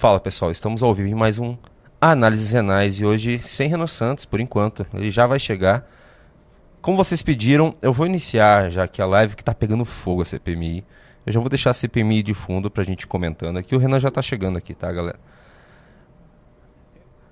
[0.00, 1.58] Fala pessoal, estamos ao vivo em mais um
[2.00, 5.86] Análises Renais e hoje sem Renan Santos por enquanto, ele já vai chegar.
[6.80, 10.24] Como vocês pediram, eu vou iniciar já aqui a live que tá pegando fogo a
[10.24, 10.86] CPMI.
[11.26, 13.76] Eu já vou deixar a CPMI de fundo pra gente comentando aqui.
[13.76, 15.20] O Renan já tá chegando aqui, tá galera?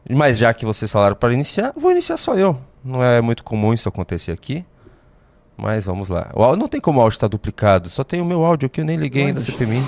[0.07, 2.61] Mas já que vocês falaram para iniciar, vou iniciar só eu.
[2.85, 4.63] Não é muito comum isso acontecer aqui.
[5.57, 6.31] Mas vamos lá.
[6.35, 8.83] O áudio, não tem como o áudio estar duplicado, só tem o meu áudio aqui,
[8.83, 9.83] eu nem liguei ainda a CPMI.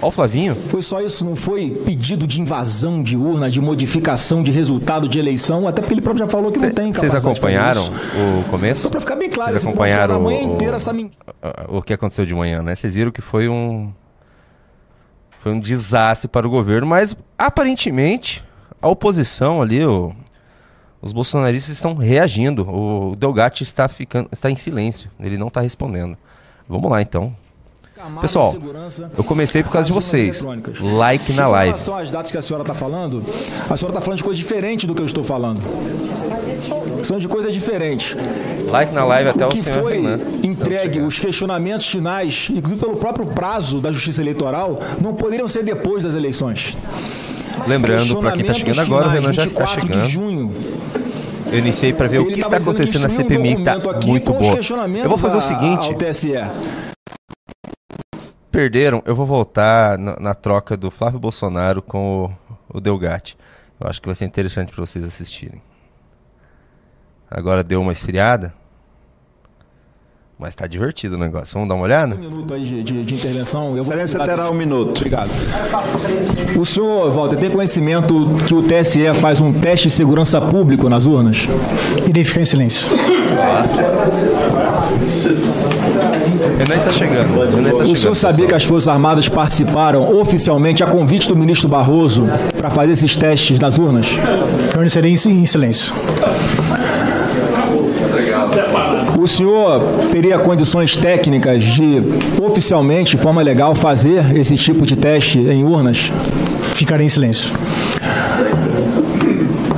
[0.00, 0.54] Ó o Flavinho.
[0.54, 5.18] Foi só isso, não foi pedido de invasão de urna, de modificação de resultado de
[5.18, 7.82] eleição, até porque ele próprio já falou que não tem Vocês acompanharam
[8.40, 8.82] o começo?
[8.82, 10.92] Só pra ficar bem claro, Vocês acompanharam a manhã o, inteira essa
[11.68, 12.74] o que aconteceu de manhã, né?
[12.74, 13.92] Vocês viram que foi um
[15.40, 18.44] foi um desastre para o governo, mas aparentemente
[18.82, 20.12] a oposição ali, o-
[21.00, 22.68] os bolsonaristas estão reagindo.
[22.68, 26.16] O Delgatti está ficando está em silêncio, ele não está respondendo.
[26.68, 27.32] Vamos lá então.
[28.20, 28.54] Pessoal,
[29.16, 30.44] Eu comecei por causa de vocês.
[30.80, 31.72] Like na Em live.
[31.72, 33.22] relação às datas que a senhora está falando,
[33.68, 35.60] a senhora está falando de coisas diferentes do que eu estou falando.
[37.02, 38.16] São de coisas diferentes.
[38.70, 40.18] Like na live até o que senhor foi Renan.
[40.42, 46.04] Entregue, os questionamentos finais, inclusive pelo próprio prazo da Justiça Eleitoral, não poderiam ser depois
[46.04, 46.76] das eleições.
[47.66, 50.08] Lembrando, para quem está chegando agora, o Renan já está 24 de chegando.
[50.10, 50.54] junho.
[51.50, 53.78] Eu iniciei para ver o Ele que tava está que acontecendo na CPMI, que está
[54.06, 54.56] muito boa.
[54.56, 55.94] questionamentos Eu vou fazer o seguinte.
[58.58, 62.24] Perderam, eu vou voltar na, na troca do Flávio Bolsonaro com
[62.70, 63.38] o, o Delgatti.
[63.80, 65.62] Eu acho que vai ser interessante para vocês assistirem.
[67.30, 68.52] Agora deu uma esfriada,
[70.36, 71.54] mas tá divertido o negócio.
[71.54, 72.16] Vamos dar uma olhada?
[72.16, 73.76] Um minuto aí de, de- de intervenção.
[73.76, 74.96] Eu Excelência terá um minuto.
[74.96, 75.30] Obrigado.
[76.58, 78.12] O senhor, Walter, tem conhecimento
[78.44, 81.46] que o TSE faz um teste de segurança público nas urnas?
[82.08, 82.88] Irei ficar em silêncio.
[86.58, 87.38] Renan está chegando.
[87.54, 87.96] Renan está O chegando.
[87.96, 88.56] senhor sabia que pessoal.
[88.56, 92.24] as Forças Armadas participaram oficialmente a convite do ministro Barroso
[92.56, 94.06] para fazer esses testes nas urnas?
[94.70, 95.92] Permanecerei em em silêncio.
[99.20, 102.02] O senhor teria condições técnicas de,
[102.42, 106.12] oficialmente, de forma legal, fazer esse tipo de teste em urnas?
[106.74, 107.50] Ficarei em silêncio.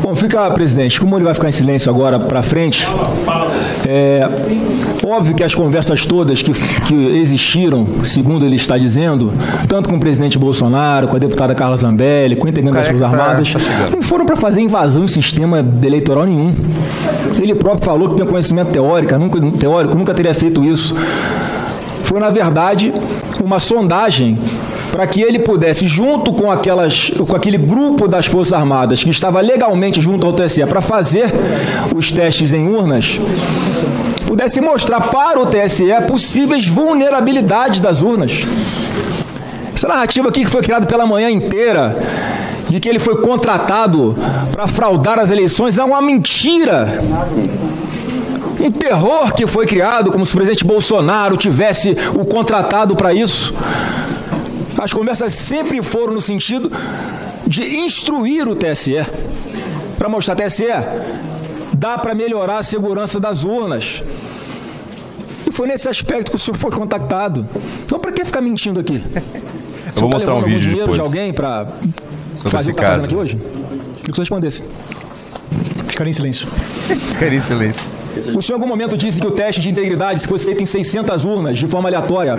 [0.03, 2.87] Bom, fica, presidente, como ele vai ficar em silêncio agora para frente,
[3.89, 4.29] é
[5.07, 9.33] óbvio que as conversas todas que, que existiram, segundo ele está dizendo,
[9.69, 13.09] tanto com o presidente Bolsonaro, com a deputada Carla Zambelli, com o integrante das Careca
[13.09, 16.55] Forças tá- Armadas, não foram para fazer invasão em sistema eleitoral nenhum.
[17.41, 20.95] Ele próprio falou que tem conhecimento teórico, nunca, teórico, nunca teria feito isso.
[22.05, 22.93] Foi, na verdade,
[23.43, 24.39] uma sondagem
[24.91, 29.41] para que ele pudesse, junto com, aquelas, com aquele grupo das Forças Armadas que estava
[29.41, 31.27] legalmente junto ao TSE para fazer
[31.95, 33.21] os testes em urnas,
[34.31, 38.45] pudesse mostrar para o TSE possíveis vulnerabilidades das urnas.
[39.75, 41.99] Essa narrativa aqui que foi criada pela manhã inteira,
[42.69, 44.15] de que ele foi contratado
[44.53, 47.03] para fraudar as eleições, é uma mentira.
[48.61, 53.53] Um terror que foi criado, como se o presidente Bolsonaro tivesse o contratado para isso.
[54.79, 56.71] As conversas sempre foram no sentido
[57.49, 59.05] de instruir o TSE,
[59.99, 60.67] para mostrar, TSE,
[61.81, 64.05] dá para melhorar a segurança das urnas.
[65.49, 67.49] E foi nesse aspecto que o senhor foi contactado.
[67.85, 69.03] Então, para que ficar mentindo aqui?
[69.97, 71.67] Eu vou mostrar um vídeo depois de alguém para
[72.37, 73.37] fazer o que está fazendo aqui hoje?
[73.37, 74.63] Queria que você respondesse.
[75.89, 76.49] Ficarei em silêncio.
[77.11, 77.89] Ficaria em silêncio.
[78.35, 80.67] O senhor em algum momento disse que o teste de integridade, se fosse feito em
[80.67, 82.39] 600 urnas, de forma aleatória,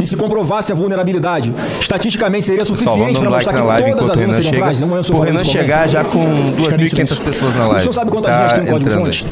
[0.00, 4.12] e se comprovasse a vulnerabilidade, estatisticamente seria suficiente para like mostrar na que todas o
[4.12, 4.80] as urnas seriam frágeis?
[4.80, 7.24] Não o O Renan chegar já com Ficarem em 2.500 silêncio.
[7.24, 7.80] pessoas na O live.
[7.82, 9.26] senhor sabe quantas Tá linhas tem o código fonte?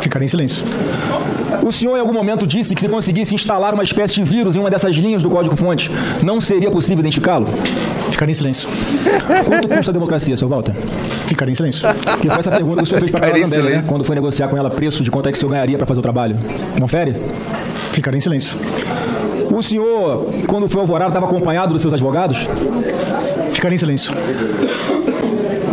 [0.00, 0.64] Ficarei em silêncio.
[1.64, 4.60] O senhor em algum momento disse que se conseguisse instalar uma espécie de vírus em
[4.60, 5.90] uma dessas linhas do código-fonte,
[6.22, 7.48] não seria possível identificá-lo?
[8.16, 8.66] Ficarei em silêncio.
[9.44, 10.72] Quanto custa a democracia, seu Walter?
[11.26, 11.86] Ficarei em silêncio.
[12.18, 13.84] Que foi essa pergunta que o senhor fez para a Carla né?
[13.86, 16.00] Quando foi negociar com ela preço de quanto é que o senhor ganharia para fazer
[16.00, 16.34] o trabalho.
[16.80, 17.14] Confere?
[17.92, 18.56] Ficarei em silêncio.
[19.54, 22.48] O senhor, quando foi alvorado, estava acompanhado dos seus advogados?
[23.52, 24.14] Ficarei em silêncio.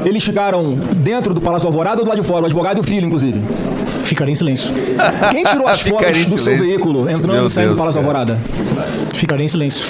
[0.04, 2.44] Eles ficaram dentro do Palácio Alvorada ou do lado de fora?
[2.44, 3.42] O advogado e o filho, inclusive.
[4.04, 4.70] Ficarei em silêncio.
[5.32, 8.20] Quem tirou as Ficaria fotos do seu veículo entrando e saindo do Palácio cara.
[8.20, 8.40] Alvorada?
[9.14, 9.86] Ficarei em silêncio.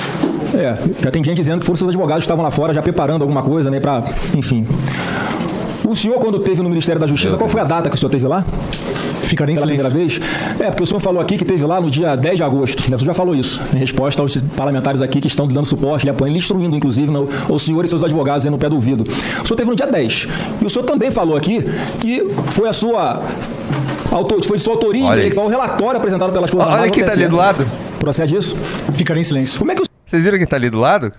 [0.54, 3.22] É, já tem gente dizendo que foram seus advogados que estavam lá fora já preparando
[3.22, 4.04] alguma coisa, né, pra...
[4.36, 4.68] Enfim.
[5.86, 8.10] O senhor, quando teve no Ministério da Justiça, qual foi a data que o senhor
[8.10, 8.46] teve lá?
[9.26, 10.22] Ficarei em Pela primeira silêncio.
[10.22, 10.60] vez?
[10.60, 12.90] É, porque o senhor falou aqui que teve lá no dia 10 de agosto.
[12.90, 12.96] Né?
[12.96, 16.10] O senhor já falou isso, em resposta aos parlamentares aqui que estão dando suporte, lhe
[16.10, 19.04] apoiando, lhe instruindo, inclusive, no, ao senhor e seus advogados aí no pé do ouvido.
[19.04, 20.28] O senhor teve no dia 10.
[20.62, 21.64] E o senhor também falou aqui
[22.00, 23.22] que foi a sua.
[24.12, 27.04] Autor, foi de sua autoria Olha intelectual o relatório apresentado pelas Forças Olha Armadas quem
[27.04, 27.68] no tá ali do lado.
[28.00, 28.56] Procede isso?
[28.94, 29.58] Ficarei em silêncio.
[29.58, 31.12] Como é que o Vocês viram quem tá ali do lado?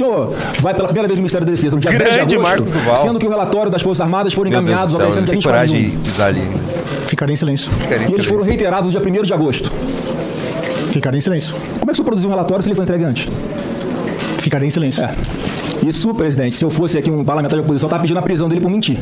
[0.00, 2.42] senhor vai pela primeira vez no Ministério da Defesa no dia Grande 10 de agosto,
[2.50, 2.96] Marcos Duval.
[2.96, 5.48] sendo que o relatório das Forças Armadas foram Meu encaminhados céu, obedecendo ele tem que
[5.48, 6.42] a gente coragem de pisar ali.
[7.06, 7.70] Ficarei em silêncio.
[7.72, 9.70] Ficaria em E eles foram reiterados no dia 1 de agosto.
[10.90, 11.54] Ficarei em silêncio.
[11.78, 13.28] Como é que o senhor produziu um relatório se ele foi entregue antes?
[14.38, 15.04] Ficarei em silêncio.
[15.04, 15.14] É.
[15.86, 18.48] Isso, presidente, se eu fosse aqui um parlamentar de oposição, eu estava pedindo a prisão
[18.48, 18.98] dele por mentir.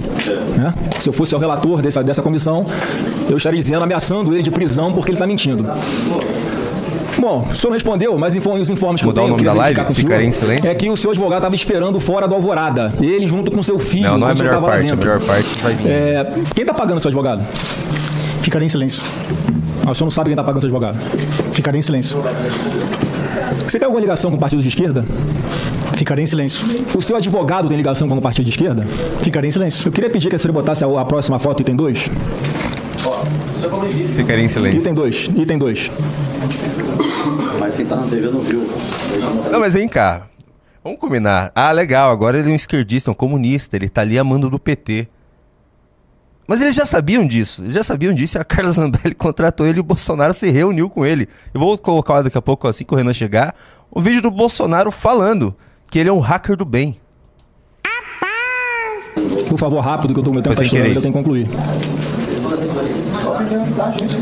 [0.56, 0.72] né?
[1.00, 2.66] Se eu fosse o relator dessa, dessa comissão,
[3.28, 5.64] eu estaria dizendo, ameaçando ele de prisão porque ele está mentindo.
[7.18, 9.44] Bom, o senhor não respondeu, mas os informes que Mudar eu o tenho, nome eu
[9.44, 9.80] da live?
[9.84, 10.70] com o Ficarei senhor, em silêncio?
[10.70, 12.92] É que o seu advogado estava esperando fora do Alvorada.
[13.00, 14.04] Ele junto com seu filho.
[14.10, 14.78] Não, não é a o melhor parte.
[14.78, 14.96] A dentro.
[14.98, 15.88] melhor parte vai vir.
[15.88, 17.42] É, quem está pagando o seu advogado?
[18.40, 19.02] Ficarei em silêncio.
[19.84, 20.98] Ah, o senhor não sabe quem está pagando o seu advogado.
[21.52, 22.22] Ficarei em silêncio.
[23.66, 25.04] Você tem alguma ligação com partidos de esquerda?
[25.94, 26.64] Ficarei em silêncio.
[26.96, 28.86] O seu advogado tem ligação com algum partido de esquerda?
[29.22, 29.88] Ficarei em silêncio.
[29.88, 32.10] Eu queria pedir que a senhora botasse a, a próxima foto, item 2.
[34.14, 34.80] Ficaria em silêncio.
[34.80, 35.90] Item 2, item 2.
[37.88, 38.62] Tá na TV não viu.
[39.50, 40.26] Não, mas vem cá.
[40.85, 41.50] Vamos combinar.
[41.55, 42.11] Ah, legal.
[42.11, 43.76] Agora ele é um esquerdista, um comunista.
[43.76, 45.08] Ele tá ali amando do PT.
[46.46, 47.62] Mas eles já sabiam disso.
[47.62, 50.88] Eles já sabiam disso e a Carla Zambelli contratou ele e o Bolsonaro se reuniu
[50.88, 51.29] com ele.
[51.52, 53.55] Eu vou colocar daqui a pouco, assim que o Renan chegar,
[53.90, 55.55] o vídeo do Bolsonaro falando
[55.90, 56.99] que ele é um hacker do bem.
[59.49, 61.12] Por favor, rápido, que eu tô com meu tempo Foi pra estourar, querer eu tenho
[61.12, 61.49] que concluir.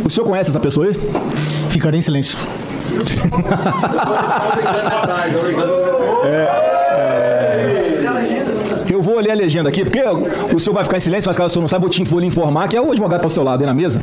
[0.05, 0.95] O senhor conhece essa pessoa aí?
[1.71, 2.39] Ficarei em silêncio.
[8.91, 10.01] Eu vou ler a legenda aqui, porque
[10.55, 12.27] o senhor vai ficar em silêncio, mas caso o senhor não saiba, eu vou lhe
[12.27, 14.01] informar que é o advogado tá ao seu lado aí na mesa.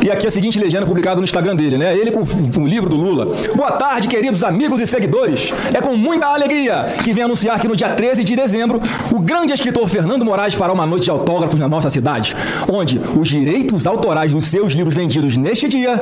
[0.00, 1.96] E aqui a seguinte legenda publicada no Instagram dele, né?
[1.96, 2.20] Ele com
[2.60, 3.34] o livro do Lula.
[3.54, 5.52] Boa tarde, queridos amigos e seguidores.
[5.74, 8.80] É com muita alegria que vem anunciar que no dia 13 de dezembro,
[9.12, 12.36] o grande escritor Fernando Moraes fará uma noite de autógrafos na nossa cidade,
[12.72, 16.00] onde os direitos autorais dos seus livros vendidos neste dia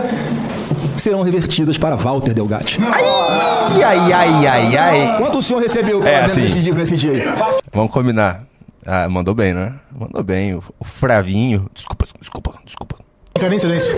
[0.98, 2.78] serão revertidos para Walter Delgatti.
[2.82, 5.18] Ai, ai, ai, ai, ai.
[5.18, 6.42] Quanto o senhor recebeu É, assim.
[6.42, 7.34] desse livro nesse dia?
[7.72, 8.42] Vamos combinar.
[8.84, 9.72] Ah, mandou bem, né?
[9.98, 10.54] Mandou bem.
[10.54, 11.66] O, o Fravinho.
[11.74, 12.96] Desculpa, desculpa, desculpa.
[13.36, 13.94] Ficarei em silêncio.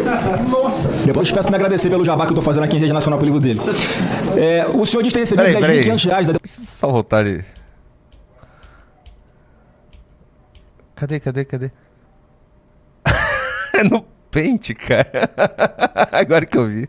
[1.07, 3.33] Depois peço me agradecer pelo jabá que eu tô fazendo aqui em rede nacional pelo
[3.33, 3.61] livro dele.
[4.37, 5.85] É, o senhor diz ter recebido Peraí, peraí.
[5.85, 7.45] 10.500 reais da só voltar ali.
[10.97, 11.71] Cadê, cadê, cadê?
[13.79, 15.31] É no pente, cara.
[16.11, 16.89] Agora que eu vi.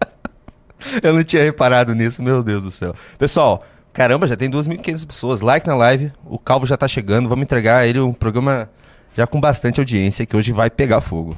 [1.02, 2.94] eu não tinha reparado nisso, meu Deus do céu.
[3.18, 5.40] Pessoal, caramba, já tem 2.500 pessoas.
[5.42, 6.10] Like na live.
[6.24, 7.28] O Calvo já tá chegando.
[7.28, 8.70] Vamos entregar a ele um programa
[9.14, 11.36] já com bastante audiência, que hoje vai pegar fogo.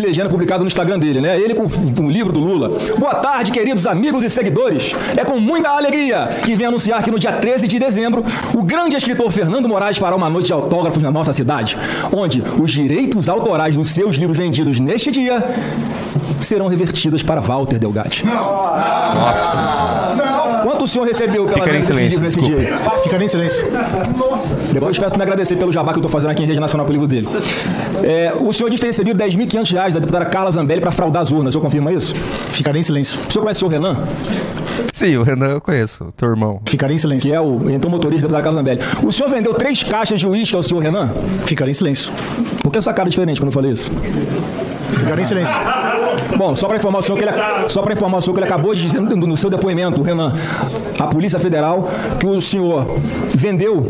[0.00, 1.38] Legenda publicada no Instagram dele, né?
[1.38, 2.70] Ele com o livro do Lula.
[2.98, 4.94] Boa tarde, queridos amigos e seguidores.
[5.16, 8.24] É com muita alegria que vem anunciar que no dia 13 de dezembro,
[8.54, 11.76] o grande escritor Fernando Moraes fará uma noite de autógrafos na nossa cidade,
[12.12, 15.42] onde os direitos autorais dos seus livros vendidos neste dia
[16.46, 18.24] serão revertidos para Walter Delgatti.
[18.26, 20.62] Nossa senhora.
[20.62, 22.92] Quanto o senhor recebeu pela Ficarei em desse silêncio, livro nesse dia?
[22.94, 23.02] aí?
[23.02, 23.64] Ficarei em silêncio.
[24.72, 26.86] Depois peço para me agradecer pelo jabá que eu tô fazendo aqui em rede nacional
[26.86, 27.26] pelo livro dele.
[28.04, 31.32] É, o senhor diz ter recebido 10.500 reais da deputada Carla Zambelli para fraudar as
[31.32, 31.48] urnas.
[31.48, 32.14] O senhor confirma isso?
[32.52, 33.18] Ficarei em silêncio.
[33.28, 33.96] O senhor conhece o Renan,
[34.92, 36.60] Sim, o Renan eu conheço, o teu irmão.
[36.66, 37.28] Ficarei em silêncio.
[37.28, 39.06] que é o então motorista da deputada Carla Zambelli?
[39.06, 41.10] O senhor vendeu três caixas de uísque ao senhor Renan?
[41.44, 42.12] Ficarei em silêncio.
[42.62, 43.90] Por que essa cara diferente quando eu falei isso?
[44.88, 45.54] Ficarei em silêncio.
[46.36, 47.32] Bom, só para informar o senhor que ele,
[47.68, 50.04] só para informar o senhor que ele acabou de dizer no no seu depoimento, o
[50.04, 50.32] Renan,
[50.98, 51.88] a Polícia Federal,
[52.18, 52.86] que o senhor
[53.34, 53.86] vendeu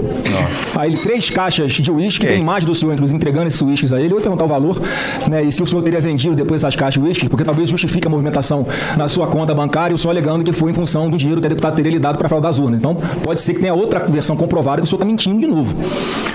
[0.76, 3.98] a ele três caixas de uísque, tem imagem do senhor, inclusive, entregando esses uísques a
[3.98, 4.06] ele.
[4.06, 4.80] Eu vou perguntar o valor,
[5.28, 5.42] né?
[5.42, 8.10] E se o senhor teria vendido depois essas caixas de uísque, porque talvez justifique a
[8.10, 11.46] movimentação na sua conta bancária, o senhor alegando que foi em função do dinheiro que
[11.46, 12.80] a deputada teria lhe dado para fraudar as urnas.
[12.80, 15.74] Então, pode ser que tenha outra versão comprovada que o senhor está mentindo de novo.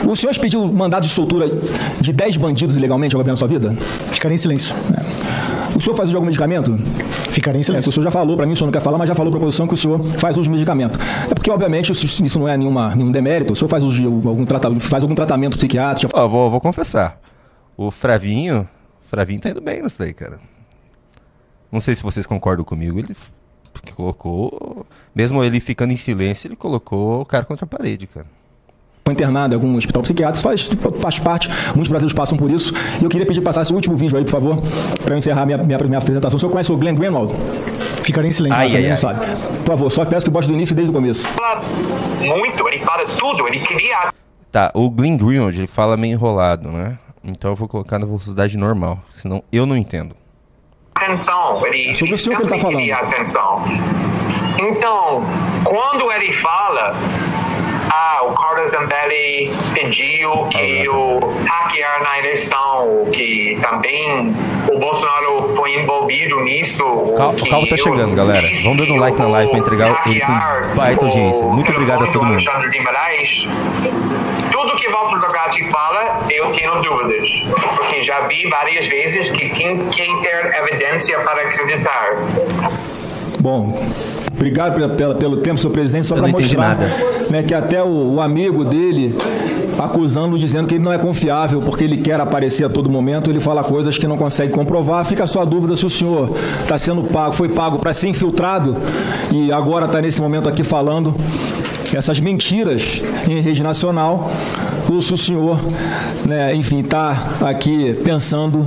[0.08, 1.50] O senhor expediu mandado de soltura
[2.00, 3.76] de 10 bandidos ilegalmente ao governo da sua vida?
[4.12, 4.76] Ficarei em silêncio.
[5.78, 6.76] O senhor faz uso de algum medicamento?
[7.30, 7.92] Ficarei em É, que o silêncio.
[7.92, 9.42] senhor já falou, para mim o senhor não quer falar, mas já falou para a
[9.44, 11.00] oposição que o senhor faz uso de medicamento.
[11.30, 13.54] É porque, obviamente, isso, isso não é nenhuma, nenhum demérito.
[13.54, 16.12] O senhor faz uso de algum, trata, faz algum tratamento psiquiátrico.
[16.16, 17.20] Ó, vou, vou confessar.
[17.78, 18.68] O Fravinho.
[19.02, 20.40] Fravinho tá indo bem nisso daí, cara.
[21.72, 22.98] Não sei se vocês concordam comigo.
[22.98, 23.16] Ele
[23.96, 24.86] colocou.
[25.14, 28.26] Mesmo ele ficando em silêncio, ele colocou o cara contra a parede, cara.
[29.08, 30.70] Foi internado em algum hospital psiquiátrico, faz,
[31.02, 32.74] faz parte, muitos brasileiros passam por isso.
[33.00, 34.62] E eu queria pedir que passasse o último vídeo aí, por favor,
[35.02, 36.36] para eu encerrar minha, minha, minha apresentação.
[36.36, 37.34] O senhor conhece o Glenn Greenwald?
[38.04, 38.60] Ficarei em silêncio.
[38.60, 38.98] Ai, ai, Não ai.
[38.98, 39.26] sabe.
[39.64, 41.26] Por favor, só peço que bote do início desde o começo.
[42.20, 44.10] muito, ele fala tudo, ele queria
[44.52, 46.98] Tá, o Glenn Greenwald, ele fala meio enrolado, né?
[47.24, 49.00] Então eu vou colocar na velocidade normal.
[49.10, 50.18] Senão eu não entendo.
[50.96, 53.64] atenção, ele, sobre ele o senhor que ele tá sempre queria atenção.
[54.60, 55.22] Então,
[55.64, 56.94] quando ele fala,
[57.98, 64.34] ah, o Carlos Zambelli fingiu que o hackear na eleição, que também
[64.72, 66.84] o Bolsonaro foi envolvido nisso.
[67.18, 68.48] Cal- o Calvo tá chegando, galera.
[68.64, 71.48] Vamos dando que like na live pra entregar ele com baita audiência.
[71.48, 72.44] Muito obrigado a todo mundo.
[74.52, 77.28] Tudo que Walter Dogatti fala, eu tenho dúvidas.
[77.76, 82.16] Porque já vi várias vezes que quem, quem ter evidência para acreditar.
[83.40, 83.74] Bom,
[84.38, 86.08] obrigado pela, pela- pelo tempo, senhor presidente.
[86.08, 86.86] Só para mostrar nada.
[87.30, 89.14] né, que até o, o amigo dele
[89.78, 93.40] acusando, dizendo que ele não é confiável porque ele quer aparecer a todo momento, ele
[93.40, 95.06] fala coisas que não consegue comprovar.
[95.06, 98.76] Fica só a dúvida se o senhor está sendo pago, foi pago para ser infiltrado
[99.34, 101.14] e agora está nesse momento aqui falando
[101.94, 104.30] essas mentiras em rede nacional,
[104.90, 105.60] ou se o senhor,
[106.26, 108.66] né, enfim, está aqui pensando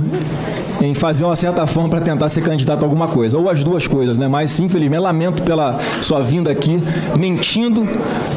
[0.81, 3.87] em fazer uma certa forma para tentar ser candidato a alguma coisa, ou as duas
[3.87, 4.27] coisas, né?
[4.27, 6.81] Mas infelizmente lamento pela sua vinda aqui
[7.17, 7.87] mentindo,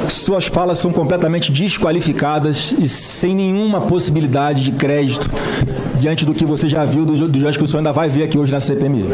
[0.08, 5.30] suas falas são completamente desqualificadas e sem nenhuma possibilidade de crédito
[5.98, 8.38] diante do que você já viu do, do que o senhor ainda vai ver aqui
[8.38, 9.08] hoje na CPMI.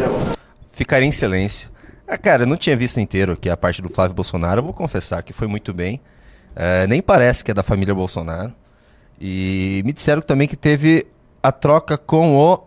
[0.73, 1.71] Ficaria em silêncio.
[2.09, 4.59] Ah, cara, eu não tinha visto inteiro aqui a parte do Flávio Bolsonaro.
[4.61, 6.01] Eu vou confessar que foi muito bem.
[6.57, 8.53] É, nem parece que é da família Bolsonaro.
[9.21, 11.07] E me disseram também que teve
[11.43, 12.59] a troca com o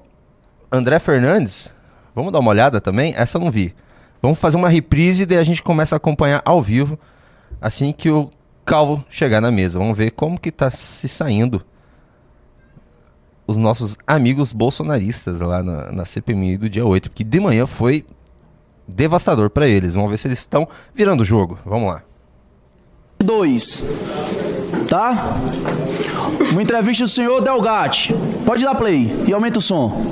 [0.71, 1.71] André Fernandes.
[2.13, 3.13] Vamos dar uma olhada também?
[3.15, 3.73] Essa eu não vi.
[4.21, 6.97] Vamos fazer uma reprise e daí a gente começa a acompanhar ao vivo
[7.59, 8.29] assim que o
[8.65, 9.79] Calvo chegar na mesa.
[9.79, 11.65] Vamos ver como que tá se saindo
[13.45, 18.05] os nossos amigos bolsonaristas lá na, na CPMI do dia 8, porque de manhã foi
[18.87, 19.95] devastador para eles.
[19.95, 21.59] Vamos ver se eles estão virando o jogo.
[21.65, 22.03] Vamos lá.
[23.19, 23.83] 2.
[24.93, 25.33] Tá?
[26.51, 28.13] Uma entrevista do senhor Delgatti.
[28.45, 30.05] Pode dar play e aumenta o som.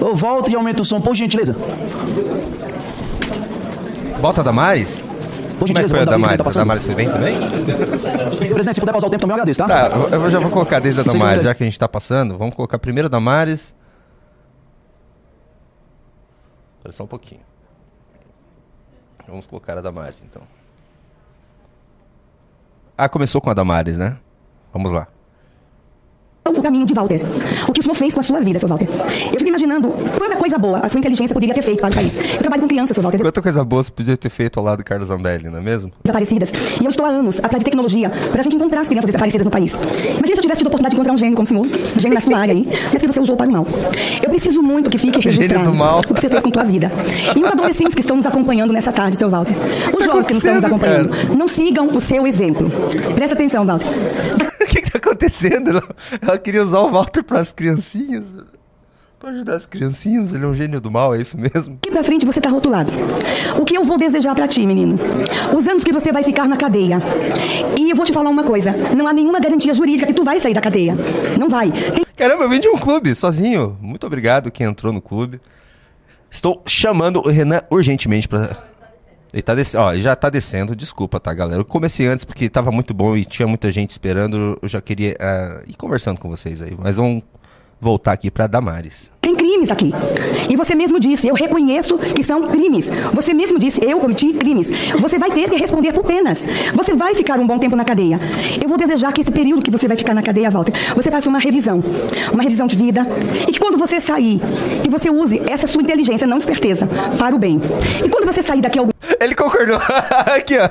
[0.00, 1.54] Ô, volta e aumenta o som, por gentileza.
[4.22, 5.02] Bota a Damares?
[5.02, 6.42] Por Como é que gentileza, foi a Damares?
[6.46, 6.52] tá A.
[6.54, 7.38] Damares foi bem também?
[8.38, 9.68] Presidente, se puder pausar o tempo também, eu agradeço, tá?
[9.68, 12.38] Tá, eu já vou colocar desde a Damares, já que a gente tá passando.
[12.38, 13.74] Vamos colocar primeiro a Damares.
[16.78, 17.42] Espera só um pouquinho.
[19.28, 20.40] Vamos colocar a Damares, então.
[22.96, 24.16] Ah, começou com a Damares, né?
[24.72, 25.08] Vamos lá.
[26.46, 27.22] O caminho de Walter.
[27.66, 28.86] O que o senhor fez com a sua vida, seu Walter?
[29.32, 32.22] Eu fico imaginando quanta coisa boa a sua inteligência poderia ter feito para o país.
[32.34, 34.78] Eu trabalho com crianças, seu Walter, Quanta coisa boa você podia ter feito ao lado
[34.78, 35.90] do Carlos Zambelli, não é mesmo?
[36.04, 36.52] desaparecidas.
[36.80, 39.44] E eu estou há anos atrás de tecnologia para a gente encontrar as crianças desaparecidas
[39.44, 39.74] no país.
[39.74, 42.00] Imagina se eu tivesse tido a oportunidade de encontrar um gênio como o senhor, um
[42.00, 43.66] gênio na sua área aí, mas que você usou para o mal.
[44.22, 46.92] Eu preciso muito que fique registrado o que você fez com tua vida.
[47.34, 49.54] E os adolescentes que estão nos acompanhando nessa tarde, seu Walter.
[49.96, 51.10] Os jovens que nos estão nos tá acompanhando.
[51.36, 52.70] Não sigam o seu exemplo.
[53.14, 53.86] Presta atenção, Walter.
[54.60, 55.70] O que, que tá acontecendo?
[55.70, 55.82] Ela,
[56.20, 58.24] ela queria usar o Walter para as criancinhas.
[59.18, 61.74] Pra ajudar as criancinhas, ele é um gênio do mal, é isso mesmo?
[61.74, 62.92] Daqui pra frente você tá rotulado.
[63.58, 64.98] O que eu vou desejar pra ti, menino?
[65.56, 66.98] Os anos que você vai ficar na cadeia.
[67.78, 70.38] E eu vou te falar uma coisa: não há nenhuma garantia jurídica que tu vai
[70.40, 70.94] sair da cadeia.
[71.38, 71.70] Não vai.
[71.70, 73.76] Tem Caramba, eu vim de um clube, sozinho.
[73.80, 75.40] Muito obrigado quem entrou no clube.
[76.30, 78.56] Estou chamando o Renan urgentemente pra.
[79.34, 81.60] Ele tá descendo, ó, já tá descendo, desculpa, tá, galera?
[81.60, 84.56] Eu comecei antes porque tava muito bom e tinha muita gente esperando.
[84.62, 86.76] Eu já queria ah, ir conversando com vocês aí.
[86.78, 87.24] Mas vamos
[87.80, 89.10] voltar aqui pra Damares.
[89.54, 89.92] Crimes aqui.
[90.50, 92.90] E você mesmo disse, eu reconheço que são crimes.
[93.12, 94.68] Você mesmo disse, eu cometi crimes.
[94.98, 96.44] Você vai ter que responder por penas.
[96.74, 98.18] Você vai ficar um bom tempo na cadeia.
[98.60, 101.28] Eu vou desejar que esse período que você vai ficar na cadeia, Walter, você faça
[101.30, 101.80] uma revisão.
[102.32, 103.06] Uma revisão de vida.
[103.46, 104.40] E que quando você sair,
[104.84, 107.60] e você use essa sua inteligência, não esperteza, para o bem.
[108.04, 108.84] E quando você sair daqui a
[109.20, 109.78] Ele concordou.
[110.36, 110.68] aqui, ó.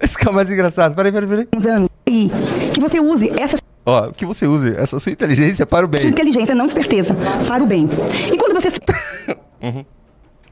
[0.00, 0.94] Esse que é o mais engraçado.
[0.94, 1.48] Peraí, peraí, peraí.
[1.52, 2.30] alguns anos, e
[2.72, 6.10] que você use essa Ó, que você use essa sua inteligência para o sua bem.
[6.10, 7.14] inteligência, não esperteza,
[7.46, 7.88] para o bem.
[8.32, 8.68] E quando você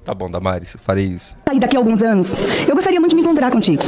[0.05, 1.37] Tá bom, Damares, farei isso.
[1.47, 2.35] sair daqui a alguns anos,
[2.67, 3.83] eu gostaria muito de me encontrar contigo.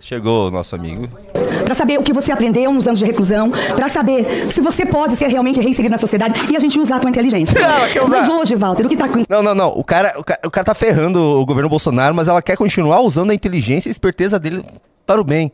[0.00, 1.08] Chegou o nosso amigo.
[1.64, 5.16] Para saber o que você aprendeu nos anos de reclusão, para saber se você pode
[5.16, 7.58] ser realmente reinserido na sociedade e a gente usar a tua inteligência.
[7.58, 8.20] Ela quer usar.
[8.20, 9.68] Mas hoje, Walter, o que tá com Não, não, não.
[9.70, 13.00] O cara, o, cara, o cara tá ferrando o governo Bolsonaro, mas ela quer continuar
[13.00, 14.64] usando a inteligência e a esperteza dele
[15.04, 15.52] para o bem.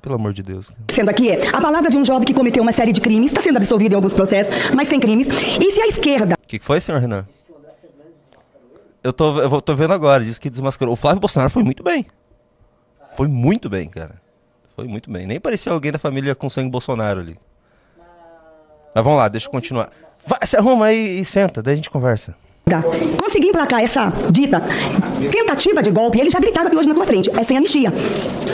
[0.00, 0.72] Pelo amor de Deus.
[0.90, 3.42] sendo aqui é a palavra de um jovem que cometeu uma série de crimes, está
[3.42, 5.28] sendo absolvido em alguns processos, mas tem crimes.
[5.28, 7.26] E se a esquerda O que, que foi, senhor Renan?
[9.02, 10.92] Eu tô, eu tô vendo agora, diz que desmascarou.
[10.92, 12.06] O Flávio Bolsonaro foi muito bem.
[13.16, 14.20] Foi muito bem, cara.
[14.76, 15.26] Foi muito bem.
[15.26, 17.36] Nem parecia alguém da família com sangue Bolsonaro ali.
[18.94, 19.90] Mas vamos lá, deixa eu continuar.
[20.26, 22.36] Vai, se arruma aí e senta, daí a gente conversa.
[23.16, 24.62] Conseguir emplacar essa dita
[25.30, 27.92] tentativa de golpe, eles já gritaram aqui hoje na tua frente, é sem anistia.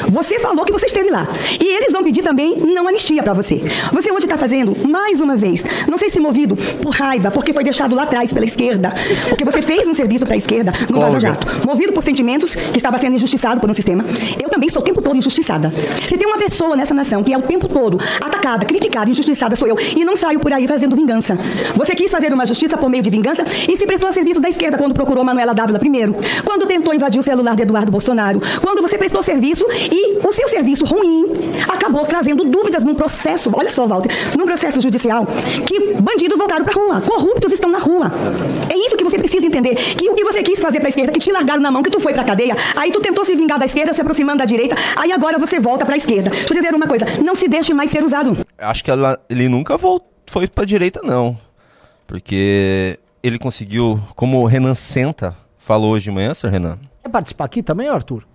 [0.09, 1.27] Você falou que você esteve lá.
[1.61, 3.63] E eles vão pedir também não anistia para você.
[3.93, 7.65] Você hoje está fazendo, mais uma vez, não sei se movido por raiva, porque foi
[7.65, 8.93] deixado lá atrás pela esquerda,
[9.29, 11.47] porque você fez um serviço para a esquerda no Vaza Jato.
[11.67, 14.05] Movido por sentimentos que estava sendo injustiçado por um sistema.
[14.43, 15.73] Eu também sou o tempo todo injustiçada.
[16.07, 19.69] Se tem uma pessoa nessa nação que é o tempo todo atacada, criticada, injustiçada, sou
[19.69, 19.77] eu.
[19.97, 21.39] E não saio por aí fazendo vingança.
[21.75, 24.49] Você quis fazer uma justiça por meio de vingança e se prestou a serviço da
[24.49, 28.83] esquerda quando procurou Manuela Dávila primeiro, quando tentou invadir o celular de Eduardo Bolsonaro, quando
[28.83, 31.27] você prestou serviço e o seu serviço ruim
[31.69, 35.27] acabou trazendo dúvidas num processo, olha só, Walter, num processo judicial,
[35.67, 38.11] que bandidos voltaram pra rua, corruptos estão na rua.
[38.71, 41.21] É isso que você precisa entender, que o que você quis fazer pra esquerda, que
[41.21, 43.65] te largaram na mão, que tu foi pra cadeia, aí tu tentou se vingar da
[43.67, 46.31] esquerda, se aproximando da direita, aí agora você volta pra esquerda.
[46.31, 48.37] Deixa eu dizer uma coisa, não se deixe mais ser usado.
[48.59, 51.39] Acho que ela- ele nunca voltou, foi pra direita, não.
[52.07, 56.51] Porque ele conseguiu, como o Renan Senta falou hoje de manhã, Sr.
[56.51, 56.79] Renan.
[57.03, 58.27] Quer participar aqui também, Arthur?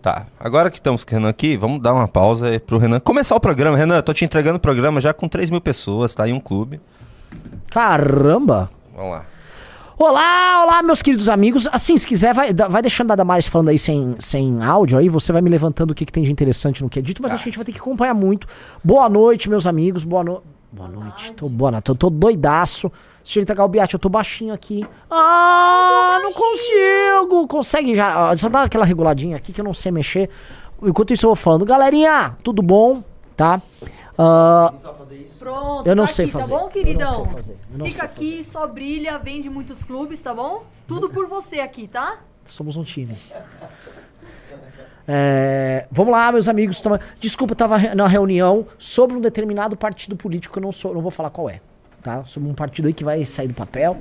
[0.00, 3.36] Tá, agora que estamos com o Renan aqui, vamos dar uma pausa pro Renan começar
[3.36, 3.76] o programa.
[3.76, 6.26] Renan, eu tô te entregando o programa já com 3 mil pessoas, tá?
[6.26, 6.80] Em um clube.
[7.70, 8.70] Caramba!
[8.96, 9.26] Vamos lá.
[9.98, 11.68] Olá, olá, meus queridos amigos.
[11.70, 15.32] Assim, se quiser, vai, vai deixando a Damares falando aí sem, sem áudio aí, você
[15.32, 17.44] vai me levantando o que, que tem de interessante no que é dito, mas acho
[17.44, 18.46] que a gente vai ter que acompanhar muito.
[18.82, 20.02] Boa noite, meus amigos.
[20.02, 20.42] Boa noite.
[20.72, 21.32] Boa noite.
[21.34, 21.84] Tô boa noite.
[21.84, 22.90] Tô, tô doidaço.
[23.22, 24.86] Senhorita Galbiati, eu tô baixinho aqui.
[25.10, 27.46] Ah, não consigo.
[27.46, 28.34] Consegue já.
[28.38, 30.30] Só dá aquela reguladinha aqui que eu não sei mexer.
[30.82, 31.64] Enquanto isso, eu vou falando.
[31.66, 33.02] Galerinha, tudo bom?
[33.36, 33.60] Tá?
[34.16, 34.72] Ah,
[35.38, 36.50] Pronto, Eu não tá sei aqui, fazer.
[36.52, 37.24] tá bom, queridão?
[37.24, 37.58] sei fazer.
[37.84, 40.64] Fica aqui, só brilha, vende muitos clubes, tá bom?
[40.86, 42.18] Tudo por você aqui, tá?
[42.44, 43.16] Somos um time.
[45.06, 46.82] É, vamos lá, meus amigos.
[47.20, 51.00] Desculpa, eu tava re- na reunião sobre um determinado partido político, eu não, sou, não
[51.00, 51.60] vou falar qual é.
[52.02, 52.24] Tá?
[52.24, 54.00] Sobre um partido aí que vai sair do papel.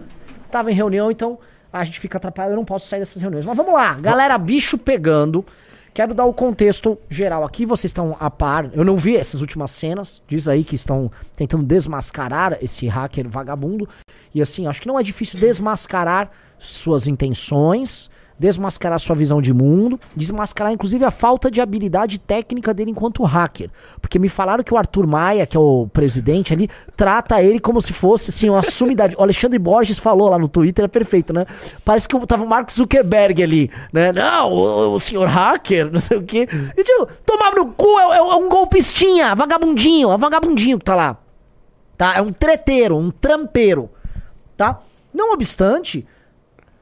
[0.49, 1.39] Tava em reunião, então
[1.71, 3.45] a gente fica atrapalhado, eu não posso sair dessas reuniões.
[3.45, 5.45] Mas vamos lá, galera, bicho pegando.
[5.93, 8.69] Quero dar o contexto geral aqui, vocês estão a par.
[8.73, 10.21] Eu não vi essas últimas cenas.
[10.27, 13.89] Diz aí que estão tentando desmascarar esse hacker vagabundo.
[14.33, 18.09] E assim, acho que não é difícil desmascarar suas intenções,
[18.41, 23.69] desmascarar sua visão de mundo, desmascarar inclusive a falta de habilidade técnica dele enquanto hacker.
[24.01, 26.67] Porque me falaram que o Arthur Maia, que é o presidente ali,
[26.97, 29.15] trata ele como se fosse assim, uma sumidade.
[29.15, 31.45] O Alexandre Borges falou lá no Twitter, é perfeito, né?
[31.85, 34.11] Parece que tava o Mark Zuckerberg ali, né?
[34.11, 36.47] Não, o, o senhor hacker, não sei o quê.
[36.75, 41.17] E tipo, tomar no cu, é, é um golpistinha, vagabundinho, é vagabundinho que tá lá.
[41.95, 42.15] Tá?
[42.15, 43.87] É um treteiro, um trampeiro.
[44.57, 44.81] Tá?
[45.13, 46.07] Não obstante,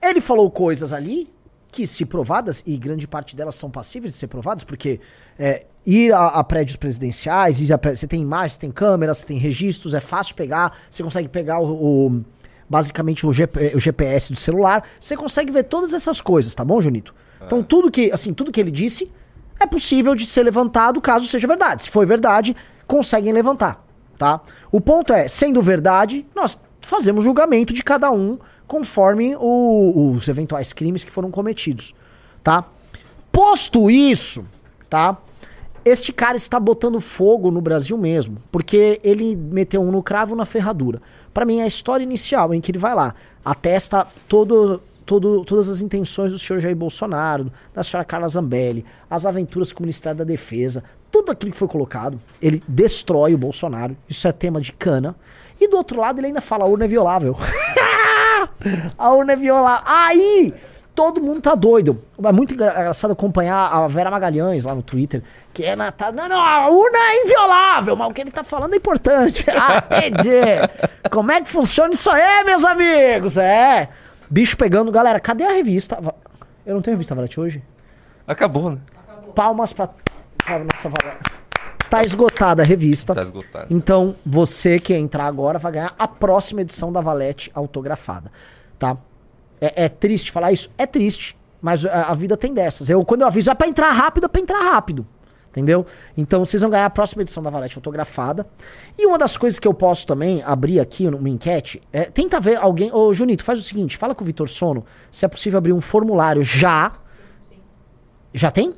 [0.02, 1.30] ele falou coisas ali
[1.72, 5.00] que, se provadas, e grande parte delas são passíveis de ser provadas, porque
[5.38, 9.94] é, ir a, a prédios presidenciais, ir a você tem imagens, tem câmeras, tem registros,
[9.94, 12.26] é fácil pegar, você consegue pegar o, o-
[12.70, 16.82] basicamente o, GP o GPS do celular, você consegue ver todas essas coisas, tá bom,
[16.82, 17.14] Junito?
[17.46, 19.12] Então tudo que, assim, tudo que ele disse
[19.60, 21.84] é possível de ser levantado caso seja verdade.
[21.84, 22.56] Se foi verdade,
[22.86, 23.86] conseguem levantar,
[24.18, 24.42] tá?
[24.72, 28.38] O ponto é, sendo verdade, nós fazemos julgamento de cada um
[28.70, 31.94] conforme o- os eventuais crimes que foram cometidos,
[32.44, 32.64] tá?
[33.32, 34.46] Posto isso,
[34.88, 35.18] tá?
[35.84, 40.46] Este cara está botando fogo no Brasil mesmo, porque ele meteu um no cravo na
[40.46, 41.02] ferradura.
[41.34, 45.68] Pra mim é a história inicial em que ele vai lá, atesta todo, todo, todas
[45.68, 50.20] as intenções do senhor Jair Bolsonaro, da senhora Carla Zambelli, as aventuras com o Ministério
[50.20, 53.98] da Defesa, tudo aquilo que foi colocado, ele destrói o Bolsonaro.
[54.08, 55.16] Isso é tema de cana.
[55.60, 57.36] E do outro lado ele ainda fala a urna é violável.
[58.98, 59.84] a urna é violável.
[59.86, 60.54] Aí
[60.96, 62.02] todo mundo tá doido.
[62.24, 66.12] É muito engra- engraçado acompanhar a Vera Magalhães lá no Twitter, que é na, tá,
[66.12, 69.46] não, não, a urna é inviolável, mas o que ele tá falando é importante.
[69.52, 71.10] Ah, entendi.
[71.10, 73.38] Como é que funciona isso aí, meus amigos?
[73.38, 73.90] É.
[74.30, 75.98] Bicho pegando, galera, cadê a revista?
[76.66, 77.64] Eu não tenho revista Valete hoje?
[78.28, 78.78] Acabou, né?
[79.34, 79.90] Palmas pra,
[80.46, 81.32] pra nossa Valete.
[81.90, 83.16] Tá esgotada a revista.
[83.16, 83.68] Tá esgotado.
[83.74, 88.32] Então, você que entrar agora vai ganhar a próxima edição da Valete autografada,
[88.78, 88.98] tá?
[89.60, 90.70] É, é triste falar isso?
[90.78, 92.90] É triste, mas a, a vida tem dessas.
[92.90, 95.06] Eu, quando eu aviso, é pra entrar rápido, é pra entrar rápido.
[95.50, 95.84] Entendeu?
[96.16, 98.48] Então vocês vão ganhar a próxima edição da Valete autografada.
[98.96, 102.04] E uma das coisas que eu posso também abrir aqui uma enquete é.
[102.04, 102.94] Tenta ver alguém.
[102.94, 105.82] Ô, Junito, faz o seguinte: fala com o Vitor Sono se é possível abrir um
[105.82, 106.92] formulário já.
[108.32, 108.76] Já tem?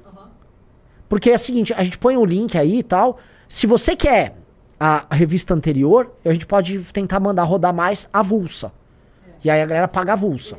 [1.11, 3.19] Porque é o seguinte, a gente põe o link aí e tal.
[3.45, 4.33] Se você quer
[4.79, 8.71] a revista anterior, a gente pode tentar mandar rodar mais avulsa.
[9.43, 10.57] E aí a galera paga avulsa.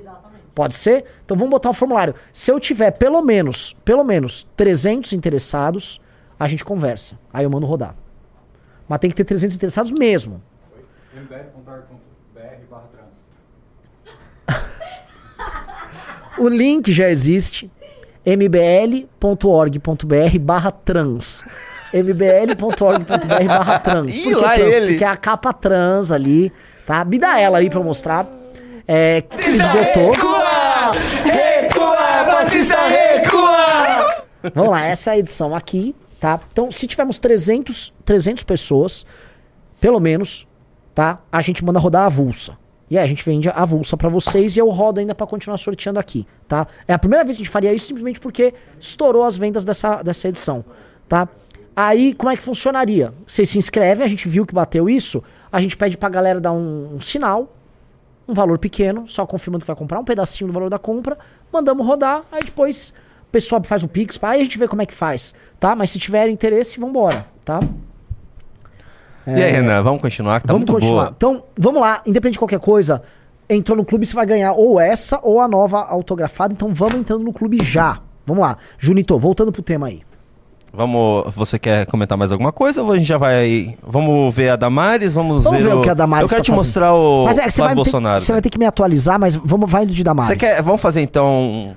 [0.54, 1.06] Pode ser?
[1.24, 2.14] Então vamos botar o formulário.
[2.34, 5.98] Se eu tiver pelo menos, pelo menos 300 interessados,
[6.38, 7.18] a gente conversa.
[7.32, 7.96] Aí eu mando rodar.
[8.86, 10.42] Mas tem que ter 300 interessados mesmo.
[16.38, 17.70] O link já existe.
[18.24, 19.78] mbl.org.br
[20.40, 21.42] barra trans.
[21.92, 24.16] mbl.org.br barra trans.
[24.18, 24.74] Por que trans?
[24.74, 24.86] ele.
[24.88, 26.52] Porque é a capa trans ali,
[26.86, 27.04] tá?
[27.04, 28.26] Me dá ela aí pra eu mostrar.
[28.86, 30.12] É, que se esgotou.
[31.24, 34.24] Recua, fascista, recua!
[34.54, 36.40] Vamos lá, essa é a edição aqui, tá?
[36.52, 39.06] Então, se tivermos 300, 300 pessoas,
[39.80, 40.48] pelo menos,
[40.94, 41.20] tá?
[41.30, 42.58] A gente manda rodar a avulsa.
[42.92, 45.56] E aí a gente vende a avulsa pra vocês e eu rodo ainda pra continuar
[45.56, 46.66] sorteando aqui, tá?
[46.86, 50.02] É a primeira vez que a gente faria isso simplesmente porque estourou as vendas dessa,
[50.02, 50.62] dessa edição,
[51.08, 51.26] tá?
[51.74, 53.14] Aí, como é que funcionaria?
[53.26, 56.52] Vocês se inscrevem, a gente viu que bateu isso, a gente pede pra galera dar
[56.52, 57.56] um, um sinal,
[58.28, 61.16] um valor pequeno, só confirmando que vai comprar um pedacinho do valor da compra,
[61.50, 62.92] mandamos rodar, aí depois
[63.26, 65.74] o pessoal faz o Pix, aí a gente vê como é que faz, tá?
[65.74, 67.58] Mas se tiver interesse, vambora, tá?
[69.26, 70.40] E aí, Renan, vamos continuar?
[70.40, 71.04] que Tá vamos muito continuar.
[71.04, 71.14] boa.
[71.16, 73.02] Então, vamos lá, independente de qualquer coisa,
[73.48, 77.22] entrou no clube, você vai ganhar ou essa ou a nova autografada, então vamos entrando
[77.22, 78.00] no clube já.
[78.26, 78.56] Vamos lá.
[78.78, 80.02] Junito, voltando pro tema aí.
[80.74, 83.76] Vamos, você quer comentar mais alguma coisa ou a gente já vai...
[83.86, 86.50] Vamos ver a Damares, vamos, Vamos ver o que a Damares Eu quero tá te
[86.50, 86.64] fazendo.
[86.64, 88.20] mostrar o Mas é que você vai, Flávio ter, Bolsonaro.
[88.22, 90.28] você vai ter que me atualizar, mas vamos, vai indo de Damares.
[90.28, 90.62] Você quer...
[90.62, 91.76] Vamos fazer então...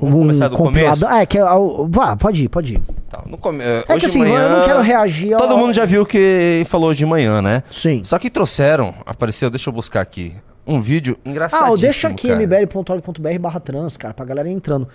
[0.00, 1.06] Vamos um começar do compilado- começo?
[1.14, 2.82] Ah, é que é o- vá, pode ir, pode ir.
[3.08, 3.62] Tá, no come...
[3.62, 5.40] É hoje que assim, manhã, eu não quero reagir ao...
[5.40, 7.62] Todo mundo já viu que falou hoje de manhã, né?
[7.70, 8.02] Sim.
[8.04, 10.34] Só que trouxeram, apareceu, deixa eu buscar aqui,
[10.66, 14.88] um vídeo Ah, engraçadíssimo, ó, deixa aqui mbl.org.br barra trans, cara, pra galera ir entrando.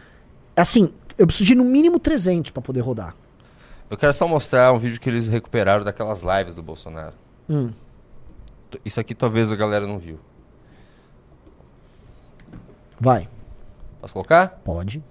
[0.56, 3.14] Assim, eu preciso de no mínimo 300 pra poder rodar.
[3.90, 7.14] Eu quero só mostrar um vídeo que eles recuperaram daquelas lives do Bolsonaro.
[7.50, 7.70] Hum.
[8.84, 10.18] Isso aqui talvez a galera não viu.
[13.00, 13.28] Vai.
[14.06, 14.62] Posso colocar?
[14.64, 15.04] Pode.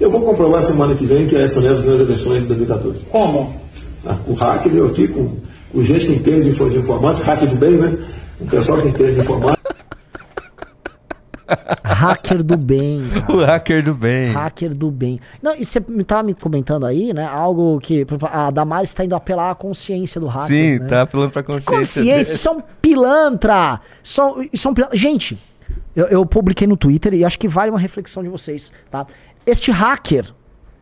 [0.00, 3.04] Eu vou comprovar semana que vem que essa mesmo nas eleições de 2014.
[3.04, 3.54] Como?
[4.02, 5.36] Ah, O hacker veio aqui com,
[5.70, 7.98] com gente que entende de info- de informática, hacker do bem, né?
[8.40, 9.56] Um pessoal que entende de informática.
[11.84, 13.32] Hacker do bem, cara.
[13.36, 14.32] O hacker do bem.
[14.32, 15.20] Hacker do bem.
[15.42, 17.24] Não, e você me tava me comentando aí, né?
[17.26, 20.46] Algo que exemplo, a Damares está indo apelar à consciência do hacker.
[20.48, 20.86] Sim, né?
[20.86, 21.76] tá apelando pra consciência.
[21.76, 22.24] Consciência, dele.
[22.24, 23.80] são pilantra.
[24.02, 24.96] São, são pilantra.
[24.96, 25.38] Gente,
[25.96, 29.04] eu, eu publiquei no Twitter e acho que vale uma reflexão de vocês, tá?
[29.44, 30.32] Este hacker,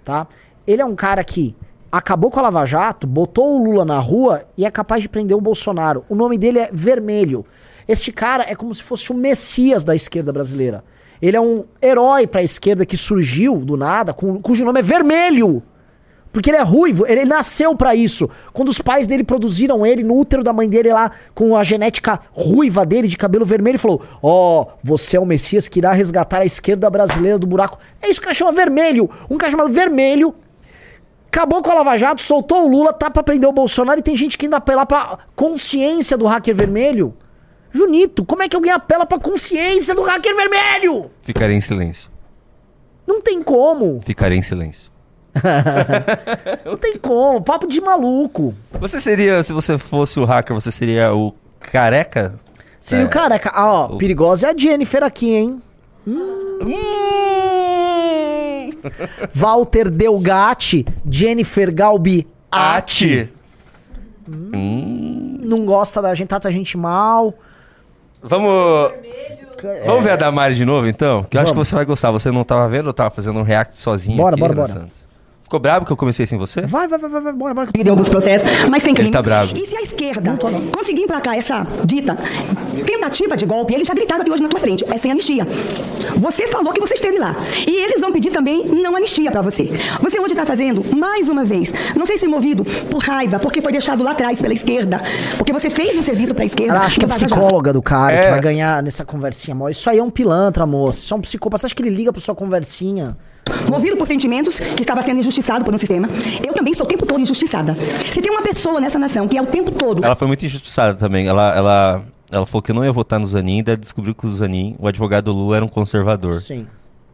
[0.04, 0.26] tá?
[0.66, 1.56] Ele é um cara que
[1.92, 5.36] acabou com a Lava Jato, botou o Lula na rua e é capaz de prender
[5.36, 6.04] o Bolsonaro.
[6.08, 7.44] O nome dele é Vermelho.
[7.86, 10.82] Este cara é como se fosse o messias da esquerda brasileira.
[11.22, 15.62] Ele é um herói pra esquerda que surgiu do nada, cu- cujo nome é Vermelho.
[16.34, 18.28] Porque ele é ruivo, ele, nasceu pra isso.
[18.52, 22.18] Quando os pais dele produziram ele no útero da mãe dele lá, com a genética
[22.32, 26.40] ruiva dele, de cabelo vermelho, ele falou: Ó, você é o Messias que irá resgatar
[26.40, 27.78] a esquerda brasileira do buraco.
[28.02, 29.08] É isso que o cara chama vermelho.
[29.30, 30.34] Um cara chamado vermelho.
[31.28, 34.16] Acabou com a Lava Jato, soltou o Lula, tá pra prender o Bolsonaro e tem
[34.16, 37.14] gente que ainda apela pra consciência do hacker vermelho.
[37.70, 41.12] Junito, como é que alguém apela pra consciência do hacker vermelho?
[41.22, 42.10] Ficarei em silêncio.
[43.06, 44.00] Não tem como.
[44.04, 44.93] Ficarei em silêncio.
[46.64, 47.42] Não tem como.
[47.42, 48.54] Papo de maluco.
[48.80, 52.34] Você seria, se você fosse o hacker, você seria o careca?
[52.80, 53.06] Seria É.
[53.06, 53.50] o careca.
[53.54, 55.62] Ah, ó, O- perigosa é a Jennifer aqui, hein?
[56.06, 56.58] Hum.
[59.34, 63.30] Walter Delgatti, Jennifer Galbi Ati.
[64.26, 67.34] Não gosta da gente, trata a gente mal.
[68.22, 68.92] Vamos.
[69.86, 71.24] Vamos ver a Damares de novo, então?
[71.24, 71.68] Que eu acho que Vamos.
[71.68, 72.10] você vai gostar.
[72.10, 72.88] Você não tava vendo?
[72.90, 74.16] Eu tava fazendo um react sozinho.
[74.18, 74.66] Bora, aqui, bora, bora.
[74.68, 75.06] Santos.
[75.54, 76.62] Ficou bravo que eu comecei sem você?
[76.62, 77.68] Vai, vai, vai, vai, vai, bora, bora.
[77.72, 79.12] Deu alguns processos, mas tem Ele crimes.
[79.12, 79.56] tá bravo.
[79.56, 80.36] E se a esquerda
[80.76, 82.16] conseguir emplacar essa dita
[82.84, 85.46] tentativa de golpe, eles já gritaram aqui hoje na tua frente, é sem anistia.
[86.16, 87.36] Você falou que você esteve lá.
[87.68, 89.70] E eles vão pedir também não anistia pra você.
[90.00, 93.70] Você hoje está fazendo, mais uma vez, não sei se movido por raiva, porque foi
[93.70, 95.00] deixado lá atrás pela esquerda,
[95.36, 96.74] porque você fez um serviço pra esquerda.
[96.74, 98.24] Ela acha que é psicóloga do cara, É.
[98.24, 99.70] que vai ganhar nessa conversinha, amor.
[99.70, 100.98] Isso aí é um pilantra, moça.
[100.98, 101.60] Isso é um psicopata.
[101.60, 103.16] Você acha que ele liga pra sua conversinha?
[103.70, 106.08] Movido por sentimentos que estava sendo injustiçado por um sistema.
[106.46, 107.76] Eu também sou o tempo todo injustiçada.
[108.10, 110.94] Se tem uma pessoa nessa nação que é o tempo todo Ela foi muito injustiçada
[110.94, 111.26] também.
[111.26, 114.76] Ela, ela, ela falou que não ia votar no Zanin, daí descobriu que o Zanin,
[114.78, 116.34] o advogado do Lula, era um conservador.
[116.34, 116.66] Sim.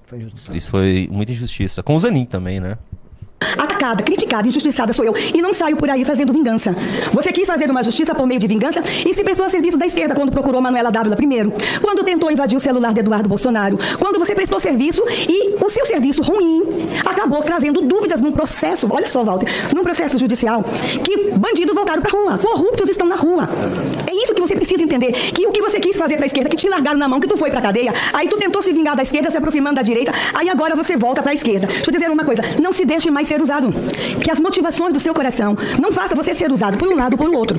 [0.07, 0.57] Foi injustiça.
[0.57, 1.83] Isso foi muita injustiça.
[1.83, 2.77] Com o Zanin também, né?
[3.81, 5.15] Atacada, criticada, injustiçada sou eu.
[5.17, 6.77] E não saio por aí fazendo vingança.
[7.15, 9.87] Você quis fazer uma justiça por meio de vingança e se prestou a serviço da
[9.87, 11.51] esquerda quando procurou Manuela Dávila primeiro.
[11.81, 13.79] Quando tentou invadir o celular de Eduardo Bolsonaro.
[13.99, 16.63] Quando você prestou serviço e o seu serviço ruim
[17.07, 20.63] acabou trazendo dúvidas num processo, olha só, Walter, num processo judicial,
[21.03, 23.49] que bandidos voltaram pra rua, corruptos estão na rua.
[24.07, 25.13] É isso que você precisa entender.
[25.13, 27.39] Que o que você quis fazer pra esquerda, que te largaram na mão, que tu
[27.39, 30.51] foi pra cadeia, aí tu tentou se vingar da esquerda, se aproximando da direita, aí
[30.51, 31.67] agora você volta pra esquerda.
[31.67, 33.70] Deixa eu dizer uma coisa, não se deixe mais ser usado.
[34.23, 37.19] Que as motivações do seu coração não façam você ser usado por um lado ou
[37.19, 37.59] por outro.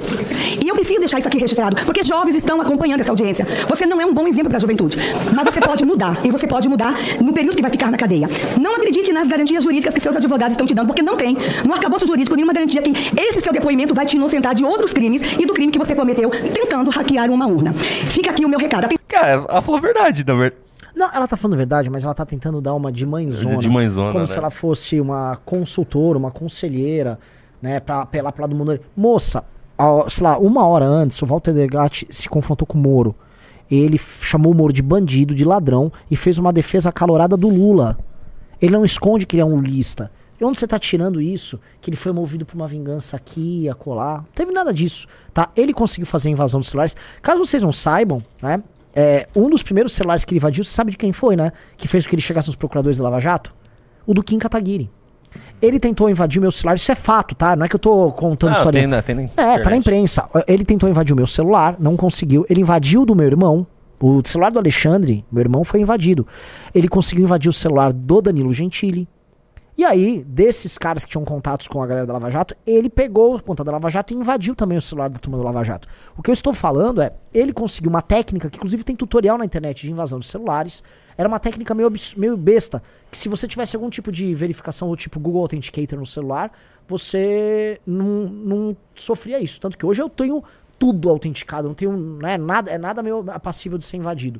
[0.63, 3.45] E eu preciso deixar isso aqui registrado, porque jovens estão acompanhando essa audiência.
[3.67, 4.97] Você não é um bom exemplo para a juventude,
[5.33, 8.29] mas você pode mudar, e você pode mudar no período que vai ficar na cadeia.
[8.59, 11.73] Não acredite nas garantias jurídicas que seus advogados estão te dando, porque não tem, no
[11.73, 15.45] arcabouço jurídico, nenhuma garantia que esse seu depoimento vai te inocentar de outros crimes e
[15.45, 17.73] do crime que você cometeu tentando hackear uma urna.
[17.73, 18.87] Fica aqui o meu recado.
[19.07, 20.70] Cara, ela falou verdade, na verdade.
[21.01, 23.57] Não, ela tá falando a verdade, mas ela tá tentando dar uma de mãezona.
[23.57, 24.27] De mãezona, Como né?
[24.27, 27.17] se ela fosse uma consultora, uma conselheira,
[27.59, 28.79] né, pra apelar pro lado do mundo.
[28.95, 29.43] Moça,
[29.75, 33.15] a- sei lá, uma hora antes, o Walter Delgatti se confrontou com o Moro.
[33.69, 37.97] Ele chamou o Moro de bandido, de ladrão, e fez uma defesa acalorada do Lula.
[38.61, 40.11] Ele não esconde que ele é um lulista.
[40.39, 41.59] E onde você tá tirando isso?
[41.79, 44.17] Que ele foi movido por uma vingança aqui, acolá.
[44.17, 45.49] Não teve nada disso, tá?
[45.55, 46.95] Ele conseguiu fazer a invasão dos celulares.
[47.23, 48.61] Caso vocês não saibam, né?
[48.95, 51.51] É, um dos primeiros celulares que ele invadiu, você sabe de quem foi, né?
[51.77, 53.53] Que fez com que ele chegasse nos procuradores da Lava Jato?
[54.05, 54.89] O do Kim Kataguiri.
[55.61, 57.55] Ele tentou invadir o meu celular, isso é fato, tá?
[57.55, 58.71] Não é que eu tô contando Ah, história.
[58.71, 60.27] tem tem na É, tá na imprensa.
[60.47, 62.45] Ele tentou invadir o meu celular, não conseguiu.
[62.49, 63.65] Ele invadiu o do meu irmão.
[63.99, 66.27] O celular do Alexandre, meu irmão, foi invadido.
[66.73, 69.07] Ele conseguiu invadir o celular do Danilo Gentili.
[69.81, 73.35] E aí, desses caras que tinham contatos com a galera da Lava Jato, ele pegou
[73.35, 75.87] a conta da Lava Jato e invadiu também o celular da turma do Lava Jato.
[76.15, 79.43] O que eu estou falando é, ele conseguiu uma técnica, que inclusive tem tutorial na
[79.43, 80.83] internet de invasão de celulares.
[81.17, 84.95] Era uma técnica meio, meio besta, que se você tivesse algum tipo de verificação do
[84.95, 86.51] tipo Google Authenticator no celular,
[86.87, 89.59] você não, não sofria isso.
[89.59, 90.43] Tanto que hoje eu tenho
[90.77, 94.39] tudo autenticado, não tenho né, nada, é nada meio passível de ser invadido.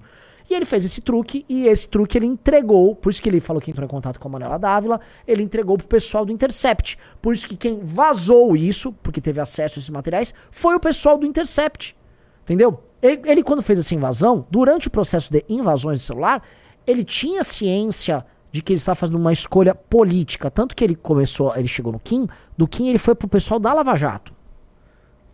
[0.51, 3.61] E ele fez esse truque, e esse truque ele entregou, por isso que ele falou
[3.61, 6.97] que entrou em contato com a Manuela Dávila, ele entregou pro pessoal do Intercept.
[7.21, 11.17] Por isso que quem vazou isso, porque teve acesso a esses materiais, foi o pessoal
[11.17, 11.95] do Intercept.
[12.43, 12.83] Entendeu?
[13.01, 16.43] Ele, ele, quando fez essa invasão, durante o processo de invasões de celular,
[16.85, 20.51] ele tinha ciência de que ele estava fazendo uma escolha política.
[20.51, 23.71] Tanto que ele começou, ele chegou no Kim, do Kim ele foi pro pessoal da
[23.71, 24.33] Lava Jato.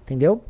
[0.04, 0.44] Entendeu?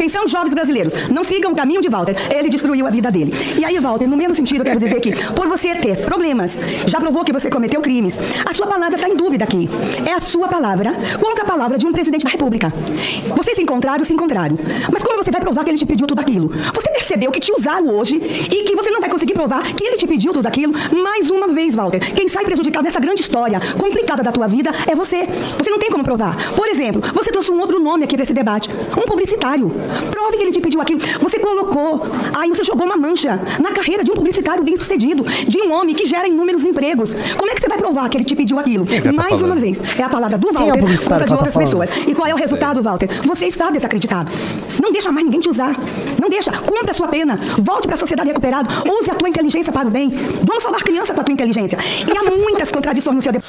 [0.00, 2.14] Atenção, jovens brasileiros, não sigam o caminho de Walter.
[2.32, 3.34] Ele destruiu a vida dele.
[3.58, 6.56] E aí, Walter, no mesmo sentido, eu quero dizer que, por você ter problemas,
[6.86, 8.16] já provou que você cometeu crimes,
[8.48, 9.68] a sua palavra está em dúvida aqui.
[10.06, 12.72] É a sua palavra contra a palavra de um presidente da República.
[13.36, 14.56] Vocês se encontraram, se encontraram.
[14.92, 16.48] Mas como você vai provar que ele te pediu tudo aquilo?
[16.72, 19.96] Você percebeu que te usaram hoje e que você não vai conseguir provar que ele
[19.96, 20.74] te pediu tudo aquilo?
[21.02, 24.94] Mais uma vez, Walter, quem sai prejudicado nessa grande história complicada da tua vida é
[24.94, 25.26] você.
[25.58, 26.36] Você não tem como provar.
[26.54, 29.87] Por exemplo, você trouxe um outro nome aqui para esse debate: um publicitário.
[30.10, 31.00] Prove que ele te pediu aquilo.
[31.20, 32.02] Você colocou,
[32.36, 35.94] aí você jogou uma mancha na carreira de um publicitário bem sucedido, de um homem
[35.94, 37.14] que gera inúmeros empregos.
[37.36, 38.86] Como é que você vai provar que ele te pediu aquilo?
[38.90, 39.60] ela tá Mais uma falando?
[39.60, 41.88] vez, é a palavra do é Walter publicitário contra de tá outras falando?
[41.88, 42.08] pessoas.
[42.08, 43.08] E qual é o resultado, Walter?
[43.26, 44.30] Você está desacreditado.
[44.82, 45.76] Não deixa mais ninguém te usar.
[46.20, 46.50] Não deixa.
[46.52, 47.36] Cumpra a sua pena.
[47.58, 48.68] Volte para a sociedade recuperado.
[48.90, 50.10] Use a tua inteligência para o bem.
[50.42, 51.78] Vamos salvar criança com a tua inteligência.
[52.06, 53.48] E há muitas contradições no seu debate.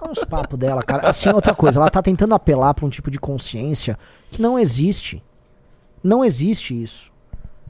[0.00, 1.08] Olha os papos dela, cara.
[1.08, 3.98] Assim, outra coisa, ela tá tentando apelar pra um tipo de consciência
[4.30, 5.22] que não existe.
[6.02, 7.12] Não existe isso.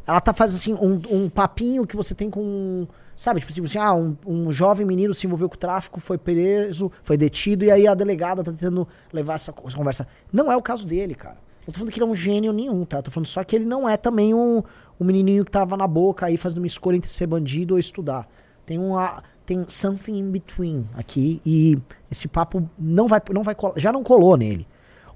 [0.06, 2.86] Ela tá fazendo assim, um, um papinho que você tem com.
[3.16, 7.16] Sabe, tipo assim, ah, um, um jovem menino se envolveu com tráfico, foi preso, foi
[7.16, 10.08] detido, e aí a delegada tá tentando levar essa, essa conversa.
[10.32, 11.36] Não é o caso dele, cara.
[11.66, 12.98] Eu tô falando que ele é um gênio nenhum, tá?
[12.98, 14.62] Eu tô falando só que ele não é também um,
[14.98, 18.28] um menininho que tava na boca aí fazendo uma escolha entre ser bandido ou estudar.
[18.66, 19.22] Tem uma.
[19.44, 21.76] Tem something in between aqui e
[22.10, 24.66] esse papo não vai, não vai colar, já não colou nele.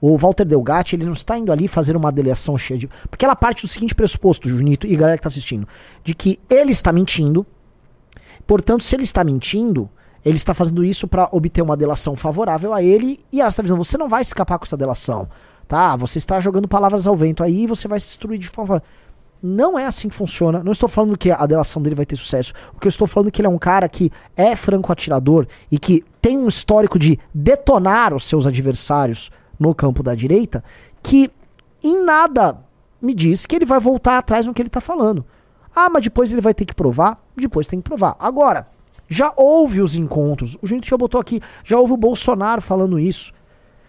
[0.01, 2.89] O Walter Delgatti, ele não está indo ali fazer uma delegação cheia de.
[3.11, 5.67] Porque ela parte do seguinte pressuposto, Junito e galera que tá assistindo:
[6.05, 7.47] de que ele está mentindo.
[8.47, 9.91] Portanto, se ele está mentindo,
[10.25, 13.19] ele está fazendo isso para obter uma delação favorável a ele.
[13.33, 15.29] E ela está dizendo: você não vai escapar com essa delação.
[15.69, 15.97] Tá?
[15.97, 18.83] Você está jogando palavras ao vento aí e você vai se destruir de forma.
[19.43, 20.63] Não é assim que funciona.
[20.63, 22.53] Não estou falando que a delação dele vai ter sucesso.
[22.75, 25.47] O que eu estou falando é que ele é um cara que é franco atirador
[25.71, 30.63] e que tem um histórico de detonar os seus adversários no campo da direita,
[31.03, 31.31] que
[31.83, 32.59] em nada
[33.01, 35.25] me diz que ele vai voltar atrás no que ele está falando.
[35.75, 37.23] Ah, mas depois ele vai ter que provar?
[37.37, 38.17] Depois tem que provar.
[38.19, 38.67] Agora,
[39.09, 40.57] já houve os encontros.
[40.63, 43.33] O gente já botou aqui, já houve o Bolsonaro falando isso.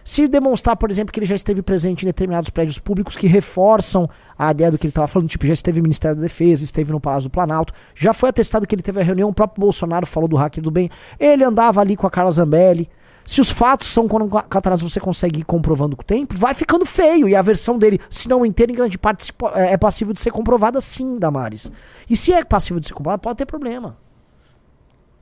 [0.04, 4.08] Se demonstrar, por exemplo, que ele já esteve presente em determinados prédios públicos que reforçam
[4.38, 6.92] a ideia do que ele estava falando, tipo, já esteve no Ministério da Defesa, esteve
[6.92, 10.06] no Palácio do Planalto, já foi atestado que ele teve a reunião, o próprio Bolsonaro
[10.06, 10.88] falou do hacker do bem,
[11.20, 12.88] ele andava ali com a Carla Zambelli.
[13.28, 14.08] Se os fatos são
[14.48, 17.28] catarados, você consegue ir comprovando com o tempo, vai ficando feio.
[17.28, 20.30] E a versão dele, se não inteira, em grande parte, é é passível de ser
[20.30, 21.70] comprovada sim, Damares.
[22.08, 23.98] E se é passível de ser comprovada, pode ter problema.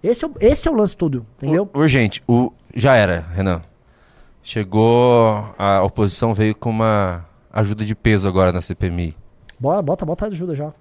[0.05, 1.69] Esse é, o- esse é o lance todo, entendeu?
[1.75, 3.61] Urgente, o, já era, Renan.
[4.41, 9.17] Chegou, a oposição veio com uma ajuda de peso agora na CPMI.
[9.59, 10.73] Bora, bota, bota ajuda já.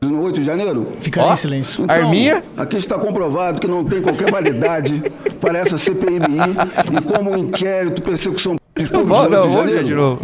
[0.00, 0.92] No 8 de janeiro?
[1.00, 1.84] Ficarei em silêncio.
[1.84, 2.42] Então, Arminha?
[2.56, 5.02] Aqui está comprovado que não tem qualquer validade
[5.40, 6.56] para essa CPMI
[6.96, 8.56] e como um inquérito persecução
[9.04, 9.84] Volta, no 8 de janeiro.
[9.84, 10.20] de novo?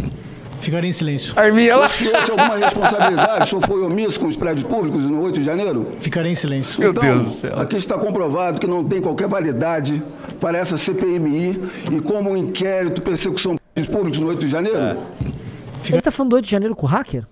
[0.61, 1.35] Ficarei em silêncio.
[1.37, 3.45] Arminha senhor tinha alguma responsabilidade?
[3.45, 5.89] O senhor foi omisso com os prédios públicos no 8 de janeiro?
[6.01, 6.81] Ficarei em silêncio.
[6.81, 7.59] Meu Então, Deus do céu.
[7.59, 10.03] Aqui está comprovado que não tem qualquer validade
[10.41, 11.61] para essa CPMI
[11.93, 14.99] e como um inquérito persecução dos públicos no 8 de janeiro.
[15.87, 17.27] Ele tá falando do 8 de janeiro com o hacker?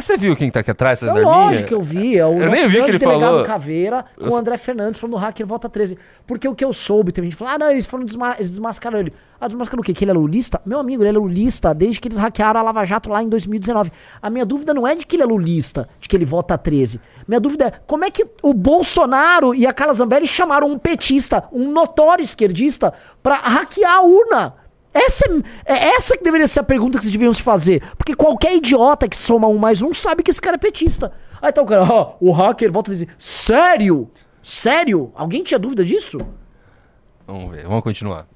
[0.00, 1.02] Você viu quem tá aqui atrás?
[1.02, 1.26] É da Arminha?
[1.26, 2.16] lógico que eu vi.
[2.16, 3.44] É o Eu nem vi que ele delegado falou.
[3.44, 5.98] Caveira com Eu o André Fernandes falando no hacker volta 13.
[6.26, 8.98] Porque o que eu soube, teve gente falando, ah, não, eles foram desma eles desmascaram
[8.98, 9.12] ele.
[9.40, 9.92] Ah, desmascaram o quê?
[9.92, 10.60] Que ele é lulista?
[10.64, 13.90] Meu amigo, ele é lulista desde que eles hackearam a Lava Jato lá em 2019.
[14.20, 17.00] A minha dúvida não é de que ele é lulista, de que ele vota 13.
[17.26, 21.44] Minha dúvida é como é que o Bolsonaro e a Carla Zambelli chamaram um petista,
[21.52, 24.59] um notório esquerdista, pra hackear a urna?
[24.92, 25.24] Essa
[25.64, 27.82] é, é essa que deveria ser a pergunta que vocês deviam se fazer.
[27.96, 31.12] Porque qualquer idiota que soma um mais um sabe que esse cara é petista.
[31.40, 34.10] Aí tá o cara, ó, o hacker volta a dizer: Sério?
[34.42, 35.12] Sério?
[35.14, 36.18] Alguém tinha dúvida disso?
[37.26, 38.26] Vamos ver, vamos continuar.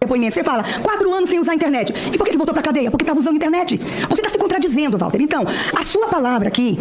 [0.00, 0.34] Depoimento.
[0.34, 1.92] Você fala, quatro anos sem usar a internet.
[2.12, 2.90] E por que ele voltou pra cadeia?
[2.90, 3.78] Porque estava usando a internet.
[4.08, 5.20] Você está se contradizendo, Walter.
[5.20, 5.44] Então,
[5.76, 6.78] a sua palavra aqui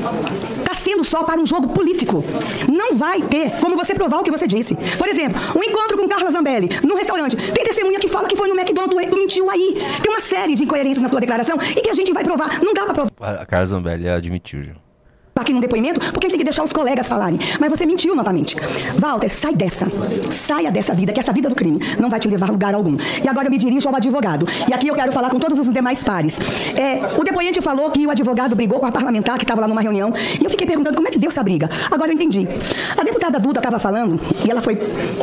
[0.59, 2.23] está sendo só para um jogo político.
[2.71, 4.75] Não vai ter como você provar o que você disse.
[4.97, 7.35] Por exemplo, um encontro com Carla Zambelli num restaurante.
[7.35, 9.75] Tem testemunha que fala que foi no McDonald's, tu mentiu aí.
[10.01, 12.61] Tem uma série de incoerências na tua declaração e que a gente vai provar.
[12.63, 13.41] Não dá pra provar.
[13.41, 14.86] A Carla Zambelli admitiu, já.
[15.41, 17.39] Aqui num depoimento, porque tem que deixar os colegas falarem.
[17.59, 18.55] Mas você mentiu novamente.
[18.97, 19.87] Walter, sai dessa.
[20.31, 22.97] Saia dessa vida, que essa vida do crime não vai te levar a lugar algum.
[23.23, 24.47] E agora eu me dirijo ao advogado.
[24.67, 26.39] E aqui eu quero falar com todos os demais pares.
[26.75, 29.81] É, o depoente falou que o advogado brigou com a parlamentar que estava lá numa
[29.81, 30.13] reunião.
[30.39, 31.69] E eu fiquei perguntando como é que deu essa briga.
[31.91, 32.47] Agora eu entendi.
[32.97, 34.77] A deputada Duda estava falando, e ela foi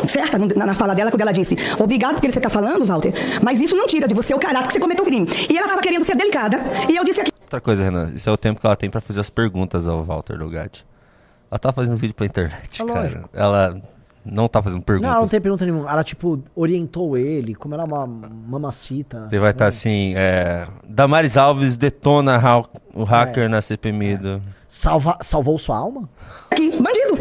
[0.09, 3.77] certa na fala dela, quando ela disse: Obrigado porque você está falando, Walter, mas isso
[3.77, 5.29] não tira de você o caráter que você cometeu o crime.
[5.49, 6.61] E ela estava querendo ser delicada.
[6.89, 7.44] E eu disse aqui.
[7.55, 10.03] Outra coisa, Renan, esse é o tempo que ela tem pra fazer as perguntas ao
[10.03, 10.85] Walter Lugatti.
[11.49, 13.01] Ela tá fazendo vídeo pra internet, É cara.
[13.03, 13.31] lógico.
[13.33, 13.81] Ela
[14.25, 15.09] não tá fazendo perguntas.
[15.09, 15.89] Não, ela não tem pergunta nenhuma.
[15.89, 19.29] Ela, tipo, orientou ele, como ela é uma mamacita.
[19.31, 20.67] Ele vai estar assim, é...
[20.89, 23.05] Damares Alves detona ha- o É.
[23.05, 24.43] hacker na CPMI do...
[24.67, 26.09] Salva, salvou sua alma?
[26.51, 27.17] aqui, bandido.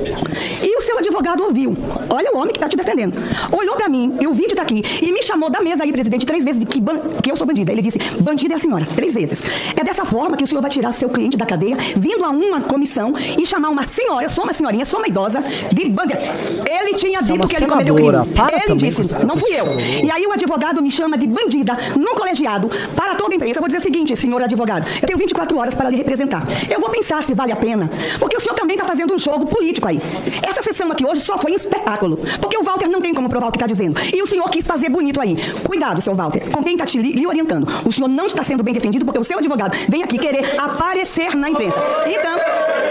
[0.63, 0.72] E
[1.03, 1.75] advogado ouviu.
[2.09, 3.13] Olha o homem que tá te defendendo.
[3.51, 6.25] Olhou pra mim, e o vídeo tá aqui, e me chamou da mesa aí, presidente,
[6.25, 7.71] três vezes de que, ban- que eu sou bandida.
[7.71, 9.43] Ele disse: bandida é a senhora, três vezes.
[9.75, 12.61] É dessa forma que o senhor vai tirar seu cliente da cadeia, vindo a uma
[12.61, 16.19] comissão e chamar uma senhora, eu sou uma senhorinha, sou uma idosa, de bandida.
[16.65, 18.11] Ele tinha Você é dito uma que ele cometeu crime.
[18.35, 19.65] para Ele disse, não fui eu.
[20.03, 23.57] E aí o advogado me chama de bandida no colegiado para toda a imprensa.
[23.57, 26.43] Eu vou dizer o seguinte, senhor advogado, eu tenho 24 horas para lhe representar.
[26.69, 27.89] Eu vou pensar se vale a pena,
[28.19, 29.99] porque o senhor também está fazendo um jogo político aí.
[30.41, 33.47] Essa sessão aqui hoje só foi um espetáculo, porque o Walter não tem como provar
[33.47, 33.99] o que está dizendo.
[34.13, 35.36] E o senhor quis fazer bonito aí.
[35.65, 37.67] Cuidado, seu Walter, com quem está te lhe orientando.
[37.86, 41.36] O senhor não está sendo bem defendido porque o seu advogado vem aqui querer aparecer
[41.36, 41.77] na imprensa.
[42.08, 42.39] Então,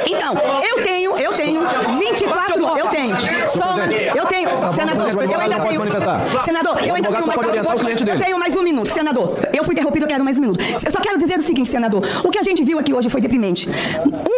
[0.06, 0.34] então,
[0.68, 1.60] eu tenho, eu tenho
[1.98, 3.16] 24 horas, eu tenho.
[3.50, 3.76] Só,
[4.16, 6.44] eu tenho, senador, eu ainda tenho.
[6.44, 9.36] Senador, eu ainda tenho o cliente eu tenho mais um minuto, senador.
[9.52, 10.60] Eu fui interrompido, eu quero mais um minuto.
[10.84, 12.02] Eu só quero dizer o seguinte, senador.
[12.24, 13.68] O que a gente viu aqui hoje foi deprimente.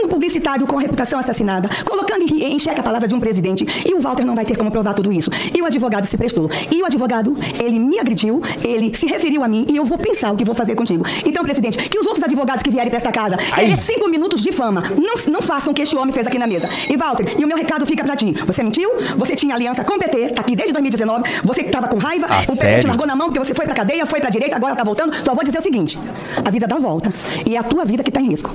[0.05, 3.54] Um publicitário com reputação assassinada, colocando em xeque a palavra de um presidente.
[3.63, 5.31] E o Walter não vai ter como provar tudo isso.
[5.55, 6.51] E o advogado se prestou.
[6.71, 10.33] E o advogado, ele me agrediu, ele se referiu a mim e eu vou pensar
[10.33, 11.05] o que vou fazer contigo.
[11.25, 14.51] Então, presidente, que os outros advogados que vierem para esta casa querem cinco minutos de
[14.53, 14.83] fama.
[15.01, 16.69] Não, não façam o que este homem fez aqui na mesa.
[16.89, 18.33] E Walter, e o meu recado fica para ti.
[18.47, 21.89] Você mentiu, você tinha aliança com o PT, tá aqui desde 2019, você que tava
[21.89, 24.21] com raiva, Ah, o PT te largou na mão porque você foi pra cadeia, foi
[24.21, 25.15] pra direita, agora tá voltando.
[25.25, 25.99] Só vou dizer o seguinte:
[26.45, 27.13] a vida dá volta.
[27.47, 28.51] E é a tua vida que tá em risco.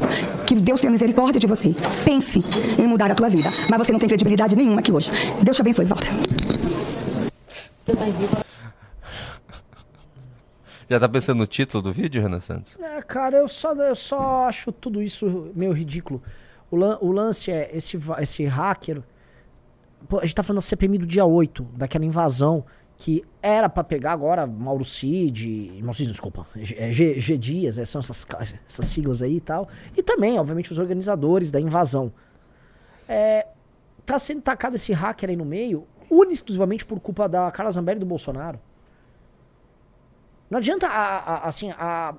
[0.46, 1.76] Que Deus tenha misericórdia de você.
[2.04, 2.44] Pense
[2.78, 3.50] em mudar a tua vida.
[3.70, 5.12] Mas você não tem credibilidade nenhuma aqui hoje.
[5.44, 6.10] Deus te abençoe, Walter.
[10.90, 12.78] Já tá pensando no título do vídeo, Renan Santos?
[12.80, 16.22] É, cara, eu só, eu só acho tudo isso meio ridículo.
[16.72, 19.02] O, lan- o lance é esse, esse hacker.
[20.08, 22.64] Pô, a gente tá falando da CPMI do dia 8, daquela invasão
[22.98, 27.86] que era pra pegar agora Mauro Cid, Mauro Cid, desculpa, G, é G- Dias, é,
[27.86, 28.26] são essas,
[28.68, 29.70] essas siglas aí e tal.
[29.96, 32.12] E também, obviamente, os organizadores da invasão.
[33.08, 33.48] É,
[34.14, 37.72] tá sendo tacado esse hacker aí no meio, única e exclusivamente por culpa da Carla
[37.72, 38.60] Zambelli e do Bolsonaro.
[40.50, 42.16] Não adianta, a, a- assim, a,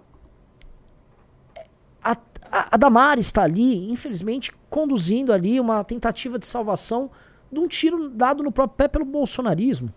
[2.02, 7.10] a, a, a Damares está ali, infelizmente, conduzindo ali uma tentativa de salvação
[7.50, 9.92] de um tiro dado no próprio pé pelo bolsonarismo.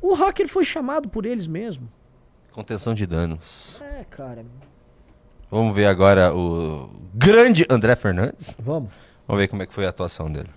[0.00, 1.88] O hacker foi chamado por eles mesmo.
[2.52, 3.82] Contenção de danos.
[3.82, 4.44] É, cara.
[5.50, 8.56] Vamos ver agora o grande André Fernandes.
[8.60, 8.92] Vamos.
[9.26, 10.50] Vamos ver como é que foi a atuação dele.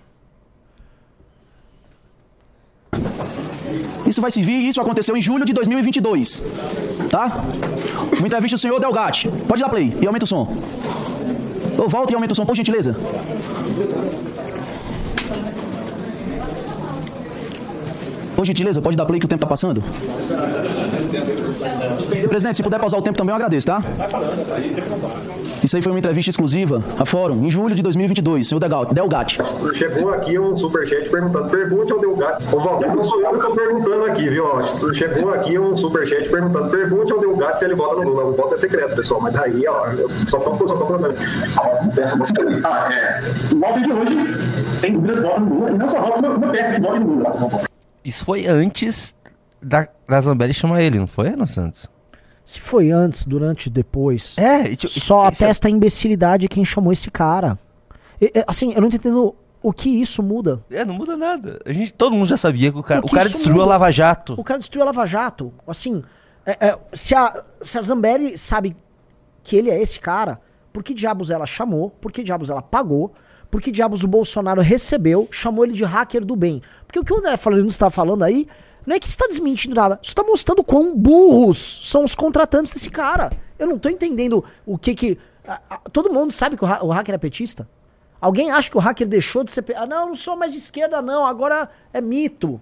[4.06, 6.42] Isso vai servir, isso aconteceu em julho de 2022.
[7.10, 7.42] Tá?
[8.18, 9.28] Uma entrevista do senhor Delgatti.
[9.46, 10.56] Pode dar play e aumenta o som.
[11.78, 12.96] Ô, volta e aumenta o som, por gentileza.
[18.38, 19.82] Por gentileza, pode dar play que o tempo tá passando?
[22.28, 23.82] Presidente, se puder pausar o tempo também, eu agradeço, tá?
[25.60, 28.94] Isso aí foi uma entrevista exclusiva a Fórum, em julho de 2022, senhor Delgatti.
[28.94, 29.38] Delgatti.
[29.74, 32.44] Chegou aqui um superchat perguntando, pergunte ao Delgatti.
[32.54, 34.44] Ô, Valdir, não sou eu que tô perguntando aqui, viu?
[34.94, 38.24] Chegou aqui um superchat perguntando, pergunte ao Delgatti se ele vota no Lula.
[38.26, 39.84] O voto é secreto, pessoal, mas daí, ó,
[40.28, 41.16] só tô, só tô perguntando.
[42.62, 43.20] Ah, é.
[43.52, 44.16] O voto de hoje,
[44.78, 45.70] sem dúvidas, vota no Lula.
[45.72, 47.67] E não só vota, não, não peço que vote no Lula.
[48.08, 49.14] Isso foi antes
[49.62, 51.88] da, da Zambelli chamar ele, não foi, Ana Santos?
[52.44, 54.36] Se foi antes, durante, depois.
[54.38, 57.58] É, tipo, só esse é- atesta a imbecilidade de quem chamou esse cara.
[58.20, 60.64] E- e, assim, eu não tô entendendo o que isso muda.
[60.70, 61.58] É, não muda nada.
[61.66, 63.64] A gente, todo mundo já sabia que o cara, O o cara destruiu muda?
[63.64, 64.34] a Lava Jato.
[64.38, 65.52] O cara destruiu a Lava Jato.
[65.66, 66.02] Assim,
[66.46, 68.74] é, é, se, a, se a Zambelli sabe
[69.42, 70.40] que ele é esse cara,
[70.72, 71.90] por que diabos ela chamou?
[71.90, 73.12] Por que diabos ela pagou?
[73.50, 76.60] Por que diabos o Bolsonaro recebeu, chamou ele de hacker do bem?
[76.86, 78.46] Porque o que o André Fernandes está falando aí
[78.86, 83.30] não é que está desmentindo nada, está mostrando quão burros são os contratantes desse cara.
[83.58, 85.18] Eu não tô entendendo o que que.
[85.46, 87.68] a- a- todo mundo sabe que o, ha- o hacker é petista?
[88.20, 89.64] Alguém acha que o hacker deixou de ser.
[89.76, 92.60] Ah, não, eu não sou mais de esquerda, não, agora é mito.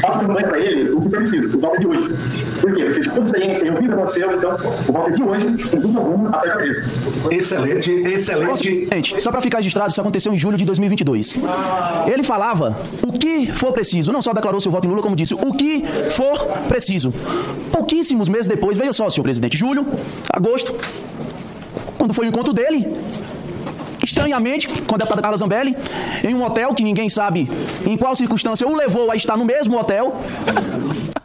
[0.00, 2.14] Faço campanha para ele o que for preciso, o voto de hoje.
[2.60, 2.84] Por quê?
[2.84, 4.54] Porque de toda experiência, eu vi o que aconteceu, então
[4.88, 6.80] o voto de hoje, sem dúvida alguma, aperta preso.
[7.30, 8.88] Excelente, excelente.
[8.92, 11.36] Gente, só pra ficar registrado, isso aconteceu em julho de 2022.
[12.06, 15.34] Ele falava o que for preciso, não só declarou seu voto em Lula, como disse,
[15.34, 17.12] o que for preciso.
[17.72, 19.86] Pouquíssimos meses depois, veja só, senhor presidente, julho,
[20.30, 20.74] agosto,
[21.96, 22.86] quando foi o encontro dele,
[24.08, 25.76] estranhamente, com a deputada Carla Zambelli,
[26.24, 27.48] em um hotel que ninguém sabe
[27.86, 30.14] em qual circunstância o levou a estar no mesmo hotel.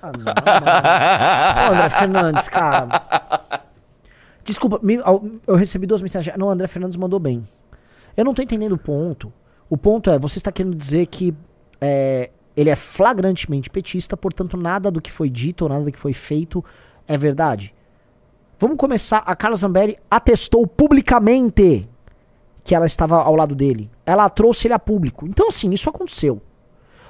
[0.03, 3.01] Ô, André Fernandes, cara.
[4.43, 4.79] Desculpa,
[5.47, 6.36] eu recebi duas mensagens.
[6.38, 7.47] Não, André Fernandes mandou bem.
[8.15, 9.31] Eu não tô entendendo o ponto.
[9.69, 11.34] O ponto é, você está querendo dizer que
[11.79, 15.97] é, ele é flagrantemente petista, portanto, nada do que foi dito ou nada do que
[15.97, 16.63] foi feito
[17.07, 17.73] é verdade.
[18.59, 19.23] Vamos começar.
[19.25, 21.89] A Carla Zambelli atestou publicamente
[22.64, 23.91] que ela estava ao lado dele.
[24.05, 25.28] Ela trouxe ele a público.
[25.28, 26.41] Então, assim, isso aconteceu.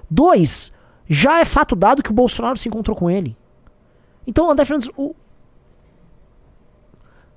[0.09, 0.71] Dois,
[1.07, 3.37] já é fato dado que o Bolsonaro se encontrou com ele.
[4.25, 5.15] Então, André Fernandes, o...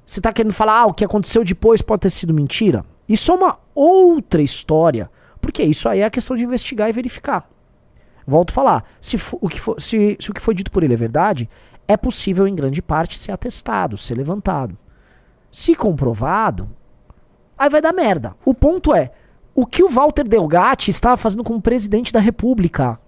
[0.05, 2.85] você tá querendo falar, ah, o que aconteceu depois pode ter sido mentira?
[3.09, 5.11] Isso é uma outra história.
[5.41, 7.49] Porque isso aí é a questão de investigar e verificar.
[8.27, 10.95] Volto a falar, se, o, que for- se- se o que foi dito por ele
[10.95, 11.49] é verdade,
[11.87, 14.77] é possível, em grande parte, ser atestado, ser levantado.
[15.53, 16.69] Se comprovado,
[17.57, 18.35] aí vai dar merda.
[18.45, 19.11] O ponto é,
[19.55, 22.99] o que o Walter Delgatti estava fazendo como presidente da República?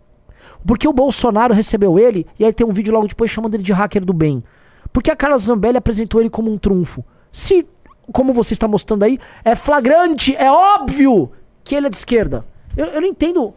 [0.66, 3.72] Porque o Bolsonaro recebeu ele e aí tem um vídeo logo depois chamando ele de
[3.72, 4.42] hacker do bem.
[4.92, 7.04] Porque a Carla Zambelli apresentou ele como um trunfo.
[7.30, 7.66] Se,
[8.12, 11.30] como você está mostrando aí, é flagrante, é óbvio
[11.62, 12.46] que ele é de esquerda.
[12.76, 13.54] Eu, eu não entendo.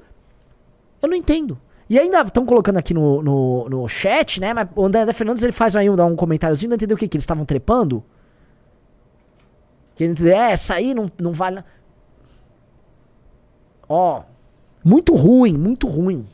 [1.02, 1.58] Eu não entendo.
[1.90, 4.54] E ainda estão colocando aqui no, no, no chat, né?
[4.54, 7.08] Mas o André Fernandes ele faz aí um, um comentáriozinho, não entendeu o que?
[7.08, 8.04] Que eles estavam trepando?
[9.96, 11.64] Que ele é, essa aí não, não vale.
[13.88, 14.22] Ó,
[14.84, 16.26] muito ruim, muito ruim.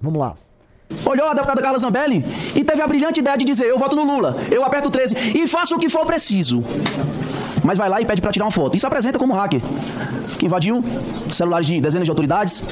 [0.00, 0.36] Vamos lá.
[1.04, 4.04] Olhou a deputada Carla Zambelli e teve a brilhante ideia de dizer: eu voto no
[4.04, 6.64] Lula, eu aperto 13 e faço o que for preciso.
[7.62, 8.76] Mas vai lá e pede pra tirar uma foto.
[8.76, 9.60] E se apresenta como hacker,
[10.38, 10.82] que invadiu
[11.30, 12.64] celulares de dezenas de autoridades,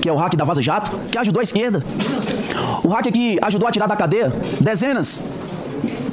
[0.00, 1.84] que é o hacker da Vaza Jato, que ajudou a esquerda.
[2.82, 5.22] O hacker que ajudou a tirar da cadeia dezenas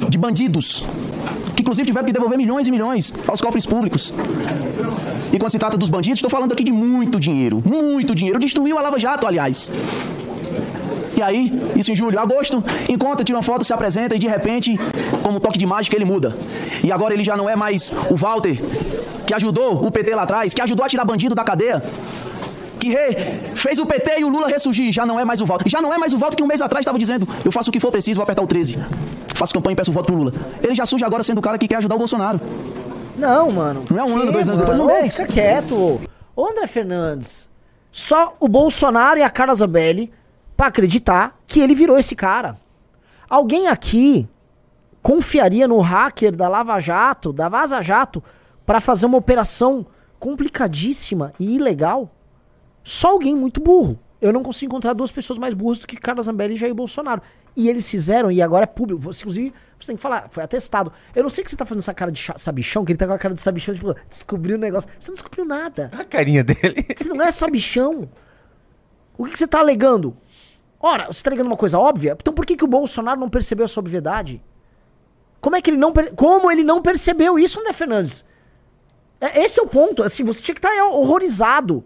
[0.08, 0.84] de bandidos,
[1.54, 4.12] que inclusive tiveram que devolver milhões e milhões aos cofres públicos.
[5.32, 8.38] E quando se trata dos bandidos, estou falando aqui de muito dinheiro, muito dinheiro.
[8.38, 9.70] Destruiu a Lava Jato, aliás.
[11.16, 14.78] E aí, isso em julho, agosto, encontra, tira uma foto, se apresenta e de repente,
[15.22, 16.36] como um toque de mágica, ele muda.
[16.82, 18.58] E agora ele já não é mais o Walter,
[19.26, 21.82] que ajudou o PT lá atrás, que ajudou a tirar bandido da cadeia,
[22.82, 24.90] que fez o PT e o Lula ressurgir.
[24.92, 25.68] Já não é mais o Walter.
[25.68, 27.72] Já não é mais o Walter que um mês atrás estava dizendo: eu faço o
[27.72, 28.76] que for preciso, vou apertar o 13.
[29.34, 30.32] Faço campanha e peço voto pro Lula.
[30.62, 32.40] Ele já surge agora sendo o cara que quer ajudar o Bolsonaro.
[33.16, 33.84] Não, mano.
[33.90, 34.72] Não é um ano, Que, dois anos mano?
[34.72, 35.16] depois, um Ô, mês.
[35.16, 36.00] Fica quieto.
[36.34, 37.48] Ô, André Fernandes,
[37.90, 40.10] só o Bolsonaro e a Carla Zambelli
[40.56, 42.56] pra acreditar que ele virou esse cara.
[43.28, 44.28] Alguém aqui
[45.02, 48.22] confiaria no hacker da Lava Jato, da Vaza Jato,
[48.64, 49.84] pra fazer uma operação
[50.18, 52.10] complicadíssima e ilegal?
[52.82, 53.98] Só alguém muito burro.
[54.20, 57.20] Eu não consigo encontrar duas pessoas mais burras do que Carla Zambelli e Jair Bolsonaro.
[57.56, 59.00] E eles fizeram, e agora é público.
[59.02, 60.92] Você, inclusive, você tem que falar, foi atestado.
[61.14, 63.12] Eu não sei que você tá fazendo essa cara de sabichão, que ele tá com
[63.12, 64.88] a cara de sabichão, tipo, descobriu o negócio.
[64.98, 65.90] Você não descobriu nada.
[65.92, 66.86] A carinha dele.
[66.96, 68.08] Você não é sabichão.
[69.18, 70.16] O que, que você tá alegando?
[70.78, 72.16] Ora, você tá alegando uma coisa óbvia?
[72.18, 74.42] Então por que, que o Bolsonaro não percebeu essa obviedade?
[75.40, 78.24] Como é que ele não, como ele não percebeu isso, André Fernandes?
[79.20, 80.02] É, Esse é o ponto.
[80.04, 81.84] Assim, você tinha que estar horrorizado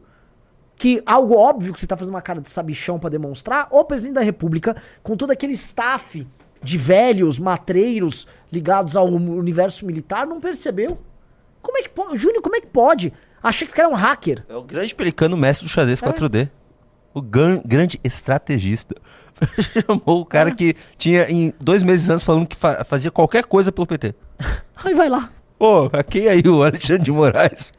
[0.76, 4.14] que algo óbvio que você tá fazendo uma cara de sabichão pra demonstrar, o presidente
[4.14, 6.26] da república, com todo aquele staff
[6.62, 10.98] de velhos, matreiros ligados ao universo militar, não percebeu.
[11.62, 12.18] Como é que pode?
[12.18, 13.12] Júnior, como é que pode?
[13.42, 14.44] Achei que esse cara é um hacker.
[14.48, 16.48] É o grande pelicano mestre do xadrez 4D.
[17.14, 18.94] O gan- grande estrategista.
[19.60, 23.70] Chamou o cara que tinha em dois meses antes falando que fa- fazia qualquer coisa
[23.72, 24.14] pelo PT.
[24.84, 25.30] Aí vai lá.
[25.58, 27.72] Pô, quem aí o Alexandre de Moraes?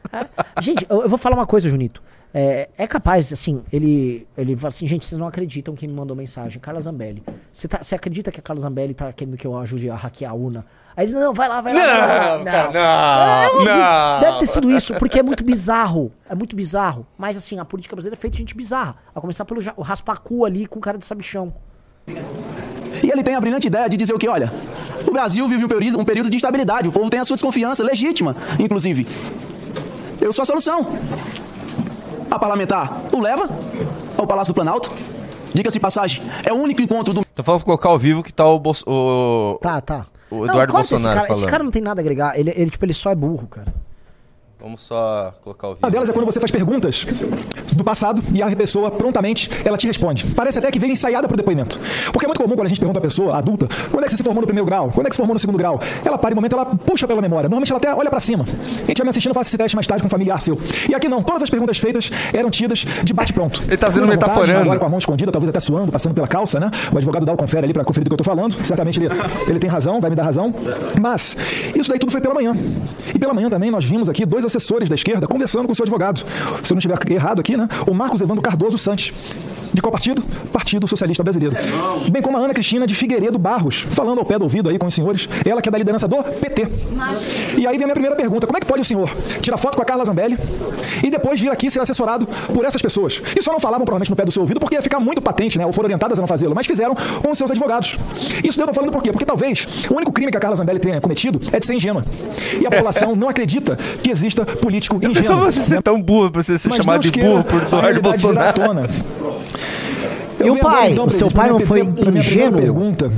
[0.60, 2.02] Gente, eu, eu vou falar uma coisa, Junito.
[2.32, 6.16] É, é capaz, assim, ele, ele fala assim, gente, vocês não acreditam quem me mandou
[6.16, 6.60] mensagem.
[6.60, 7.22] Carla Zambelli.
[7.52, 10.34] Você, tá, acredita que a Carla Zambelli tá querendo que eu ajude a hackear a
[10.34, 10.64] UNA?
[10.96, 11.80] Aí ele diz, não, vai lá, vai lá.
[11.80, 12.38] lá.
[12.38, 14.20] Não, cara, não, É, não.
[14.20, 16.12] Deve ter sido isso, porque é muito bizarro.
[16.28, 17.06] É muito bizarro.
[17.16, 18.96] Mas, assim, a política brasileira é feita de gente bizarra.
[19.14, 21.54] A começar pelo o raspacu ali com cara de sabichão.
[23.02, 24.52] E ele tem a brilhante ideia de dizer o que, olha,
[25.06, 27.82] o Brasil vive um período, um período de instabilidade, o povo tem a sua desconfiança,
[27.84, 29.06] legítima, inclusive.
[30.20, 30.86] Eu sou a solução.
[32.30, 33.48] A parlamentar o leva
[34.16, 34.92] ao Palácio do Planalto.
[35.52, 37.20] Diga-se de passagem, é o único encontro do.
[37.32, 39.58] Então vamos colocar ao vivo que tá o, Bolso- o...
[39.62, 40.06] Tá, tá.
[40.30, 41.26] o Não, Eduardo corta Bolsonaro esse cara.
[41.26, 41.42] falando.
[41.42, 42.38] Esse cara não tem nada a agregar.
[42.38, 43.72] Ele, ele, tipo, ele só é burro, cara.
[44.60, 45.84] Vamos só colocar o vídeo.
[45.84, 47.06] Uma delas é quando você faz perguntas
[47.72, 50.26] do passado e a pessoa prontamente ela te responde.
[50.34, 51.78] Parece até que veio ensaiada para o depoimento.
[52.12, 54.16] Porque é muito comum quando a gente pergunta a pessoa adulta, quando é que você
[54.16, 54.90] se formou no primeiro grau?
[54.92, 55.80] Quando é que se formou no segundo grau?
[56.04, 57.48] Ela para em um momento, ela puxa pela memória.
[57.48, 58.44] Normalmente ela até olha para cima.
[58.44, 60.58] Quem estiver me assistindo, faça esse teste mais tarde com um familiar seu.
[60.88, 63.62] E aqui não, todas as perguntas feitas eram tidas de bate-pronto.
[63.68, 64.60] Ele tá vontade, metaforando.
[64.62, 66.68] Agora com a mão escondida, talvez até suando, passando pela calça, né?
[66.92, 68.56] O advogado dá o confere ali para conferir do que eu tô falando.
[68.64, 69.08] Certamente ele,
[69.46, 70.52] ele tem razão, vai me dar razão.
[71.00, 71.36] Mas
[71.76, 72.56] isso daí tudo foi pela manhã.
[73.14, 75.84] E pela manhã também nós vimos aqui dois assessores da esquerda conversando com o seu
[75.84, 76.24] advogado.
[76.62, 77.68] Se eu não estiver errado aqui, né?
[77.86, 79.12] O Marcos Evandro Cardoso Santos.
[79.72, 80.22] De qual partido?
[80.52, 81.56] Partido Socialista Brasileiro.
[82.10, 84.86] Bem como a Ana Cristina de Figueiredo Barros, falando ao pé do ouvido aí com
[84.86, 86.68] os senhores, ela que é da liderança do PT.
[87.56, 89.10] E aí vem a minha primeira pergunta: como é que pode o senhor
[89.40, 90.38] tirar foto com a Carla Zambelli
[91.02, 93.22] e depois vir aqui ser assessorado por essas pessoas?
[93.36, 95.58] E só não falavam provavelmente no pé do seu ouvido porque ia ficar muito patente,
[95.58, 95.66] né?
[95.66, 97.98] Ou foram orientadas a não fazê-lo, mas fizeram com os seus advogados.
[98.42, 99.10] Isso eu tô falando por quê?
[99.10, 102.04] Porque talvez o único crime que a Carla Zambelli tenha cometido é de ser ingênua.
[102.60, 105.14] E a população não acredita que exista político ingênuo.
[105.14, 108.60] Pensou você ser tão burro pra você ser Mas chamado de burro por Eduardo Bolsonaro?
[110.44, 110.92] E o agora, pai?
[110.92, 111.82] então, o seu pai não foi
[112.14, 112.60] ingênuo?
[112.60, 113.10] pergunta,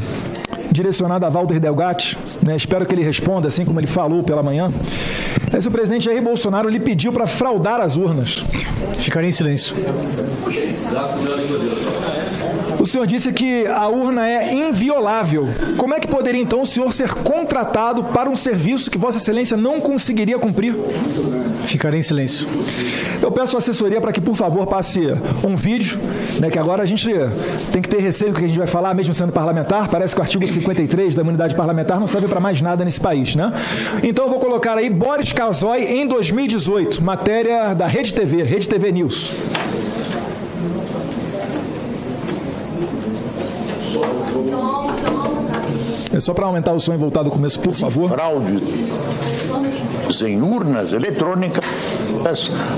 [0.71, 2.57] direcionada a Walter Delgatti, né?
[2.57, 4.73] espero que ele responda assim como ele falou pela manhã.
[5.53, 8.45] É se o presidente Jair Bolsonaro lhe pediu para fraudar as urnas.
[8.99, 9.77] Ficaria em silêncio.
[12.91, 15.49] O senhor disse que a urna é inviolável.
[15.77, 19.57] Como é que poderia então o senhor ser contratado para um serviço que Vossa Excelência
[19.57, 20.75] não conseguiria cumprir?
[21.67, 22.49] Ficaria em silêncio.
[23.23, 25.03] Eu peço a assessoria para que, por favor, passe
[25.47, 26.01] um vídeo,
[26.41, 27.09] né, que agora a gente
[27.73, 29.89] tem que ter receio do que a gente vai falar, mesmo sendo parlamentar.
[29.89, 33.37] Parece que o artigo 53 da imunidade parlamentar não serve para mais nada nesse país,
[33.37, 33.53] né?
[34.03, 38.91] Então eu vou colocar aí Boris Casoy em 2018, matéria da Rede TV, Rede TV
[38.91, 39.45] News.
[44.33, 44.90] Продолжение
[46.13, 48.11] É só para aumentar o som e voltar do começo, por favor.
[48.11, 48.61] Fraude
[50.23, 51.65] em urnas eletrônicas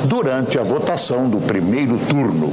[0.04, 2.52] durante a votação do primeiro turno.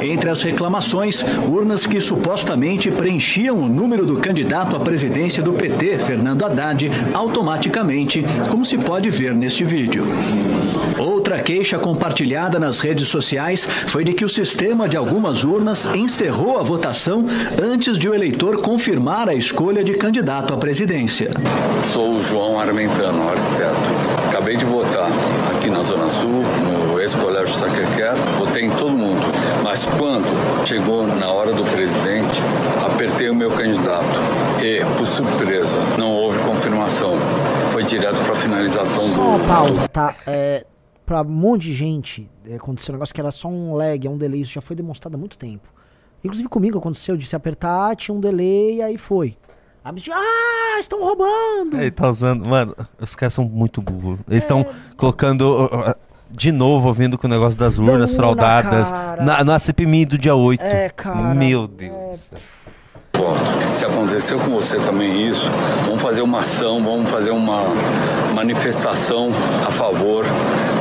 [0.00, 5.98] Entre as reclamações, urnas que supostamente preenchiam o número do candidato à presidência do PT,
[5.98, 10.06] Fernando Haddad, automaticamente, como se pode ver neste vídeo.
[10.98, 16.58] Outra queixa compartilhada nas redes sociais foi de que o sistema de algumas urnas encerrou
[16.58, 17.24] a votação
[17.60, 21.30] antes de o eleitor confirmar a escolha de candidato à presidência.
[21.84, 24.28] Sou o João Armentano, arquiteto.
[24.28, 25.08] Acabei de votar
[25.56, 26.42] aqui na Zona Sul,
[26.90, 29.20] no ex-colégio Sacré-Cœur, votei em todo mundo.
[29.62, 30.26] Mas quando
[30.66, 32.40] chegou na hora do presidente,
[32.84, 34.20] apertei o meu candidato
[34.62, 37.16] e, por surpresa, não houve confirmação.
[37.70, 39.46] Foi direto para a finalização Só uma do...
[39.46, 40.14] pausa, tá?
[40.26, 40.64] É,
[41.04, 44.10] pra um monte de gente, é, aconteceu um negócio que era só um lag, é
[44.10, 45.72] um delay, isso já foi demonstrado há muito tempo.
[46.22, 49.36] Inclusive comigo aconteceu, de se apertar, tinha um delay e aí foi.
[49.92, 51.76] Me disse, ah, estão roubando!
[51.80, 52.46] Ele tá usando.
[52.46, 54.18] Mano, os caras são muito burros.
[54.28, 54.64] Eles estão
[54.96, 55.42] colocando.
[55.42, 55.94] uh, uh,
[56.30, 59.22] De novo, ouvindo com o negócio das urnas urna, fraudadas cara.
[59.22, 60.62] na, na CPMI do dia 8.
[60.62, 61.34] É, cara.
[61.34, 62.38] Meu Deus do céu.
[63.16, 63.40] voto.
[63.74, 65.48] Se aconteceu com você também isso,
[65.86, 67.62] vamos fazer uma ação, vamos fazer uma
[68.34, 69.30] manifestação
[69.66, 70.24] a favor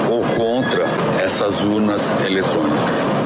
[0.10, 0.84] ou contra
[1.24, 3.17] essas urnas eletrônicas.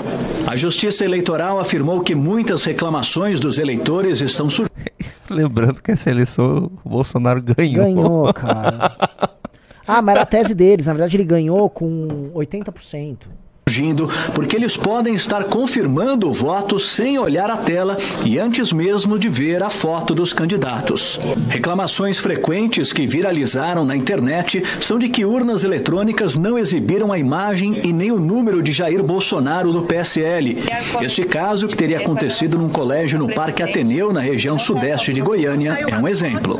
[0.48, 4.70] A Justiça Eleitoral afirmou que muitas reclamações dos eleitores estão sur...
[5.30, 7.86] Lembrando que essa eleição o Bolsonaro ganhou.
[7.86, 8.92] Ganhou, cara.
[9.88, 10.86] Ah, mas era a tese deles.
[10.86, 13.24] Na verdade, ele ganhou com 80%.
[13.68, 19.18] Agindo porque eles podem estar confirmando o voto sem olhar a tela e antes mesmo
[19.18, 21.20] de ver a foto dos candidatos.
[21.48, 27.80] Reclamações frequentes que viralizaram na internet são de que urnas eletrônicas não exibiram a imagem
[27.84, 30.58] e nem o número de Jair Bolsonaro do PSL.
[31.02, 35.78] Este caso, que teria acontecido num colégio no Parque Ateneu, na região sudeste de Goiânia,
[35.88, 36.60] é um exemplo.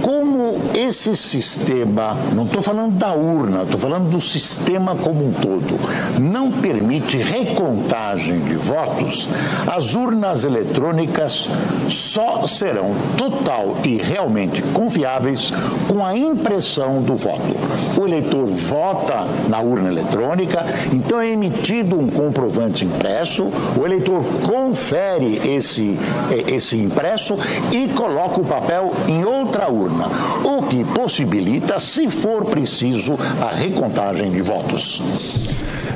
[0.00, 0.35] Como
[0.74, 5.78] esse sistema, não estou falando da urna, estou falando do sistema como um todo,
[6.20, 9.28] não permite recontagem de votos,
[9.66, 11.48] as urnas eletrônicas
[11.88, 15.52] só serão total e realmente confiáveis
[15.88, 17.54] com a impressão do voto.
[17.98, 25.40] O eleitor vota na urna eletrônica, então é emitido um comprovante impresso, o eleitor confere
[25.48, 25.98] esse,
[26.30, 27.38] eh, esse impresso
[27.72, 30.06] e coloca o papel em outra urna
[30.44, 35.02] o que possibilita, se for preciso, a recontagem de votos.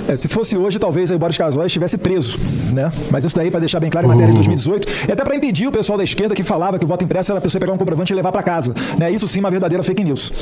[0.09, 2.38] É, se fosse hoje, talvez o Boris Casoy estivesse preso,
[2.72, 2.92] né?
[3.11, 5.66] Mas isso daí para deixar bem claro em matéria de 2018, e até para impedir
[5.66, 7.78] o pessoal da esquerda que falava que o voto impresso era a pessoa pegar um
[7.78, 9.11] comprovante e levar para casa, né?
[9.11, 10.32] Isso sim uma verdadeira fake news.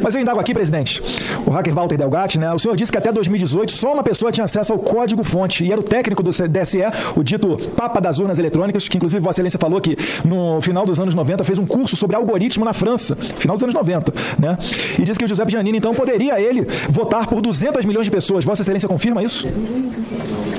[0.00, 1.02] Mas eu indago aqui, presidente,
[1.46, 2.52] o hacker Walter Delgatti, né?
[2.52, 5.72] O senhor disse que até 2018 só uma pessoa tinha acesso ao código fonte e
[5.72, 6.78] era o técnico do DSE,
[7.16, 10.98] o dito Papa das urnas eletrônicas, que inclusive Vossa Excelência falou que no final dos
[11.00, 14.56] anos 90 fez um curso sobre algoritmo na França, final dos anos 90, né?
[14.98, 18.44] E disse que o José Giannini então poderia ele votar por 200 milhões de pessoas.
[18.44, 19.46] Vossa Excelência confirma isso?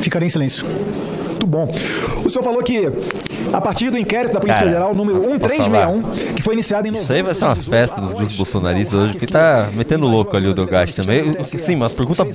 [0.01, 0.65] Ficarei em silêncio.
[0.67, 1.71] Muito bom.
[2.25, 2.89] O senhor falou que
[3.53, 6.93] a partir do inquérito da Polícia Cara, Federal número posso 1361, que foi iniciado em
[6.93, 10.47] Isso aí vai ser uma festa dos grupos bolsonaristas hoje, que tá metendo louco ali
[10.47, 11.23] o Delgatti também.
[11.45, 12.25] Sim, mas pergunta.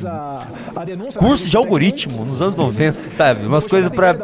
[1.19, 3.47] Curso de algoritmo nos anos 90, sabe?
[3.47, 4.17] Umas coisas para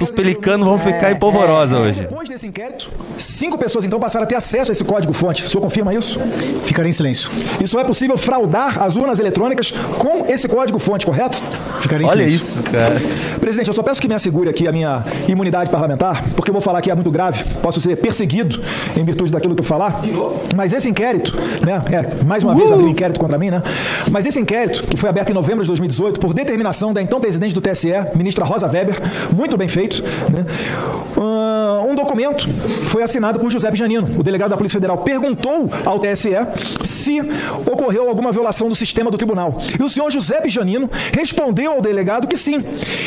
[0.00, 2.00] os pelicanos vão ficar em polvorosa hoje.
[2.00, 5.44] Depois desse inquérito, cinco pessoas então passaram a ter acesso a esse código fonte.
[5.44, 6.18] O senhor confirma isso?
[6.64, 7.30] Ficarei em silêncio.
[7.62, 11.42] E só é possível fraudar as urnas eletrônicas com esse código fonte, correto?
[11.80, 12.60] Ficarei em Olha silêncio.
[12.60, 13.00] isso, cara.
[13.40, 16.62] Presidente, eu só peço que me assegure aqui a minha imunidade parlamentar, porque eu vou
[16.62, 18.60] falar que é muito grave, posso ser perseguido
[18.96, 20.02] em virtude daquilo que eu falar.
[20.54, 21.32] Mas esse inquérito,
[21.64, 23.62] né, é, mais uma vez abriu um inquérito contra mim, né?
[24.10, 27.54] Mas esse inquérito, que foi aberto em novembro de 2018, por determinação da então presidente
[27.54, 29.00] do TSE, ministra Rosa Weber,
[29.34, 30.44] muito bem feito, né?
[31.16, 32.48] Ah, um documento
[32.84, 34.18] foi assinado por José Janino.
[34.18, 36.30] O delegado da Polícia Federal perguntou ao TSE
[36.82, 37.20] se
[37.66, 39.60] ocorreu alguma violação do sistema do tribunal.
[39.78, 42.60] E o senhor José Janino respondeu ao delegado que sim,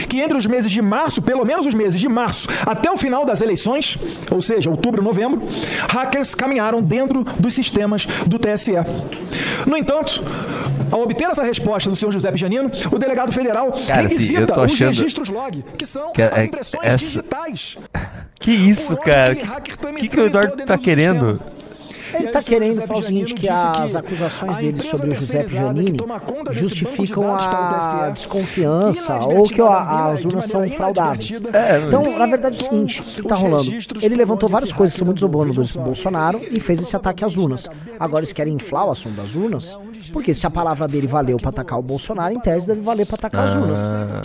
[0.07, 3.25] que entre os meses de março, pelo menos os meses de março, até o final
[3.25, 3.97] das eleições,
[4.31, 5.41] ou seja, outubro, novembro,
[5.89, 8.73] hackers caminharam dentro dos sistemas do TSE.
[9.65, 10.23] No entanto,
[10.91, 14.47] ao obter essa resposta do senhor José Janino, o delegado federal Cara, assim, requisita eu
[14.47, 17.77] tô os registros log, que são que é- as impressões essa- digitais.
[18.39, 19.33] Que isso, cara?
[19.33, 21.39] O que, que o Eduardo tá querendo?
[22.13, 25.97] Ele está querendo falar o seguinte, que as acusações dele sobre o Giuseppe Giannini
[26.51, 31.31] justificam a desconfiança ou que a- as urnas são fraudáveis.
[31.87, 33.71] Então, na verdade, é o seguinte, o que está rolando?
[34.01, 37.35] Ele levantou várias coisas que são muito zobono do Bolsonaro e fez esse ataque às
[37.37, 37.67] urnas.
[37.99, 39.77] Agora eles querem inflar o assunto das urnas,
[40.11, 43.15] porque se a palavra dele valeu para atacar o Bolsonaro, em tese deve valer para
[43.15, 43.79] atacar as urnas.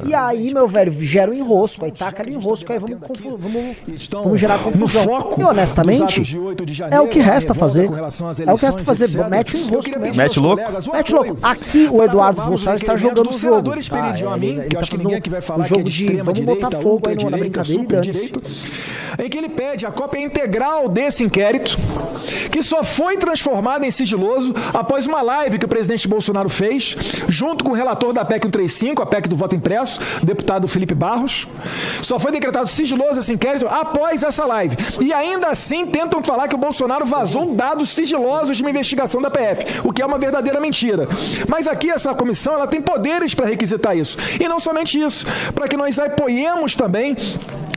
[0.05, 3.76] E aí, meu velho, gera um enrosco, aí taca ali enrosco, aí vamos, confu- vamos,
[4.12, 5.03] vamos gerar confusão.
[5.05, 7.89] foco E honestamente, dos atos de 8 de é o que resta revolta fazer.
[7.89, 9.29] com relação às É o que resta eleições, fazer.
[9.31, 10.16] Mete o enrosco mesmo.
[10.16, 10.62] Mete louco?
[10.93, 11.39] Mete louco.
[11.43, 13.39] Aqui o Eduardo para Bolsonaro está jogando do o jogo.
[13.39, 16.22] senador Tá, ele, tá que fazendo ninguém aqui vai falar o jogo é de de
[16.22, 18.41] vamos botar fogo aí na brincadeira e superdireita,
[19.18, 21.76] em que ele pede a cópia integral desse inquérito,
[22.51, 26.97] que só foi transformado em sigiloso após uma live que o presidente Bolsonaro fez,
[27.29, 30.95] junto com o relator da PEC 135, a PEC do voto impresso, o deputado Felipe
[30.95, 31.47] Barros.
[32.03, 34.76] Só foi decretado sigiloso esse inquérito após essa live.
[35.01, 39.30] E ainda assim tentam falar que o Bolsonaro vazou dados sigilosos de uma investigação da
[39.30, 41.06] PF, o que é uma verdadeira mentira.
[41.46, 44.16] Mas aqui essa comissão ela tem poderes para requisitar isso.
[44.40, 47.14] E não somente isso, para que nós apoiemos também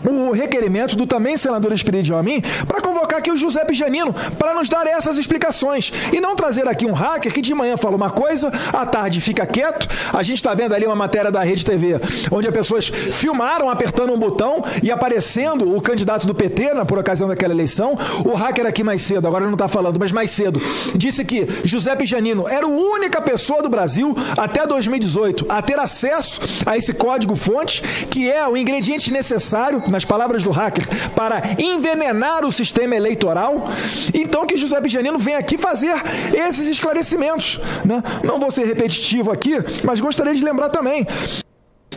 [0.10, 4.68] o requerimento do também senador Espírito Amin para convocar aqui o José Janino para nos
[4.68, 8.52] dar essas explicações e não trazer aqui um hacker que de manhã fala uma coisa,
[8.74, 9.88] à tarde fica quieto.
[10.12, 12.00] A gente está vendo ali uma matéria da Rede TV
[12.32, 16.98] onde as pessoas filmaram apertando um botão e aparecendo o candidato do PT na, por
[16.98, 17.98] ocasião daquela eleição.
[18.26, 20.62] O hacker aqui mais cedo, agora não está falando, mas mais cedo,
[20.96, 26.42] disse que José Janino era a única pessoa do Brasil até 2018 a ter acesso
[26.66, 32.46] a esse código fonte, que é o ingrediente necessário, nas palavras do hacker, para envenenar
[32.46, 33.70] o sistema eleitoral.
[34.14, 35.94] Então que José Janino vem aqui fazer
[36.34, 37.60] esses esclarecimentos.
[37.86, 38.04] Né?
[38.24, 39.54] Não vou ser repetitivo aqui,
[39.84, 41.06] mas gostaria de lembrar também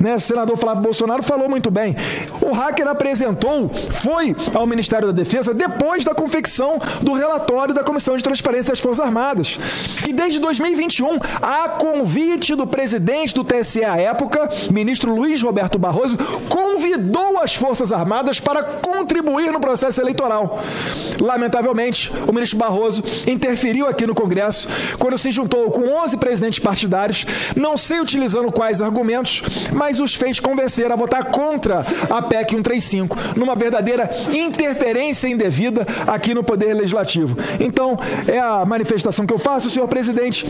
[0.05, 1.97] né, o senador Flávio Bolsonaro falou muito bem.
[2.43, 8.15] O hacker apresentou, foi ao Ministério da Defesa depois da confecção do relatório da Comissão
[8.15, 9.57] de Transparência das Forças Armadas,
[10.05, 16.19] que desde 2021, a convite do presidente do TSE à época, ministro Luiz Roberto Barroso,
[16.51, 20.61] convidou as Forças Armadas para contribuir no processo eleitoral.
[21.19, 27.25] Lamentavelmente, o ministro Barroso interferiu aqui no Congresso quando se juntou com 11 presidentes partidários,
[27.57, 29.43] não sei utilizando quais argumentos,
[29.73, 36.35] mas os fez convencer a votar contra a PEC 135, numa verdadeira interferência indevida aqui
[36.35, 37.37] no Poder Legislativo.
[37.61, 40.47] Então, é a manifestação que eu faço, senhor presidente,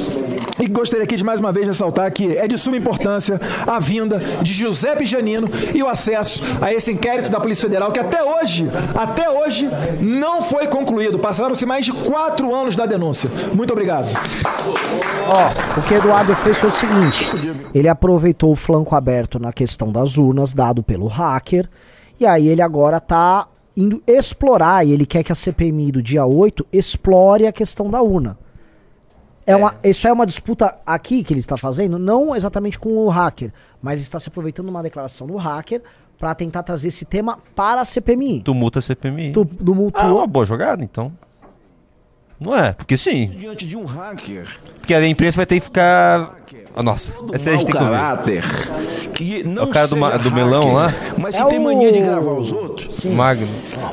[0.59, 4.19] e gostaria aqui de mais uma vez ressaltar que é de suma importância a vinda
[4.43, 8.69] de Giuseppe Janino e o acesso a esse inquérito da Polícia Federal, que até hoje,
[8.95, 9.69] até hoje,
[10.01, 11.19] não foi concluído.
[11.19, 13.31] Passaram-se mais de quatro anos da denúncia.
[13.53, 14.13] Muito obrigado.
[15.27, 17.27] Ó, o que Eduardo fez foi o seguinte:
[17.75, 21.69] ele aproveitou o flanco aberto na questão das urnas, dado pelo hacker,
[22.19, 26.25] e aí ele agora tá indo explorar, e ele quer que a CPMI do dia
[26.25, 28.39] 8 explore a questão da urna.
[29.47, 33.09] É uma, isso é uma disputa aqui que ele está fazendo, não exatamente com o
[33.09, 33.53] hacker,
[33.83, 35.83] mas ele está se aproveitando de uma declaração do hacker
[36.19, 38.43] para tentar trazer esse tema para a CPMI.
[38.43, 39.33] Tumulta a CPMI.
[39.33, 40.07] Tu, tumultuou.
[40.07, 41.13] Ah, uma boa jogada, então.
[42.41, 42.73] Não é?
[42.73, 43.31] Porque sim.
[43.39, 44.47] Diante de um hacker.
[44.81, 46.35] Porque a imprensa vai ter que ficar.
[46.77, 48.43] Ah, nossa, essa aí a gente tem que caráter.
[49.15, 50.89] Que não É o cara do, seja do melão lá?
[50.89, 53.05] hacker, Mas que É tem mania de o- gravar os outros.
[53.05, 53.47] Magno.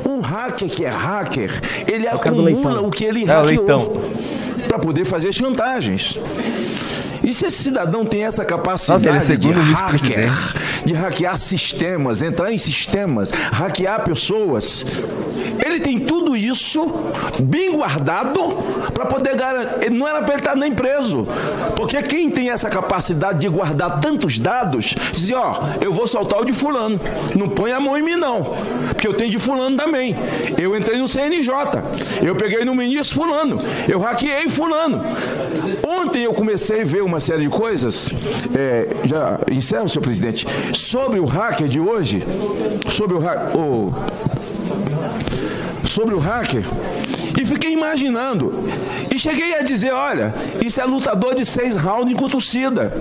[0.10, 1.52] Um hacker que é hacker,
[1.88, 2.88] ele o cara do acumula leitão.
[2.88, 3.80] o que ele É, o leitão.
[3.82, 4.12] hackeou
[4.68, 6.18] para poder fazer chantagens.
[7.24, 10.30] E se esse cidadão tem essa capacidade Nossa, é de, hacker,
[10.86, 14.86] de hackear sistemas, entrar em sistemas, hackear pessoas,
[15.64, 16.92] ele tem tudo isso
[17.40, 18.40] bem guardado
[18.94, 19.90] para poder garantir.
[19.92, 21.28] Não era para ele estar nem preso.
[21.76, 26.46] Porque quem tem essa capacidade de guardar tantos dados, diz: ó, eu vou soltar o
[26.46, 27.00] de fulano.
[27.36, 28.56] Não põe a mão em mim, não.
[28.90, 30.16] Porque eu tenho de fulano também.
[30.58, 31.54] Eu entrei no CNJ.
[32.22, 33.60] Eu peguei no ministro fulano.
[33.88, 35.02] Eu hackeei fulano.
[35.88, 38.10] Ontem eu comecei a ver uma série de coisas.
[38.58, 40.48] é, já encerro, senhor presidente.
[40.74, 42.24] Sobre o hacker de hoje.
[42.90, 43.52] Sobre o hacker.
[45.86, 46.64] sobre o hacker.
[47.40, 48.54] E fiquei imaginando.
[49.14, 50.34] E cheguei a dizer: olha,
[50.66, 52.94] isso é lutador de seis rounds com torcida.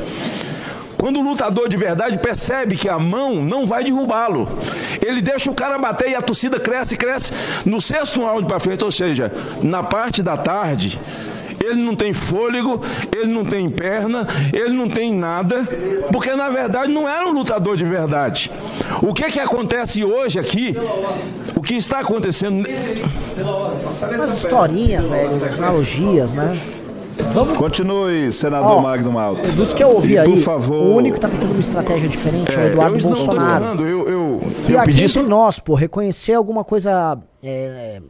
[0.99, 4.59] Quando o lutador de verdade percebe que a mão não vai derrubá-lo,
[5.01, 7.33] ele deixa o cara bater e a torcida cresce, cresce
[7.65, 9.33] no sexto round para frente, ou seja,
[9.63, 11.01] na parte da tarde,
[11.63, 12.81] ele não tem fôlego,
[13.15, 15.67] ele não tem perna, ele não tem nada,
[16.11, 18.51] porque na verdade não era um lutador de verdade.
[19.03, 20.75] O que que acontece hoje aqui?
[21.55, 22.67] O que está acontecendo?
[24.15, 26.59] Umas historinhas, velho, analogias, né?
[27.33, 27.59] Vamos.
[27.59, 29.47] Continue, senador Ó, Magno Malta.
[29.53, 32.09] Dos que eu ouvi E, aí, por favor, o único que tá tentando uma estratégia
[32.09, 33.41] diferente é, o É, Eduardo eu Bolsonaro.
[33.65, 37.19] falando, eu, eu, Que eu aqui pedi entre nós, pô, reconhecer alguma coisa.
[37.43, 37.49] É,
[37.99, 38.01] é,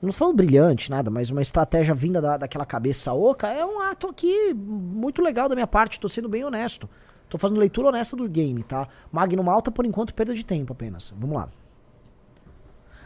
[0.00, 3.80] não tô falando brilhante, nada, mas uma estratégia vinda da, daquela cabeça oca é um
[3.80, 6.88] ato aqui muito legal da minha parte, tô sendo bem honesto.
[7.28, 8.86] Tô fazendo leitura honesta do game, tá?
[9.10, 11.12] Magno Malta, por enquanto, perda de tempo apenas.
[11.18, 11.48] Vamos lá.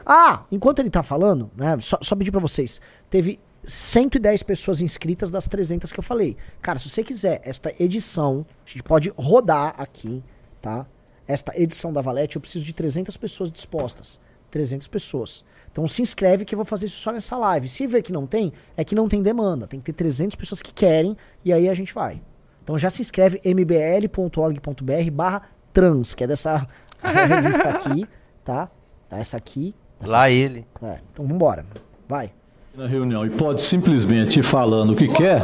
[0.05, 5.31] Ah, enquanto ele tá falando, né, só, só pedir pra vocês, teve 110 pessoas inscritas
[5.31, 6.37] das 300 que eu falei.
[6.61, 10.23] Cara, se você quiser esta edição, a gente pode rodar aqui,
[10.61, 10.87] tá?
[11.27, 14.19] Esta edição da Valete, eu preciso de 300 pessoas dispostas.
[14.51, 15.45] 300 pessoas.
[15.73, 17.69] Então se inscreve que eu vou fazer isso só nessa live.
[17.69, 19.67] Se ver que não tem, é que não tem demanda.
[19.67, 22.21] Tem que ter 300 pessoas que querem e aí a gente vai.
[22.63, 25.43] Então já se inscreve mbl.org.br barra
[25.73, 26.67] trans, que é dessa
[27.03, 28.07] revista aqui,
[28.45, 28.71] tá?
[29.11, 29.75] Essa aqui.
[30.01, 30.67] Essa Lá ele.
[30.83, 31.65] É, então vambora.
[32.09, 32.33] Vai.
[32.81, 35.43] Na reunião e pode simplesmente ir falando o que quer,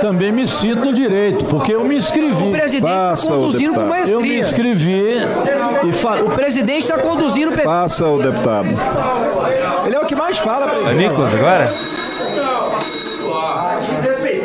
[0.00, 2.42] também me sinto no direito, porque eu me inscrevi.
[2.42, 3.88] O presidente está conduzindo com deputado.
[3.88, 4.16] maestria.
[4.16, 5.14] Eu me inscrevi
[5.88, 6.14] e fa...
[6.22, 7.52] O presidente está conduzindo.
[7.52, 8.66] Faça o deputado.
[9.86, 11.06] Ele é o que mais fala Vai, ele.
[11.06, 11.68] Nicolas, agora?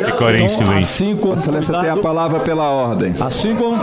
[0.04, 0.78] Ficarem em silêncio.
[0.78, 3.16] Assim como Excelência tem a palavra pela ordem.
[3.18, 3.76] Assim como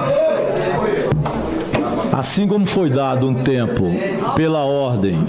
[2.13, 3.91] Assim como foi dado um tempo
[4.33, 5.19] pela ordem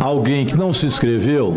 [0.00, 1.56] a alguém que não se inscreveu,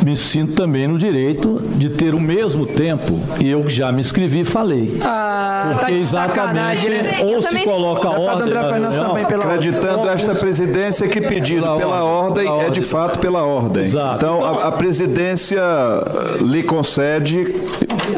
[0.03, 4.01] me sinto também no direito de ter o mesmo tempo e eu que já me
[4.01, 4.99] inscrevi e falei.
[5.01, 7.19] Ah, tá Porque de sacanagem, né?
[7.23, 11.65] ou se coloca a ordem André na Fernandes também pela Acreditando esta presidência que pedido
[11.77, 13.87] pela ordem é de fato pela ordem.
[13.87, 17.55] Então a, a presidência eh, lhe concede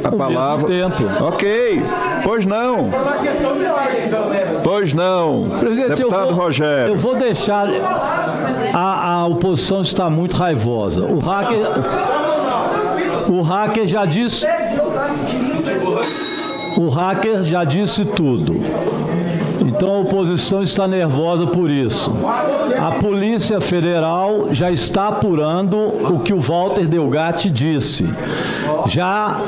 [0.04, 0.70] a palavra.
[1.22, 1.82] Ok.
[2.24, 2.90] Pois não.
[4.64, 5.50] Pois não.
[5.60, 6.94] Presidente, Deputado eu vou, Rogério.
[6.94, 7.68] Eu vou deixar.
[8.74, 11.04] A, a oposição está muito raivosa.
[11.06, 11.58] O hacker.
[13.30, 14.46] O hacker já disse.
[16.78, 18.54] O hacker já disse tudo.
[19.84, 22.10] Então a oposição está nervosa por isso.
[22.80, 28.08] A Polícia Federal já está apurando o que o Walter Delgatti disse.
[28.88, 29.42] Já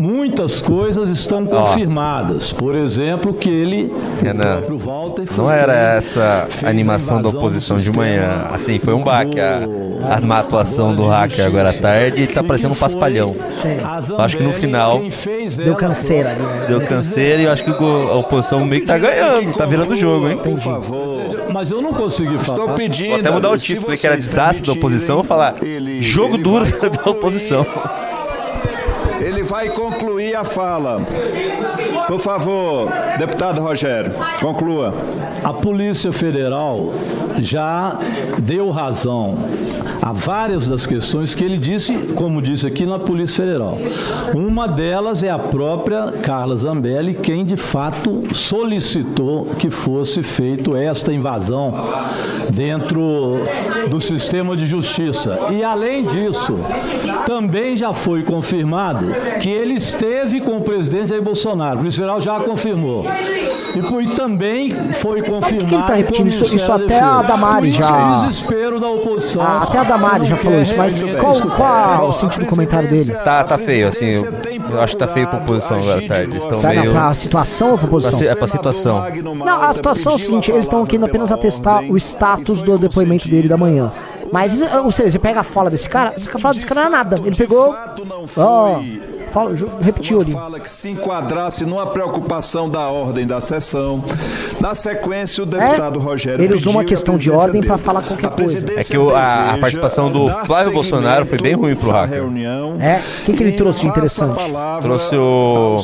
[0.00, 2.52] muitas coisas estão confirmadas.
[2.52, 3.92] Por exemplo, que ele,
[4.22, 8.46] Renan, o Walter, foi não era essa animação da oposição de manhã.
[8.52, 9.40] Assim, foi um baque.
[9.40, 9.62] A,
[10.08, 13.34] a má atuação do hacker agora à tarde e tá parecendo um paspalhão.
[14.08, 15.00] Eu acho que no final
[15.56, 16.42] Deu canseira ali.
[16.42, 16.64] né?
[16.68, 19.96] deu canseira e eu acho que a oposição meio que tá ganhando, tá virando o
[19.96, 20.38] jogo, hein?
[20.38, 21.52] Por favor.
[21.52, 22.60] Mas eu não consegui falar.
[22.60, 23.10] Estou pedindo.
[23.10, 25.54] Vou até mudar o título, que era desastre da oposição, vou falar
[26.00, 26.64] jogo duro
[27.04, 27.66] da oposição.
[29.48, 31.00] Vai concluir a fala.
[32.06, 32.88] Por favor,
[33.18, 34.94] deputado Rogério, conclua.
[35.44, 36.92] A Polícia Federal
[37.38, 37.98] já
[38.38, 39.36] deu razão
[40.00, 43.78] a várias das questões que ele disse, como disse aqui na Polícia Federal.
[44.34, 51.12] Uma delas é a própria Carla Zambelli, quem de fato solicitou que fosse feito esta
[51.12, 51.72] invasão
[52.50, 53.38] dentro
[53.88, 55.38] do sistema de justiça.
[55.50, 56.58] E além disso,
[57.26, 59.06] também já foi confirmado
[59.40, 61.74] que ele esteve com o presidente Jair Bolsonaro.
[61.74, 63.04] A Polícia Federal já confirmou.
[63.74, 65.66] E, por- e também foi confirmado.
[65.66, 67.22] que ele tá repetindo isso- isso até a.
[67.22, 69.42] Damares O já- desespero da oposição.
[69.42, 73.12] Ah, até a Damares já falou isso, mas qual, qual o sentido do comentário dele?
[73.12, 74.10] Tá, tá feio, assim.
[74.12, 76.30] Eu, acho que tá feio pra oposição agora tarde.
[76.32, 76.92] Eles estão Tá, meio.
[76.92, 78.18] pra situação ou pra Pra posição?
[78.18, 79.04] si- É pra situação.
[79.44, 83.28] Não, a situação é o seguinte, eles estão querendo apenas atestar o status do depoimento
[83.28, 83.92] dele da manhã.
[84.32, 86.90] Mas, ou seja, você pega a fala desse cara, a fala desse cara não é
[86.90, 87.20] nada.
[87.24, 87.74] Ele pegou.
[88.36, 88.80] Ó,
[89.32, 90.32] fala, repetiu ali.
[90.32, 94.02] Fala que se enquadrasse numa preocupação da ordem da sessão.
[94.60, 96.40] Na sequência, o deputado Rogério.
[96.42, 97.84] É, Ele usou uma questão de ordem pra dele.
[97.84, 98.64] falar qualquer coisa.
[98.76, 102.22] É que o- a, a participação do Flávio Bolsonaro foi bem ruim pro hacker.
[102.80, 103.00] É?
[103.22, 104.38] O que, que ele trouxe de interessante?
[104.80, 105.82] Trouxe o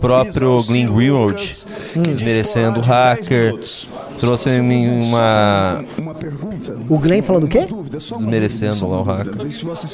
[0.00, 3.54] próprio Glenn Greenwald desmerecendo o hacker.
[4.18, 5.82] Trouxe uma.
[6.88, 7.66] O Glenn falando o quê?
[7.90, 9.32] Desmerecendo lá o hacker.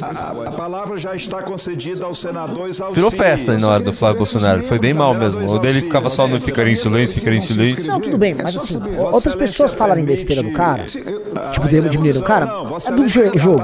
[0.02, 2.94] A, a palavra já está concedida ao senador Exalcir.
[2.94, 4.62] Virou festa aí na hora do Flávio Bolsonaro.
[4.64, 5.44] Foi bem mal mesmo.
[5.48, 7.86] O dele ficava só no ficar em silêncio, ficar em silêncio.
[7.86, 8.80] Não, tudo bem, mas assim,
[9.12, 12.46] outras pessoas falarem besteira do cara, tipo, dele diminuir o cara,
[12.86, 13.62] é do jo- jogo.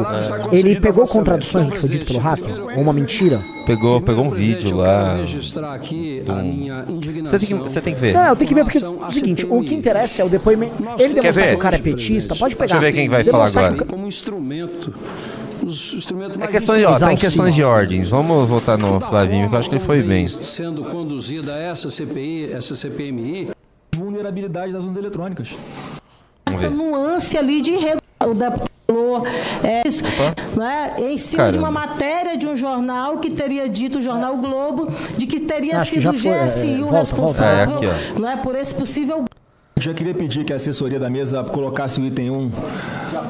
[0.53, 2.63] Ele pegou contradições do que foi dito pelo hacker?
[2.77, 3.41] Ou uma mentira?
[3.67, 5.19] Pegou, pegou um vídeo lá.
[7.25, 8.13] Você tem que, você tem que ver.
[8.15, 10.75] Não, eu tenho que ver porque é o seguinte, o que interessa é o depoimento.
[10.99, 12.77] Ele demonstrar que o cara é petista, pode pegar.
[12.93, 13.77] Ver quem vai falar agora.
[13.77, 14.95] que como instrumento.
[15.65, 18.11] Os instrumentos É mais questões de, ó, tá em questões de ordens.
[18.11, 20.27] Vamos voltar no Flavinho, que eu acho que ele foi bem.
[20.27, 23.51] sendo conduzida essa CPI, essa CPMI.
[23.95, 25.55] Vulnerabilidade das urnas eletrônicas.
[26.47, 26.71] Vamos ver.
[26.71, 27.73] nuance ali de.
[28.25, 29.27] O deputado falou,
[29.63, 30.05] é, isso,
[30.57, 31.89] né, em cima de uma Caramba.
[31.89, 36.01] matéria de um jornal que teria dito, o jornal Globo, de que teria Acho que
[36.01, 37.87] sido o foi, é, GSI o volta, responsável volta.
[37.87, 39.25] É, aqui, não é, por esse possível
[39.83, 42.51] Já queria pedir que a assessoria da mesa colocasse o item 1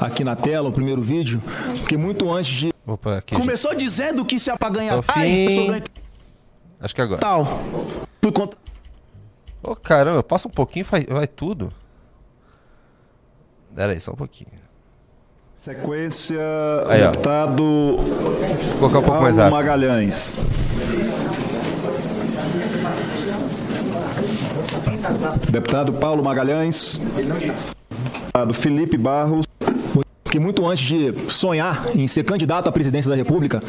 [0.03, 1.41] aqui na tela, o primeiro vídeo,
[1.79, 2.73] porque muito antes de.
[2.87, 3.35] Opa, aqui.
[3.35, 4.97] Começou dizendo que se apaganhar.
[4.97, 5.83] Ao Ah, ganha
[6.79, 7.21] Acho que agora.
[7.21, 7.47] tal.
[8.21, 8.59] Fui contra.
[9.63, 11.73] Ô, caramba, passa um pouquinho vai, vai tudo.
[13.75, 14.51] Pera aí, só um pouquinho.
[15.61, 16.37] Sequência,
[16.89, 17.13] Aí, ó.
[17.13, 17.63] deputado
[17.97, 19.53] Vou colocar um pouco Paulo mais rápido.
[19.55, 20.37] Magalhães.
[25.51, 27.01] Deputado Paulo Magalhães.
[27.15, 29.47] Deputado Felipe Barros.
[30.23, 33.63] Porque muito antes de sonhar em ser candidato à presidência da República,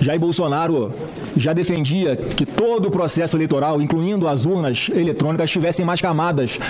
[0.00, 0.92] Jair Bolsonaro
[1.36, 6.60] já defendia que todo o processo eleitoral, incluindo as urnas eletrônicas, tivessem mais camadas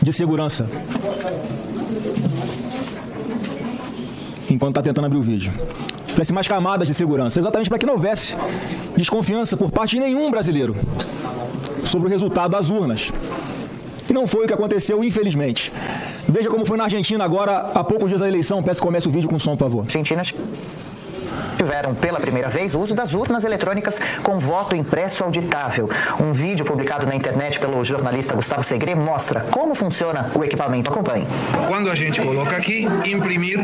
[0.00, 0.68] de segurança.
[4.50, 5.52] Enquanto está tentando abrir o vídeo.
[6.06, 8.34] Tivesse mais camadas de segurança, exatamente para que não houvesse
[8.96, 10.74] desconfiança por parte de nenhum brasileiro
[11.92, 13.12] sobre o resultado das urnas.
[14.08, 15.72] E não foi o que aconteceu, infelizmente.
[16.28, 18.62] Veja como foi na Argentina agora, há poucos dias da eleição.
[18.62, 19.82] Peço que comece o vídeo com som, por favor.
[19.84, 20.34] Argentinas
[21.62, 25.88] tiveram pela primeira vez o uso das urnas eletrônicas com voto impresso auditável.
[26.20, 30.90] Um vídeo publicado na internet pelo jornalista Gustavo Segre mostra como funciona o equipamento.
[30.90, 31.26] Acompanhe.
[31.68, 33.60] Quando a gente coloca aqui, imprimir,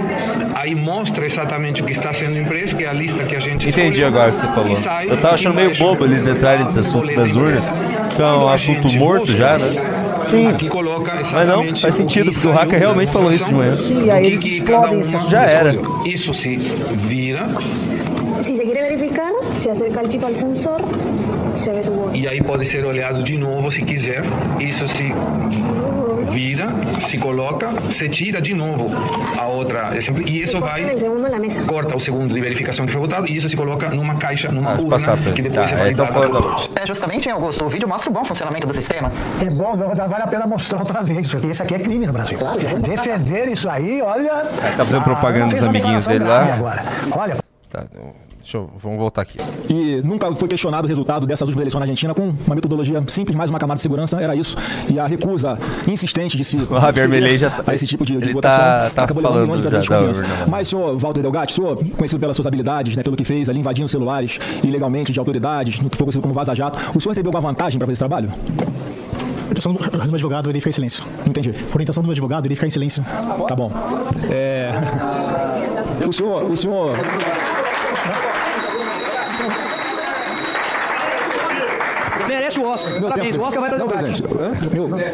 [0.54, 3.68] aí mostra exatamente o que está sendo impresso, que é a lista que a gente
[3.68, 4.76] Entendi agora o que você falou.
[4.76, 7.72] sai Eu tava achando meio bobo eles entrarem nesse assunto das urnas,
[8.14, 9.97] que é um assunto morto já, né?
[10.30, 10.46] Sim.
[10.48, 13.54] Aqui coloca Mas não, faz o sentido, que porque o hacker realmente falou isso de
[13.54, 13.74] manhã.
[13.74, 15.30] Sim, aí o eles explodem assunto.
[15.30, 15.74] Já era.
[16.04, 17.48] Isso se vira,
[18.42, 20.80] se quiere verificar, se acerca el chip al sensor,
[22.14, 24.22] E aí pode ser olhado de novo se quiser.
[24.60, 25.12] Isso se
[26.30, 26.68] vira,
[27.00, 28.90] se coloca, se tira de novo
[29.38, 30.84] a outra exemplo, e isso vai
[31.66, 34.72] corta o segundo de verificação que foi votado e isso se coloca numa caixa, numa
[34.72, 36.82] urna passar que depois Tá, é é, então pela da.
[36.82, 39.10] É, justamente, Augusto, o vídeo mostra o bom funcionamento do sistema.
[39.40, 42.38] É bom, vale a pena mostrar outra vez, porque isso aqui é crime no Brasil.
[42.80, 44.44] Defender isso aí, olha.
[44.76, 46.54] Tá fazendo Ah, propaganda dos fez uma amiguinhos dele lá.
[46.54, 46.84] Agora.
[47.16, 47.36] Olha,
[47.70, 47.84] Tá,
[48.48, 49.36] deixa eu, vamos voltar aqui.
[49.68, 53.36] E nunca foi questionado o resultado dessas últimas eleições na Argentina com uma metodologia simples,
[53.36, 54.56] mais uma camada de segurança, era isso.
[54.88, 56.56] E a recusa insistente de se.
[56.68, 58.58] O Javier ceder Milei já tá- a esse tipo de, de ele votação.
[58.58, 60.22] tá- tá acabou levando falando de confiança.
[60.22, 60.46] urna, né?
[60.48, 63.86] Mas, senhor Walter Delgatti, senhor, conhecido pelas suas habilidades, né, pelo que fez ali, invadindo
[63.88, 67.40] celulares ilegalmente de autoridades, no que foi conhecido como Vaza Jato, o senhor recebeu alguma
[67.52, 68.30] vantagem para fazer esse trabalho?
[69.48, 69.78] orientação do
[70.08, 71.04] do advogado, ele fica em silêncio.
[71.26, 71.52] Entendi.
[71.52, 73.04] Por orientação do advogado, ele fica em silêncio.
[73.46, 73.70] Tá bom.
[74.30, 74.70] É...
[76.06, 76.44] O senhor.
[76.44, 76.92] O senhor.
[82.58, 83.00] Merece o Oscar.
[83.02, 84.22] Parabéns, o Oscar vai para presidente,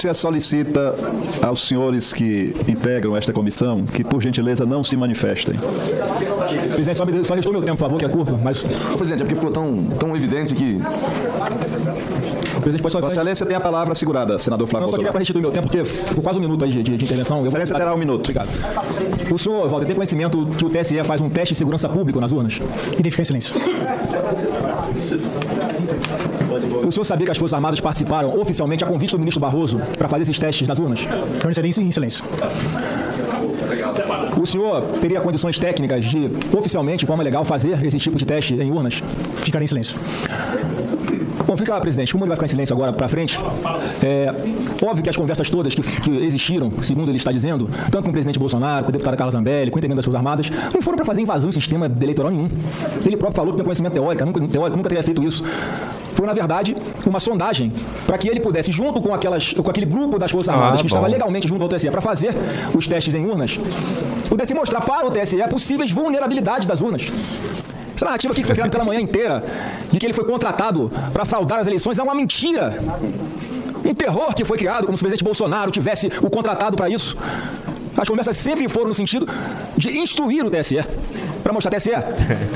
[0.01, 0.95] Você solicita
[1.43, 5.55] aos senhores que integram esta comissão que, por gentileza, não se manifestem.
[6.73, 8.61] Presidente, só, me, só restou meu tempo, por favor, que é curto, mas.
[8.63, 10.79] Presidente, é porque ficou tão, tão evidente que.
[12.61, 13.01] Presidente, pode só.
[13.01, 15.69] Vossa Excelência tem a palavra segurada, senador Flávio Não, só queria para restituir meu tempo,
[15.69, 17.45] porque ficou quase um minuto aí de, de- de intervenção.
[17.47, 18.21] Excelência terá um minuto.
[18.21, 18.49] Obrigado.
[19.31, 22.33] O senhor, Walter, tem conhecimento que o TSE faz um teste de segurança público nas
[22.33, 22.61] urnas?
[22.99, 23.55] Ele fica em silêncio.
[26.87, 30.07] O senhor sabia que as Forças Armadas participaram oficialmente a convite do ministro Barroso para
[30.07, 31.01] fazer esses testes nas urnas?
[31.39, 32.25] Permanecerei em silêncio.
[34.41, 38.55] O senhor teria condições técnicas de, oficialmente, de forma legal, fazer esse tipo de teste
[38.55, 39.03] em urnas?
[39.37, 39.99] Ficarei em silêncio.
[41.47, 43.39] Bom, fica, presidente, como ele vai ficar em silêncio agora para frente,
[44.03, 44.35] é
[44.85, 48.13] óbvio que as conversas todas que, que existiram, segundo ele está dizendo, tanto com o
[48.13, 50.97] presidente Bolsonaro, com o deputado Carlos Zambelli, com o integrante das Forças Armadas, não foram
[50.97, 52.49] para fazer invasão em sistema eleitoral nenhum.
[53.05, 55.45] Ele próprio falou que tem conhecimento teórico, nunca, teórico, nunca teria feito isso.
[56.13, 56.77] Foi, na verdade,
[57.07, 57.73] uma sondagem
[58.07, 60.89] para que ele pudesse, junto com, aquelas, com aquele grupo das Forças Ah, Armadas que
[60.89, 60.95] bom.
[60.97, 62.35] estava legalmente junto ao TSE para fazer
[62.75, 63.61] os testes em urnas,
[64.29, 67.11] pudesse mostrar para o TSE possíveis vulnerabilidades das urnas.
[67.95, 69.43] Essa narrativa aqui que foi criada pela manhã inteira,
[69.91, 72.79] de que ele foi contratado para fraudar as eleições, é uma mentira.
[73.85, 77.17] Um terror que foi criado, como se o presidente Bolsonaro tivesse o contratado para isso.
[77.97, 79.27] As conversas sempre foram no sentido
[79.77, 80.79] de instruir o TSE,
[81.43, 81.91] para mostrar TSE.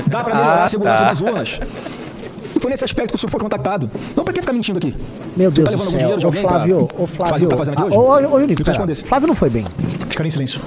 [0.07, 1.09] Dá para melhorar Ah, a segurança tá.
[1.11, 1.59] das urnas.
[2.55, 3.89] E foi nesse aspecto que o senhor foi contactado.
[4.17, 4.93] Não, para que ficar mentindo aqui?
[5.37, 6.17] Meu Deus tá do céu.
[6.27, 7.39] Ô Flávio, ô fazer o Flávio.
[7.39, 8.25] que tá fazendo aqui Ah, hoje?
[8.25, 9.05] Ô, ô, ô.
[9.05, 9.65] Flávio não foi bem.
[10.09, 10.59] Ficarei em silêncio.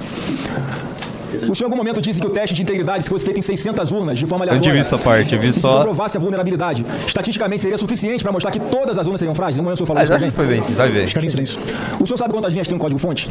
[1.49, 3.41] O senhor em algum momento disse que o teste de integridade, se fosse feito em
[3.41, 4.69] 600 urnas, de forma Eu aleatória...
[4.69, 8.23] não vi essa parte, eu vi e se só- comprovasse a vulnerabilidade, estatisticamente seria suficiente
[8.23, 9.57] para mostrar que todas as urnas seriam frágeis?
[9.59, 10.31] Algum momento o senhor falou Ah, isso também?
[10.31, 11.07] foi bem, sim, vai ver.
[11.07, 11.59] Ficarei em silêncio.
[11.99, 13.29] O senhor sabe quantas linhas tem um código-fonte?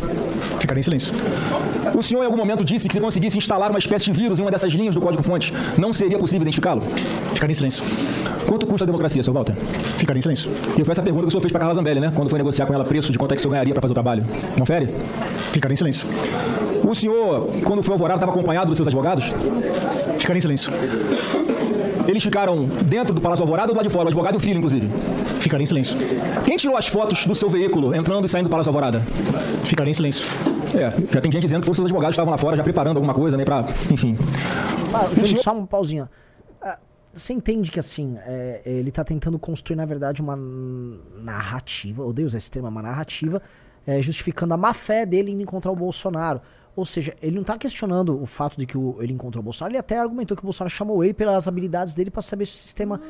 [0.60, 1.12] Ficarei em silêncio.
[1.94, 4.42] O senhor em algum momento disse que se conseguisse instalar uma espécie de vírus em
[4.42, 6.82] uma dessas linhas do código-fonte, não seria possível identificá-lo?
[7.34, 7.84] Ficarei em silêncio.
[8.46, 9.54] Quanto custa a democracia, seu Walter?
[9.96, 10.50] Ficarei em silêncio.
[10.78, 12.12] E foi essa pergunta que o senhor fez para Carla Zambelli, né?
[12.14, 13.92] Quando foi negociar com ela preço de quanto é que o senhor ganharia para fazer
[13.92, 14.24] o trabalho.
[14.58, 14.88] Confere?
[15.52, 16.06] Ficarei em silêncio.
[16.92, 19.32] O senhor, quando foi alvorado, estava acompanhado dos seus advogados?
[20.18, 20.70] Ficarei em silêncio.
[22.06, 24.04] Eles ficaram dentro do Palácio Alvorada ou do lado de fora?
[24.04, 24.88] O advogado e o filho, inclusive.
[25.40, 25.96] Ficarei em silêncio.
[26.44, 29.00] Quem tirou as fotos do seu veículo entrando e saindo do Palácio Alvorada?
[29.64, 30.26] Ficarei em silêncio.
[30.74, 32.96] É, já tem gente dizendo que foram seus advogados que estavam lá fora já preparando
[32.98, 33.60] alguma coisa, né, pra...
[33.90, 34.18] Enfim.
[34.92, 36.10] Ah, senhor- só uma pausinha.
[36.60, 36.78] Ah,
[37.14, 42.36] Você entende que assim, é, ele tá tentando construir, na verdade, uma narrativa, odeio usar
[42.38, 43.40] esse termo, uma narrativa,
[43.86, 46.40] é, justificando a má fé dele em encontrar o Bolsonaro.
[46.74, 49.72] Ou seja, ele não tá questionando o fato de que o- ele encontrou o Bolsonaro,
[49.72, 52.58] ele até argumentou que o Bolsonaro chamou ele pelas habilidades dele pra saber se o
[52.58, 53.00] sistema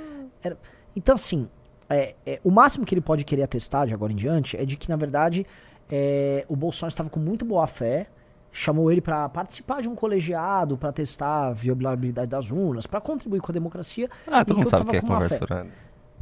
[0.42, 0.58] era.
[0.96, 1.48] Então, assim,
[1.88, 4.76] é, é, o máximo que ele pode querer atestar de agora em diante é de
[4.76, 5.46] que, na verdade,
[5.90, 8.06] é, o Bolsonaro estava com muito boa fé,
[8.50, 13.40] chamou ele pra participar de um colegiado, pra testar a viabilidade das urnas, pra contribuir
[13.40, 14.10] com a democracia.
[14.26, 15.68] Ah, e todo mundo sabe que é conversa furada.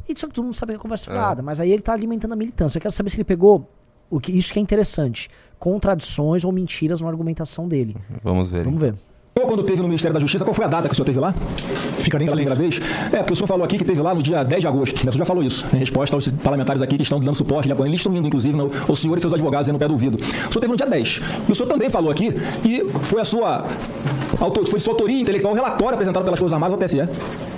[0.07, 1.13] E só que todo mundo sabe que é conversa É.
[1.13, 2.77] furada, mas aí ele tá alimentando a militância.
[2.77, 3.67] Eu quero saber se ele pegou
[4.09, 5.29] o que isso que é interessante,
[5.61, 7.95] contradições ou mentiras na argumentação dele.
[8.23, 8.65] Vamos ver.
[8.65, 8.95] Vamos ver.
[9.41, 11.19] Ou quando teve no Ministério da Justiça, qual foi a data que o senhor teve
[11.19, 11.33] lá?
[12.01, 12.81] Ficarei em Pela primeira silêncio.
[12.81, 13.13] vez?
[13.13, 14.95] É, porque o senhor falou aqui que teve lá no dia 10 de agosto.
[15.03, 15.09] né?
[15.09, 17.73] O senhor já falou isso, em resposta aos parlamentares aqui que estão dando suporte, lhe
[17.73, 17.91] apoiando.
[17.91, 20.17] Eles estão indo, inclusive, no, o senhor e seus advogados aí no pé do ouvido.
[20.17, 21.21] O senhor teve no dia 10.
[21.47, 22.31] E o senhor também falou aqui
[22.61, 23.65] que foi a sua,
[24.39, 27.01] autor, foi sua autoria intelectual, o relatório apresentado pelas Forças Armadas ao TSE.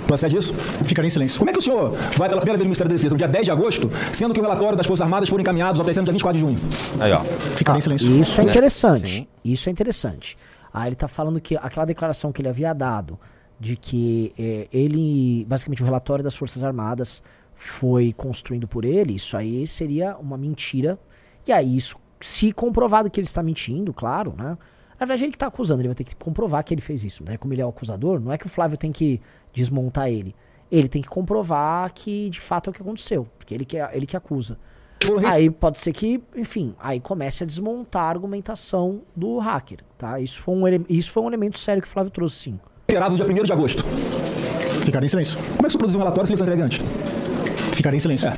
[0.06, 0.54] Procede isso?
[0.84, 1.38] Ficarei em silêncio.
[1.38, 3.28] Como é que o senhor vai pela primeira vez no Ministério da Defesa no dia
[3.28, 6.04] 10 de agosto, sendo que o relatório das Forças Armadas foram encaminhados ao TSE no
[6.04, 6.58] dia 24 de junho?
[7.00, 7.20] Aí, ó.
[7.56, 8.10] Ficarei em silêncio.
[8.20, 8.50] Isso é Né?
[8.50, 9.08] interessante.
[9.08, 9.26] Sim.
[9.44, 10.36] Isso é interessante.
[10.74, 13.16] Aí ele tá falando que aquela declaração que ele havia dado
[13.60, 17.22] de que eh, ele, basicamente o relatório das Forças Armadas
[17.54, 20.98] foi construído por ele, isso aí seria uma mentira.
[21.46, 24.58] E aí isso, se comprovado que ele está mentindo, claro, né?
[24.98, 27.22] Na verdade ele que tá acusando, ele vai ter que comprovar que ele fez isso,
[27.24, 27.36] né?
[27.36, 29.20] Como ele é o acusador, não é que o Flávio tem que
[29.52, 30.34] desmontar ele.
[30.72, 34.06] ele tem que comprovar que de fato é o que aconteceu, porque ele que, ele
[34.06, 34.58] que acusa.
[35.26, 40.18] Aí pode ser que, enfim, aí comece a desmontar a argumentação do hacker, tá?
[40.20, 42.60] Isso foi um, ele- isso foi um elemento sério que o Flávio trouxe, sim.
[42.88, 43.84] Reiterado no dia 1 de agosto.
[44.84, 45.38] Ficaria em silêncio.
[45.56, 46.80] Como é que você produziu um relatório se ele foi entregue antes?
[47.72, 48.28] Ficaria em silêncio.
[48.28, 48.36] É.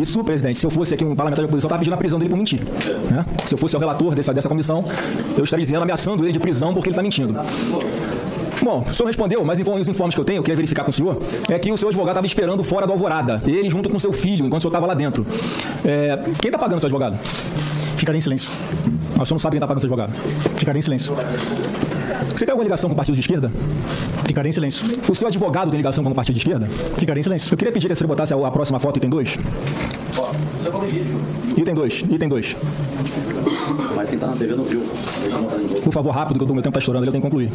[0.00, 2.18] Isso, presidente, se eu fosse aqui um parlamentar de oposição, eu estava pedindo a prisão
[2.18, 2.60] dele por mentir.
[3.10, 3.24] né?
[3.46, 4.84] Se eu fosse o relator dessa, dessa comissão,
[5.36, 7.32] eu estaria dizendo, ameaçando ele de prisão porque ele está mentindo.
[8.68, 10.92] Bom, o senhor respondeu, mas os informes que eu tenho, eu queria verificar com o
[10.92, 11.16] senhor,
[11.50, 14.44] é que o seu advogado estava esperando fora do Alvorada, ele junto com seu filho,
[14.44, 15.24] enquanto o senhor estava lá dentro.
[15.82, 17.18] É, quem está pagando o seu advogado?
[17.96, 18.50] Ficaria em silêncio.
[19.12, 20.12] O senhor não sabe quem está pagando o seu advogado.
[20.56, 21.16] Ficaria em silêncio.
[22.36, 23.50] Você tem alguma ligação com partidos de esquerda?
[24.26, 24.84] Ficaria em silêncio.
[25.08, 26.68] O seu advogado tem ligação com o partido de esquerda?
[26.98, 27.54] Ficaria em silêncio.
[27.54, 29.38] Eu queria pedir que você botasse a, a próxima foto, item 2.
[31.56, 32.56] Item 2, item 2.
[33.96, 34.82] Mas quem tá na TV não viu.
[35.82, 37.50] Por favor, rápido, que o meu tempo está estourando, eu tenho que concluir.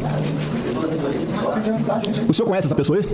[2.28, 3.04] O senhor conhece essa pessoa aí?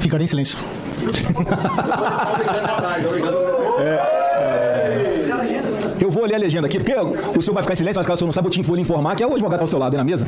[0.00, 0.58] Ficaria em silêncio.
[6.00, 8.14] Eu vou ler a legenda aqui, porque o senhor vai ficar em silêncio, mas caso
[8.14, 9.78] o senhor não sabe, eu te vou lhe informar que é o advogado ao seu
[9.78, 10.26] lado aí na mesa.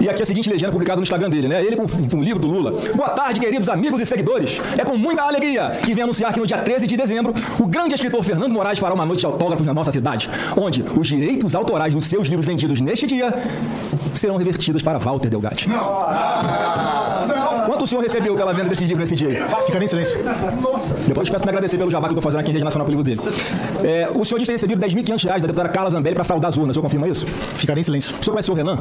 [0.00, 1.64] E aqui a seguinte legenda publicada no Instagram dele, né?
[1.64, 2.72] Ele com, com o livro do Lula.
[2.94, 4.60] Boa tarde, queridos amigos e seguidores.
[4.76, 7.94] É com muita alegria que vem anunciar que no dia 13 de dezembro, o grande
[7.94, 11.94] escritor Fernando Moraes fará uma noite de autógrafos na nossa cidade, onde os direitos autorais
[11.94, 13.32] dos seus livros vendidos neste dia
[14.20, 15.68] serão revertidos para Walter Delgatti.
[17.66, 19.46] Quanto o senhor recebeu pela venda desse livro nesse dia?
[19.66, 20.18] Ficaria em silêncio.
[21.06, 23.02] Depois peço para agradecer pelo jabá que eu estou fazendo aqui em rede nacional pelo
[23.02, 23.36] livro dele.
[23.82, 26.56] É, o senhor diz ter recebido 10.500 reais da deputada Carla Zambelli para fraudar as
[26.56, 26.70] urnas.
[26.70, 27.26] O senhor confirma isso?
[27.26, 28.12] Ficaria em silêncio.
[28.12, 28.78] O senhor conhece o Renan?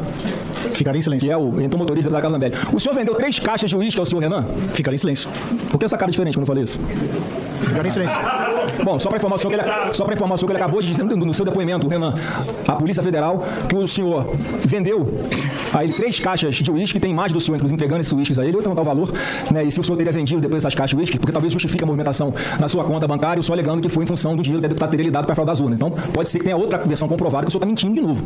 [0.71, 1.27] Ficaria em silêncio.
[1.27, 2.55] Que é o então motorista da Carla Zambelli.
[2.73, 4.45] O senhor vendeu três caixas de uísque ao senhor Renan?
[4.73, 5.29] Ficaria em silêncio.
[5.69, 6.79] Por que essa cara diferente quando eu falei isso?
[7.67, 8.17] Ficaria em silêncio.
[8.83, 11.33] Bom, só para informação que ele, só para informação que ele acabou de dizer no
[11.33, 12.13] seu depoimento, Renan,
[12.67, 14.33] a Polícia Federal, que o senhor
[14.65, 15.07] vendeu
[15.73, 18.43] a ele três caixas de uísque, tem mais do senhor, inclusive entregando esses uísques a
[18.43, 19.11] ele, eu vou perguntar o valor,
[19.51, 19.63] né?
[19.63, 21.87] E se o senhor teria vendido depois essas caixas de uísque, porque talvez justifique a
[21.87, 24.69] movimentação na sua conta bancária, senhor alegando que foi em função do dinheiro que a
[24.69, 25.77] deputada teria lhe dado para fraudar as urnas.
[25.77, 28.23] Então, pode ser que tenha outra versão comprovada que o senhor está mentindo de novo.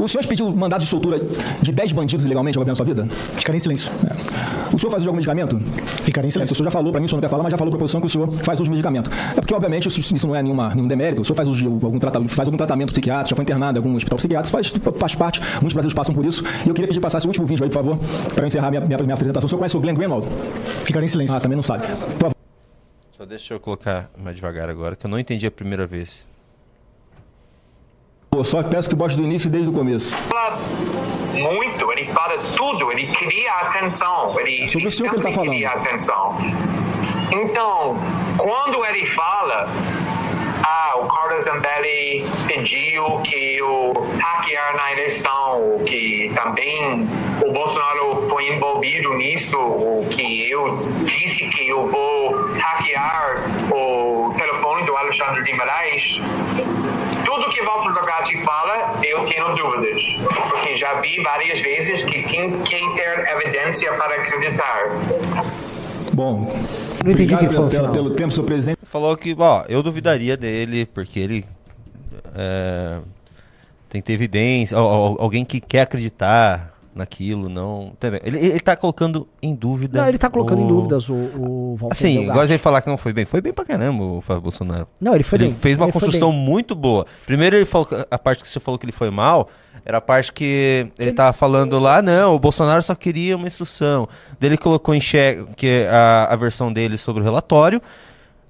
[0.00, 1.20] O senhor pediu mandado de soltura
[1.62, 3.06] de 10 bandidos ilegalmente ao da sua vida?
[3.36, 3.90] Ficaria em silêncio.
[4.08, 4.74] É.
[4.74, 5.58] O senhor faz uso de algum medicamento?
[6.02, 6.52] Ficaria em silêncio.
[6.54, 7.78] o senhor já falou para mim, o senhor não quer falar, mas já falou para
[7.78, 9.10] a posição que o senhor faz uso medicamento.
[9.32, 11.22] É porque, obviamente, isso, isso não é nenhuma, nenhum demérito.
[11.22, 14.16] O senhor faz, algum, tratamento, faz algum tratamento psiquiátrico, já foi internado em algum hospital
[14.16, 16.44] psiquiátrico, faz, faz parte, muitos brasileiros passam por isso.
[16.64, 17.98] E eu queria pedir que passasse o último vídeo aí, por favor,
[18.34, 19.46] para eu encerrar minha, minha, minha apresentação.
[19.46, 20.26] O senhor conhece o Glenn Greenwald?
[20.84, 21.36] Ficaria em silêncio.
[21.36, 21.86] Ah, também não sabe.
[21.86, 22.34] Por favor.
[23.12, 26.28] Só deixa eu colocar mais devagar agora, que eu não entendi a primeira vez.
[28.34, 30.16] Eu só peço que bote do início e desde o começo.
[30.16, 30.58] fala
[31.32, 35.70] muito, ele fala tudo, ele cria atenção, ele, sobre o senhor que ele tá cria
[35.70, 36.36] atenção.
[37.30, 37.96] Então,
[38.38, 39.68] quando ele fala,
[40.62, 47.08] ah, o Carlos Zambelli pediu que eu hackear na eleição, que também
[47.44, 53.36] o Bolsonaro foi envolvido nisso, o que eu disse que eu vou hackear
[53.72, 56.20] o telefone do Alexandre de Moraes.
[57.24, 60.00] Tudo que Walter Dogatti fala, eu tenho dúvidas,
[60.50, 64.84] porque já vi várias vezes que tem que ter evidência para acreditar.
[66.14, 66.46] Bom,
[67.04, 68.78] Não entendi o que obrigado foi pelo, pelo tempo, senhor presidente.
[68.84, 71.44] Falou que, ó, eu duvidaria dele, porque ele
[72.34, 72.98] é,
[73.88, 77.92] tem que ter evidência, al- al- alguém que quer acreditar naquilo, não.
[78.22, 80.00] Ele, ele tá colocando em dúvida.
[80.00, 82.52] Não, ele tá colocando em o- dúvidas o, o Walter Assim, Delgatti.
[82.52, 83.24] ele falar que não foi bem.
[83.24, 84.86] Foi bem pra caramba o Fábio Bolsonaro.
[85.00, 85.52] Não, ele foi bem.
[85.52, 87.06] fez uma Ele construção muito boa.
[87.26, 89.48] Primeiro ele falou que- a parte que você falou que ele foi mal,
[89.84, 94.08] era a parte que ele tava falando lá, não, o Bolsonaro só queria uma instrução.
[94.40, 97.82] Daí ele colocou em xeque a, a versão dele sobre o relatório,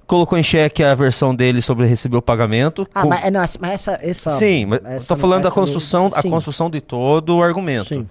[0.07, 2.87] colocou em xeque a versão dele sobre receber o pagamento.
[2.95, 4.31] Ah, com- mas, não, mas essa, essa.
[4.31, 6.31] Sim, mas essa- tô falando da construção, mesmo- a sim.
[6.31, 8.07] construção de todo o argumento.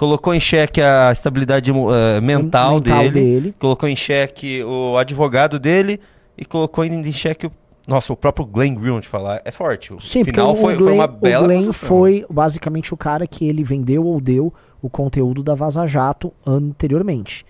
[0.00, 3.54] Colocou em xeque a estabilidade eh, mental, mental dele, dele.
[3.58, 6.00] colocou em xeque o advogado dele
[6.38, 7.52] e colocou em, em xeque o
[7.86, 9.92] nossa, o próprio Glenn Greenwald falar é forte.
[9.92, 11.88] O Sim, final porque foi, o Glenn, foi uma bela o Glenn construção.
[11.88, 17.44] foi basicamente o cara que ele vendeu ou deu o conteúdo da Vaza Jato anteriormente.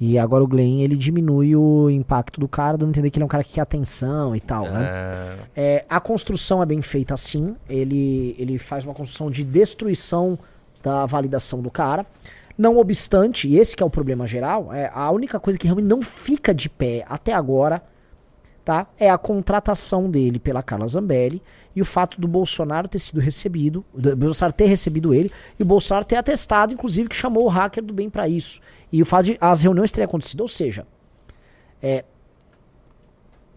[0.00, 3.24] E agora o Glenn, ele diminui o impacto do cara, dando a entender que ele
[3.24, 5.36] é um cara que quer atenção e tal, né?
[5.54, 7.54] É, a construção é bem feita assim.
[7.68, 10.38] Ele, ele faz uma construção de destruição
[10.82, 12.06] da validação do cara.
[12.56, 16.02] Não obstante, esse que é o problema geral, é a única coisa que realmente não
[16.02, 17.82] fica de pé até agora,
[18.64, 18.86] tá?
[18.98, 21.42] É a contratação dele pela Carla Zambelli
[21.74, 25.66] e o fato do Bolsonaro ter sido recebido, do Bolsonaro ter recebido ele e o
[25.66, 28.60] Bolsonaro ter atestado, inclusive, que chamou o hacker do bem pra isso.
[28.92, 30.86] E o fato de as reuniões terem acontecido, ou seja,
[31.82, 32.04] é,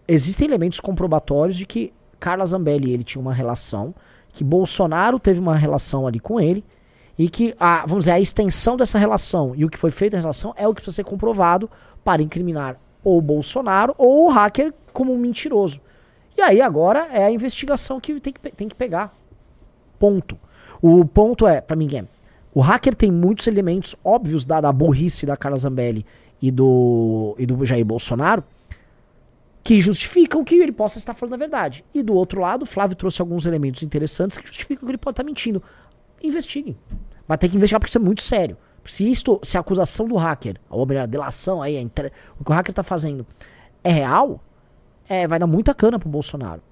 [0.08, 3.94] existem elementos comprobatórios de que Carla Zambelli e ele tinha uma relação,
[4.32, 6.64] que Bolsonaro teve uma relação ali com ele,
[7.18, 10.24] E que, a, vamos dizer, a extensão dessa relação e o que foi feito nessa
[10.24, 11.70] relação é o que precisa ser comprovado
[12.04, 15.80] para incriminar ou o Bolsonaro ou o hacker como um mentiroso.
[16.36, 19.14] E aí agora é a investigação que tem que, tem que pegar.
[19.98, 20.38] Ponto.
[20.82, 22.04] O ponto é, pra mim, é,
[22.52, 26.04] o hacker tem muitos elementos óbvios da, da burrice da Carla Zambelli
[26.40, 28.44] e do, e do Jair Bolsonaro
[29.66, 31.84] que justificam que ele possa estar falando a verdade.
[31.92, 35.14] E do outro lado, o Flávio trouxe alguns elementos interessantes que justificam que ele pode
[35.14, 35.60] estar mentindo.
[36.22, 36.76] Investiguem.
[37.28, 38.56] Mas tem que investigar porque isso é muito sério.
[38.84, 42.44] Se isto, se a acusação do hacker, ou melhor, a delação aí, a entre- o
[42.44, 43.26] que o hacker está fazendo
[43.82, 44.40] é real,
[45.08, 46.62] é, vai dar muita cana pro Bolsonaro.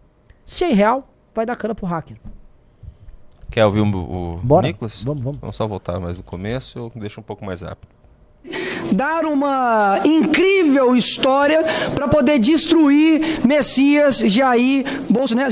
[0.46, 2.16] Se é irreal, vai dar cana pro hacker.
[3.50, 3.84] Quer ouvir o,
[4.36, 4.66] o Bora.
[4.66, 5.02] Nicolas?
[5.02, 5.40] Vamos, vamos.
[5.40, 7.88] Vamos só voltar mais no começo ou deixa um pouco mais rápido?
[8.92, 15.50] Dar uma incrível história para poder destruir Messias Jair Bolsonaro.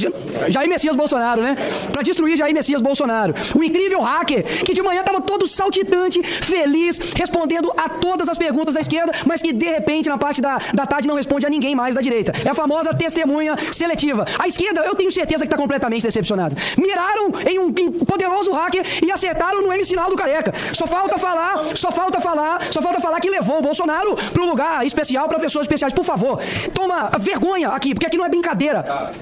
[0.49, 1.57] Jair Messias Bolsonaro, né?
[1.93, 3.35] Para destruir Jair Messias Bolsonaro.
[3.55, 8.75] O incrível hacker que de manhã estava todo saltitante, feliz, respondendo a todas as perguntas
[8.75, 11.75] da esquerda, mas que de repente na parte da, da tarde não responde a ninguém
[11.75, 12.33] mais da direita.
[12.45, 14.25] É a famosa testemunha seletiva.
[14.39, 16.57] A esquerda, eu tenho certeza que está completamente decepcionada.
[16.77, 17.73] Miraram em um
[18.05, 20.55] poderoso hacker e acertaram no sinal do careca.
[20.73, 24.47] Só falta falar, só falta falar, só falta falar que levou o Bolsonaro para um
[24.47, 25.95] lugar especial para pessoas especiais.
[25.95, 26.41] Por favor,
[26.75, 29.15] toma vergonha aqui, porque aqui não é brincadeira.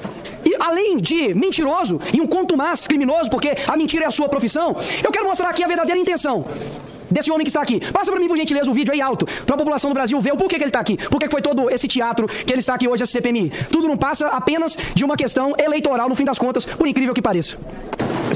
[0.44, 4.74] E além de mentiroso e um contumaz criminoso, porque a mentira é a sua profissão,
[5.04, 6.46] eu quero mostrar aqui a verdadeira intenção
[7.10, 7.80] desse homem que está aqui.
[7.92, 10.32] Passa para mim, por gentileza, o vídeo aí alto, para a população do Brasil ver
[10.32, 10.96] o porquê que ele está aqui.
[10.96, 13.52] Por que foi todo esse teatro que ele está aqui hoje, esse CPMI.
[13.70, 17.20] Tudo não passa apenas de uma questão eleitoral, no fim das contas, por incrível que
[17.20, 17.56] pareça.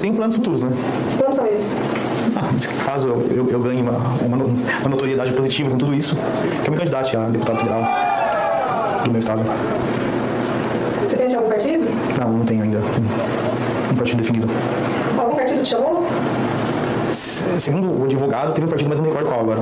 [0.01, 0.71] Tenho planos futuros, né?
[1.19, 1.75] Quantos são esses?
[2.85, 6.17] Caso eu, eu, eu ganhe uma, uma, uma notoriedade positiva com tudo isso,
[6.63, 7.85] que eu me candidate a deputado federal
[9.05, 9.43] do meu estado.
[11.03, 11.85] Você pensa em algum partido?
[12.19, 14.49] Não, não tenho ainda um, partido definido.
[15.19, 16.07] Algum partido te chamou?
[17.11, 19.61] Segundo o advogado, teve um partido, mas não recordo qual agora.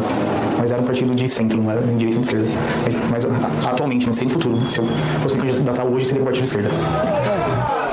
[0.59, 2.49] Mas era um partido de centro, não era nem direita nem esquerda.
[2.85, 4.65] Mas, mas atualmente, não sei no futuro.
[4.65, 4.87] Se eu
[5.21, 6.71] fosse me candidatar hoje, seria um partido de esquerda.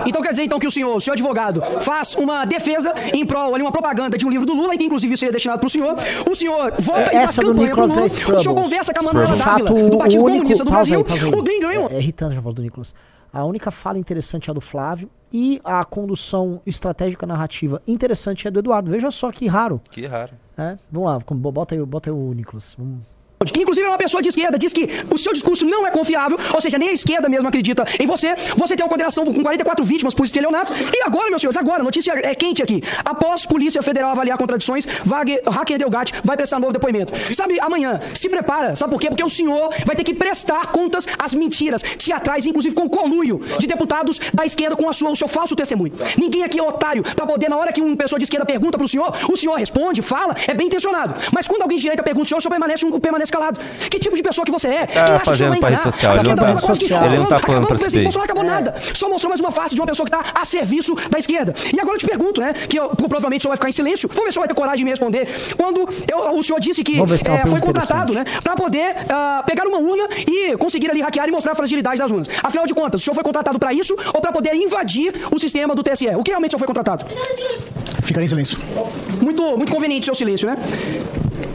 [0.05, 3.53] Então quer dizer então que o senhor, o senhor advogado, faz uma defesa em prol
[3.53, 5.69] ali, uma propaganda de um livro do Lula, e que inclusive seria destinado para o
[5.69, 5.95] senhor.
[6.29, 8.01] O senhor vota e faz campanha pro Lula.
[8.01, 10.37] é O senhor conversa com a Manuela De Dávila, fato, do Partido único...
[10.39, 10.97] Comunista do pausa Brasil.
[10.97, 11.33] aí, pausa aí.
[11.33, 11.87] O Graham.
[11.89, 12.93] É, é irritante a voz do Nicolas.
[13.31, 18.51] A única fala interessante é a do Flávio e a condução estratégica narrativa interessante é
[18.51, 18.89] do Eduardo.
[18.89, 19.79] Veja só que raro.
[19.91, 20.31] Que raro.
[20.57, 21.19] É, vamos lá,
[21.51, 22.75] bota aí, bota aí o Nicolas.
[22.77, 23.18] Vamos.
[23.45, 26.37] Que inclusive é uma pessoa de esquerda, diz que o seu discurso não é confiável,
[26.53, 28.35] ou seja, nem a esquerda mesmo acredita em você.
[28.57, 30.73] Você tem uma condenação com 44 vítimas por estelionato.
[30.73, 32.83] E agora, meus senhores, agora, notícia é quente aqui.
[33.05, 37.13] Após Polícia Federal avaliar contradições, Wagner, hacker Delgatti vai prestar novo depoimento.
[37.33, 38.75] Sabe, amanhã, se prepara.
[38.75, 39.07] Sabe por quê?
[39.07, 43.67] Porque o senhor vai ter que prestar contas às mentiras teatrais, inclusive com conluio de
[43.67, 45.93] deputados da esquerda com a sua, o seu falso testemunho.
[46.17, 48.87] Ninguém aqui é otário pra poder, na hora que uma pessoa de esquerda pergunta pro
[48.87, 51.15] senhor, o senhor responde, fala, é bem intencionado.
[51.31, 53.59] Mas quando alguém de direita pergunta o senhor, o senhor permanece, um- permanece calado.
[53.89, 54.87] Que tipo de pessoa que você é?
[54.87, 55.91] Quem acha que o senhor fazendo vai pra rede enganar?
[55.93, 56.45] social, ele não tá-
[56.79, 58.03] que- ele não tá falando pra com o esse presidente beijo.
[58.19, 58.75] Bolsonaro acabou nada.
[58.93, 61.53] Só mostrou mais uma face de uma pessoa que tá a serviço da esquerda.
[61.73, 62.53] E agora eu te pergunto, né?
[62.53, 64.07] Que eu, provavelmente o senhor vai ficar em silêncio.
[64.09, 65.27] Vamos ver se o senhor vai ter coragem de me responder.
[65.57, 68.23] Quando eu- o senhor disse que uma eh, foi contratado, né?
[68.43, 72.11] Pra poder ah, pegar uma urna e conseguir ali hackear e mostrar a fragilidade das
[72.11, 72.27] urnas.
[72.43, 75.73] Afinal de contas, o senhor foi contratado pra isso ou pra poder invadir o sistema
[75.75, 76.07] do TSE?
[76.15, 77.05] O que realmente o senhor foi contratado?
[78.03, 78.57] Ficaria em silêncio.
[79.21, 80.57] Muito, muito conveniente o seu silêncio, né?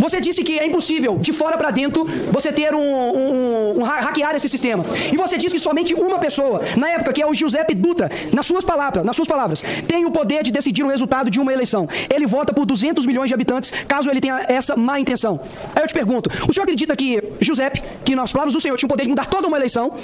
[0.05, 2.05] Você disse que é impossível, de fora para dentro,
[2.36, 2.81] você ter um,
[3.20, 4.85] um, um ha- hackear esse sistema.
[5.12, 8.47] E você disse que somente uma pessoa, na época que é o Giuseppe Dutra, nas
[8.47, 9.62] suas palavras, nas suas palavras,
[9.93, 11.89] tem o poder de decidir o resultado de uma eleição.
[12.14, 15.40] Ele vota por 200 milhões de habitantes, caso ele tenha essa má intenção.
[15.74, 18.86] Aí eu te pergunto, o senhor acredita que Giuseppe, que nas palavras do senhor tinha
[18.86, 19.94] o poder de mudar toda uma eleição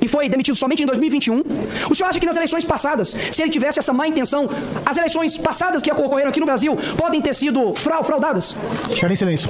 [0.00, 1.42] e foi demitido somente em 2021?
[1.90, 4.48] O senhor acha que nas eleições passadas, se ele tivesse essa má intenção,
[4.86, 8.54] as eleições passadas que ocorreram aqui no Brasil podem ter sido frau- fraudadas?
[8.94, 9.47] Ficaria em silêncio.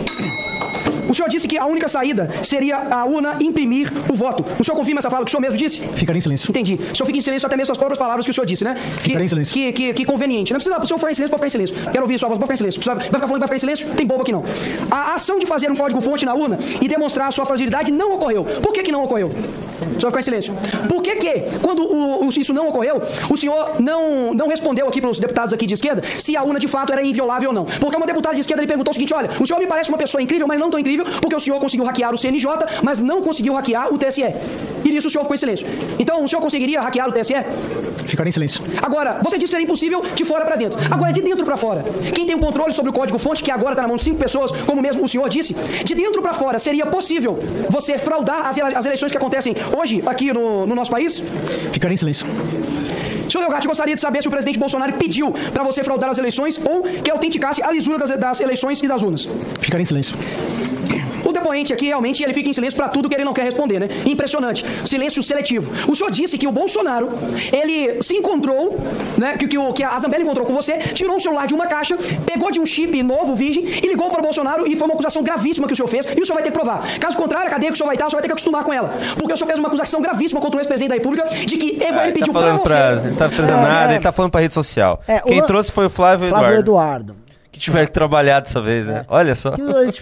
[1.09, 4.45] O senhor disse que a única saída seria a urna imprimir o voto.
[4.59, 5.81] O senhor confirma essa fala que o senhor mesmo disse?
[5.81, 6.51] Ficaria em silêncio.
[6.51, 6.75] Entendi.
[6.75, 8.77] O senhor fica em silêncio até mesmo as próprias palavras que o senhor disse, né?
[9.03, 9.55] Que, em silêncio.
[9.55, 10.53] Que, que, que conveniente.
[10.53, 11.91] Não precisa, o senhor ficar em silêncio, pode ficar em silêncio.
[11.91, 12.83] Quero ouvir sua voz, pode ficar em silêncio.
[12.95, 13.89] Vai ficar falando que vai ficar em silêncio?
[13.97, 14.45] Tem bobo aqui não.
[14.91, 18.45] A ação de fazer um código-fonte na urna e demonstrar a sua fragilidade não ocorreu.
[18.45, 19.29] Por que que não ocorreu?
[19.97, 20.55] O senhor ficar em silêncio.
[20.91, 23.01] Por que que, quando o- o- isso não ocorreu,
[23.31, 26.61] o senhor não, não respondeu aqui para os deputados aqui de esquerda se a urna
[26.61, 27.65] de fato era inviolável ou não?
[27.65, 29.98] Porque uma deputada de esquerda lhe perguntou o seguinte, olha, o senhor me parece uma
[29.98, 32.48] pessoa incrível, mas não tão incrível, porque o senhor conseguiu hackear o CNJ,
[32.82, 34.22] mas não conseguiu hackear o TSE.
[34.84, 35.66] E nisso o senhor ficou em silêncio.
[35.98, 37.34] Então, o senhor conseguiria hackear o TSE?
[38.06, 38.62] Ficaria em silêncio.
[38.82, 40.78] Agora, você disse que era impossível de fora para dentro.
[40.90, 41.84] Agora, de dentro para fora.
[42.14, 44.50] Quem tem o controle sobre o código-fonte, que agora está na mão de cinco pessoas,
[44.66, 47.38] como mesmo o senhor disse, de dentro para fora seria possível
[47.68, 51.22] você fraudar as, ele- as eleições que acontecem hoje aqui no, no nosso país?
[51.72, 52.26] Ficaria em silêncio.
[53.28, 56.59] Senhor Delgatti, gostaria de saber se o presidente Bolsonaro pediu para você fraudar as eleições
[56.64, 59.28] ou que autenticasse a lisura das, das eleições e das urnas.
[59.60, 60.16] Ficaria em silêncio.
[61.49, 63.81] O depoente aqui realmente ele fica em silêncio para tudo que ele não quer responder,
[63.81, 63.89] né?
[64.05, 64.62] Impressionante.
[64.85, 65.73] Silêncio seletivo.
[65.91, 67.09] O senhor disse que o Bolsonaro,
[67.51, 68.79] ele se encontrou,
[69.16, 69.35] né?
[69.39, 71.97] Que, que, o, que a Zambelli encontrou com você, tirou um celular de uma caixa,
[72.27, 75.23] pegou de um chip novo, virgem, e ligou para o Bolsonaro e foi uma acusação
[75.23, 76.87] gravíssima que o senhor fez e o senhor vai ter que provar.
[77.01, 78.62] Caso contrário, a cadeia que o senhor vai estar, o senhor vai ter que acostumar
[78.62, 78.93] com ela.
[79.16, 81.99] Porque o senhor fez uma acusação gravíssima contra o ex-presidente da República de que ele,
[81.99, 82.62] Ah, ele pediu tá para você.
[82.62, 83.95] pra, ele tá trazendo É, nada, é.
[83.95, 85.01] ele tá falando pra rede social.
[85.09, 87.12] É, o Quem lan- trouxe foi o Flávio, Flávio Eduardo.
[87.12, 87.27] Eduardo.
[87.59, 89.05] Que tiver que trabalhar dessa vez, né?
[89.09, 89.52] Olha só.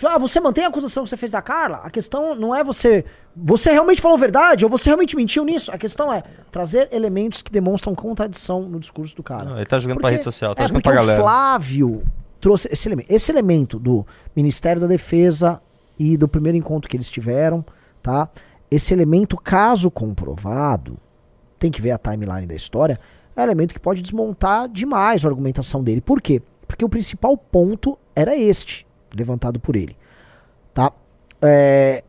[0.05, 1.81] Ah, você mantém a acusação que você fez da Carla?
[1.83, 3.05] A questão não é você.
[3.35, 5.73] Você realmente falou verdade ou você realmente mentiu nisso?
[5.73, 9.45] A questão é trazer elementos que demonstram contradição no discurso do cara.
[9.45, 11.23] Não, ele tá jogando pra rede social, tá é, jogando porque pra o galera.
[11.23, 12.05] Flávio
[12.41, 13.13] trouxe esse elemento.
[13.13, 15.61] Esse elemento do Ministério da Defesa
[15.99, 17.65] e do primeiro encontro que eles tiveram,
[18.03, 18.29] tá?
[18.71, 20.99] Esse elemento, caso comprovado,
[21.59, 22.99] tem que ver a timeline da história,
[23.35, 26.01] é um elemento que pode desmontar demais a argumentação dele.
[26.01, 26.43] Por quê?
[26.67, 29.97] Porque o principal ponto era este, levantado por ele.
[30.75, 30.93] Tá?
[31.43, 32.03] É,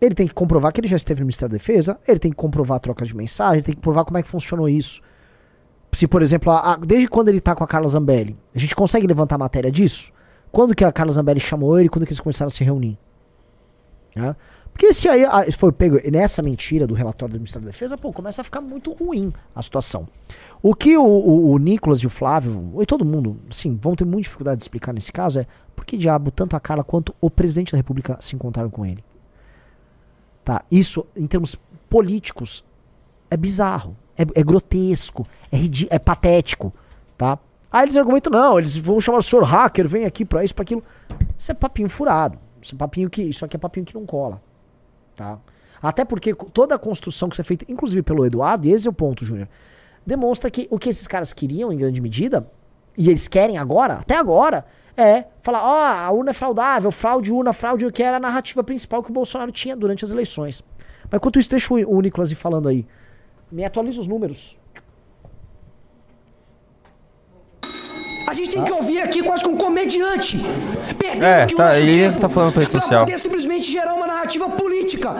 [0.00, 2.36] ele tem que comprovar que ele já esteve no Ministério da Defesa, ele tem que
[2.36, 5.00] comprovar a troca de mensagem, ele tem que provar como é que funcionou isso.
[5.92, 8.74] Se, por exemplo, a- a- desde quando ele tá com a Carla Zambelli, a gente
[8.74, 10.12] consegue levantar matéria disso?
[10.50, 12.98] Quando que a Carla Zambelli chamou ele, quando que eles começaram a se reunir?
[14.14, 14.34] Né?
[14.74, 18.12] Porque se aí ah, for pego nessa mentira do relatório do Ministério da Defesa, pô,
[18.12, 20.08] começa a ficar muito ruim a situação.
[20.60, 24.04] O que o, o, o Nicolas e o Flávio, e todo mundo, sim, vão ter
[24.04, 25.46] muita dificuldade de explicar nesse caso é
[25.76, 29.04] por que diabo tanto a Carla quanto o presidente da República se encontraram com ele.
[30.44, 31.56] Tá, isso em termos
[31.88, 32.64] políticos
[33.30, 36.74] é bizarro, é, é grotesco, é, é patético,
[37.16, 37.38] tá?
[37.70, 40.62] Aí eles argumentam, não, eles vão chamar o senhor hacker, vem aqui pra isso, pra
[40.62, 40.82] aquilo.
[41.38, 42.38] Isso é papinho furado.
[42.60, 43.22] Isso é papinho que.
[43.22, 44.40] Isso aqui é papinho que não cola.
[45.14, 45.38] Tá?
[45.82, 48.92] Até porque toda a construção que foi feita, inclusive pelo Eduardo, e esse é o
[48.92, 49.48] ponto, Júnior,
[50.06, 52.50] demonstra que o que esses caras queriam, em grande medida,
[52.96, 54.64] e eles querem agora, até agora,
[54.96, 59.02] é falar, ó, a urna é fraudável, fraude, urna, fraude, que era a narrativa principal
[59.02, 60.62] que o Bolsonaro tinha durante as eleições.
[61.10, 62.86] Mas enquanto isso, deixa o Nicolas ir falando aí.
[63.50, 64.58] Me atualiza os números.
[68.34, 70.38] Gente tem que ouvir aqui quase que um comediante.
[70.98, 73.04] Perdendo É, aqui o tá, nosso ele tempo tá falando pra rede pra social.
[73.04, 75.16] poder simplesmente gerar uma narrativa política.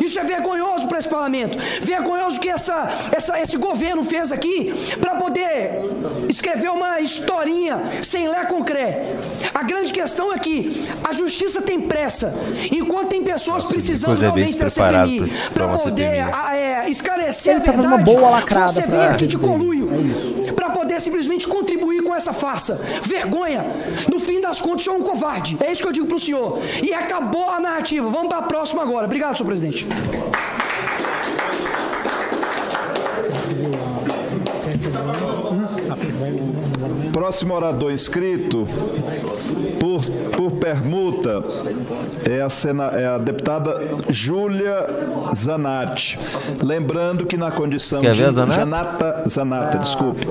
[0.00, 1.58] Isso é vergonhoso para esse parlamento.
[1.80, 5.80] Vergonhoso que essa, essa, esse governo fez aqui para poder
[6.28, 9.14] escrever uma historinha sem lé com cré.
[9.54, 12.34] A grande questão é que a justiça tem pressa,
[12.72, 16.90] enquanto tem pessoas precisando Nicolas é realmente da CPMI pra- pra para poder a- é,
[16.90, 18.10] esclarecer Ele a tá fazendo verdade.
[18.10, 19.88] uma boa lacrada Você pra vem aqui de conluio
[20.46, 20.67] É para
[20.98, 22.80] poder simplesmente contribuir com essa farsa.
[23.02, 23.64] Vergonha.
[24.10, 25.56] No fim das contas, o senhor é um covarde.
[25.60, 26.58] É isso que eu digo pro senhor.
[26.82, 28.08] E acabou a narrativa.
[28.08, 29.06] Vamos para a próxima agora.
[29.06, 29.86] Obrigado, senhor presidente.
[37.28, 38.66] Próximo orador inscrito
[39.78, 40.02] por,
[40.34, 41.44] por permuta
[42.26, 44.86] é a, sena, é a deputada Júlia
[45.34, 46.18] Zanatti.
[46.62, 48.22] Lembrando que na condição Quer de.
[48.22, 48.58] ver a Zanatti?
[48.60, 50.26] Janata, Zanata, desculpe.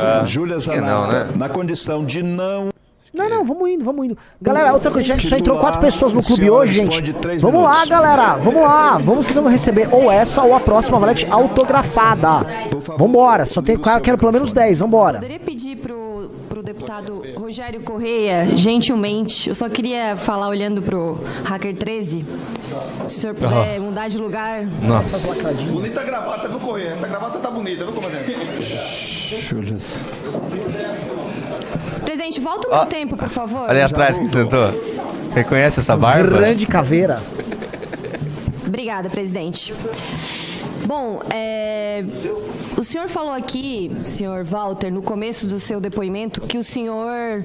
[0.00, 1.30] Ah, Júlia que não, né?
[1.34, 2.68] Na condição de não.
[3.12, 4.18] Não, não, vamos indo, vamos indo.
[4.40, 7.12] Galera, outra coisa, gente, só entrou quatro pessoas no clube hoje, gente.
[7.40, 8.98] Vamos lá, galera, vamos lá.
[8.98, 12.46] Vamos, vocês vão receber ou essa ou a próxima valete autografada.
[12.96, 15.14] Vambora, só tem, quero pelo menos 10, vambora.
[15.14, 16.05] Poderia pedir pro
[16.86, 22.24] deputado Rogério Correia, gentilmente, eu só queria falar olhando pro Hacker 13,
[23.08, 24.64] se o senhor puder mudar de lugar.
[24.82, 25.34] Nossa.
[25.64, 26.90] Bonita gravata, viu, Correia?
[26.90, 28.36] Essa gravata tá bonita, viu, comandante?
[29.48, 29.76] Júlia.
[32.04, 33.68] Presidente, volta o meu tempo, por favor.
[33.68, 34.70] Ali atrás que sentou.
[35.34, 36.38] Reconhece essa barba?
[36.38, 37.20] Grande caveira.
[38.64, 39.74] Obrigada, presidente.
[40.86, 42.04] Bom, é,
[42.78, 47.42] o senhor falou aqui, senhor Walter, no começo do seu depoimento, que o senhor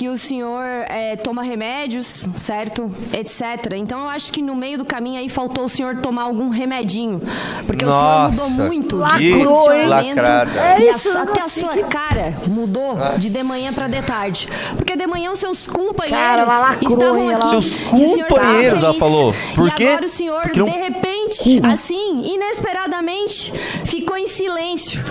[0.00, 2.90] que o senhor é, toma remédios, certo?
[3.12, 3.42] Etc.
[3.76, 7.20] Então eu acho que no meio do caminho aí faltou o senhor tomar algum remedinho.
[7.66, 10.16] Porque o Nossa, senhor mudou muito de posicionamento.
[10.16, 10.50] lacrada.
[10.54, 13.88] E É a isso, eu até a sua que- cara mudou de de manhã pra
[13.88, 14.48] de tarde.
[14.74, 17.30] Porque de manhã os seus companheiros Cara, ela lacrou, estavam hein?
[17.32, 17.48] Ela- aqui.
[17.50, 17.76] Seus e
[18.22, 19.34] o companheiros, ela falou.
[19.54, 19.84] Por e quê?
[19.86, 23.52] agora o senhor, Porque não- de repente, assim, inesperadamente,
[23.84, 25.04] ficou em silêncio.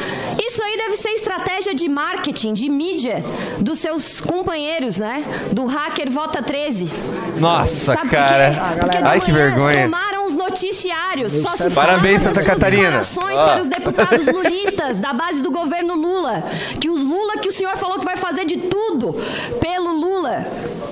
[0.49, 3.23] Isso aí deve ser estratégia de marketing, de mídia
[3.59, 5.23] dos seus companheiros, né?
[5.51, 6.89] Do hacker Vota 13.
[7.39, 8.49] Nossa, Sabe por cara.
[8.51, 8.79] quê?
[8.79, 9.83] Porque de Ai, que manhã vergonha.
[9.83, 11.33] Tomaram os noticiários.
[11.33, 12.99] Só se Parabéns, falava Santa Catarina.
[12.99, 16.43] declarações para os deputados lulistas da base do governo Lula.
[16.81, 19.13] Que o Lula, que o senhor falou que vai fazer de tudo
[19.61, 20.47] pelo Lula.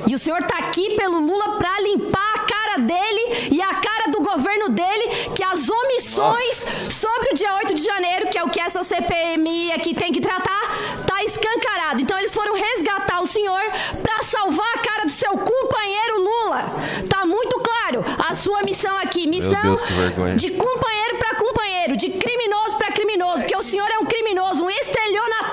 [0.06, 2.40] E o senhor tá aqui pelo Lula para limpar a
[2.78, 6.54] cara dele e a cara do governo dele que as omissões
[6.94, 10.22] sobre o dia 8 de janeiro, que é o que essa CPMI aqui tem que
[10.22, 10.62] tratar,
[11.06, 12.02] tá escancarado.
[12.02, 13.62] Então eles foram resgatar o senhor
[14.02, 16.72] para salvar a cara do seu companheiro Lula.
[17.10, 19.84] Tá muito claro a sua missão aqui, missão Deus,
[20.36, 24.70] de companheiro para companheiro, de criminoso para criminoso, porque o senhor é um criminoso, um
[24.70, 25.47] estelionatário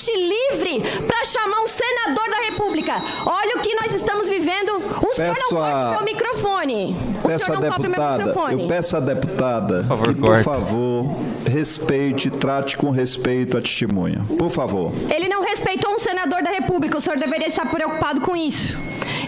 [0.00, 2.94] sentir livre para chamar um senador da República.
[3.26, 4.70] Olha o que nós estamos vivendo.
[4.76, 6.96] O senhor Peço não a- meu microfone.
[7.22, 8.62] O Peço senhor não cobre meu deputada, microfone.
[8.62, 11.16] eu peço à deputada favor, que, por favor,
[11.46, 14.24] respeite, trate com respeito a testemunha.
[14.38, 14.92] Por favor.
[15.14, 16.98] Ele não respeitou um senador da República.
[16.98, 18.76] O senhor deveria estar preocupado com isso.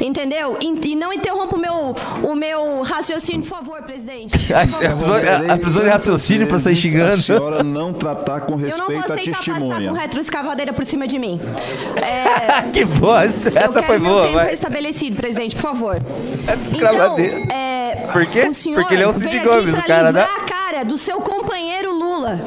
[0.02, 0.56] Entendeu?
[0.60, 4.34] E, e não interrompa o meu, o meu raciocínio, por favor, presidente.
[4.52, 4.64] A,
[5.84, 7.12] de raciocínio pra sair xingando.
[7.12, 9.88] A senhora não tratar com Eu não respeito vou a aceitar passar testemunha.
[9.90, 11.40] com retroescavadeira por cima de mim.
[11.96, 13.52] É, que bosta.
[13.54, 14.50] Essa foi boa, vai.
[14.50, 15.96] restabelecido, presidente, por favor.
[16.46, 17.40] Retroescavadeira.
[17.40, 18.50] Então, é, Por quê?
[18.74, 20.22] Porque ele é veio Cid Gomes, o cara, né?
[20.22, 22.40] a cara do seu companheiro Lula.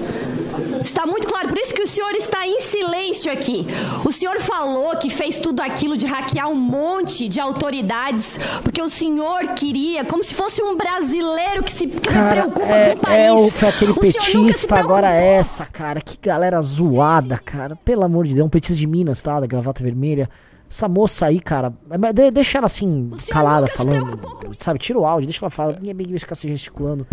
[0.96, 3.68] Está muito claro, por isso que o senhor está em silêncio aqui.
[4.06, 8.90] O senhor falou que fez tudo aquilo de hackear um monte de autoridades, porque o
[8.90, 13.18] senhor queria, como se fosse um brasileiro que se Cara, preocupa é, com o país.
[13.20, 16.00] é o, foi aquele O petista, agora é essa, cara.
[16.00, 17.76] Que galera zoada, cara.
[17.76, 19.38] Pelo amor de Deus, um petista de Minas, tá?
[19.42, 20.30] Da gravata vermelha.
[20.72, 21.74] Essa moça aí, cara,
[22.14, 24.18] de- deixa ela assim, calada, falando.
[24.58, 25.74] Sabe, tira o áudio, deixa ela falar.
[25.82, 27.06] Ninguém vai ficar se gesticulando.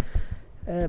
[0.65, 0.89] É,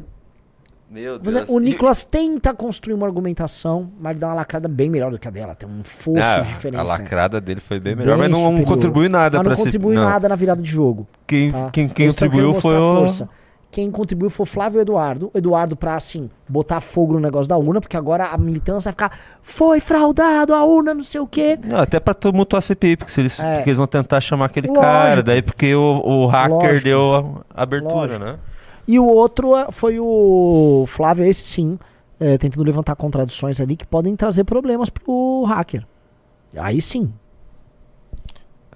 [0.93, 1.49] Meu Deus.
[1.49, 5.27] o Nicolas tenta construir uma argumentação, mas ele dá uma lacrada bem melhor do que
[5.27, 5.55] a dela.
[5.55, 6.83] Tem um fosso Ah, de diferença.
[6.83, 8.67] a lacrada dele foi bem melhor, Bem mas não superior.
[8.67, 10.07] contribuiu nada Mas pra não se- contribuiu não.
[10.09, 11.07] nada na virada de jogo.
[11.25, 11.69] Quem, tá?
[11.71, 12.95] quem, quem contribuiu foi o.
[12.97, 13.29] força.
[13.71, 15.31] Quem contribuiu foi o Flávio Eduardo.
[15.33, 18.93] O Eduardo pra, assim, botar fogo no negócio da urna, porque agora a militância vai
[18.93, 21.57] ficar foi fraudado a urna, não sei o quê.
[21.65, 23.55] Não, até pra tumultuar a CPI, porque, se eles, É.
[23.55, 24.85] porque eles vão tentar chamar aquele Lógico.
[24.85, 26.83] cara, daí porque o, o hacker Lógico.
[26.83, 28.23] deu a abertura, Lógico.
[28.23, 28.35] né?
[28.87, 31.77] E o outro é- foi o Flávio, esse sim,
[32.19, 35.85] é, tentando levantar contradições ali que podem trazer problemas pro hacker.
[36.57, 37.11] Aí sim.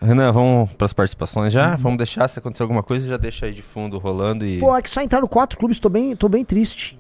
[0.02, 1.76] Renan, vamos pras participações já?
[1.76, 4.60] Vamos deixar, se acontecer alguma coisa, já deixa aí de fundo rolando e.
[4.60, 6.97] Pô, é que só entraram quatro clubes, tô bem, tô bem triste.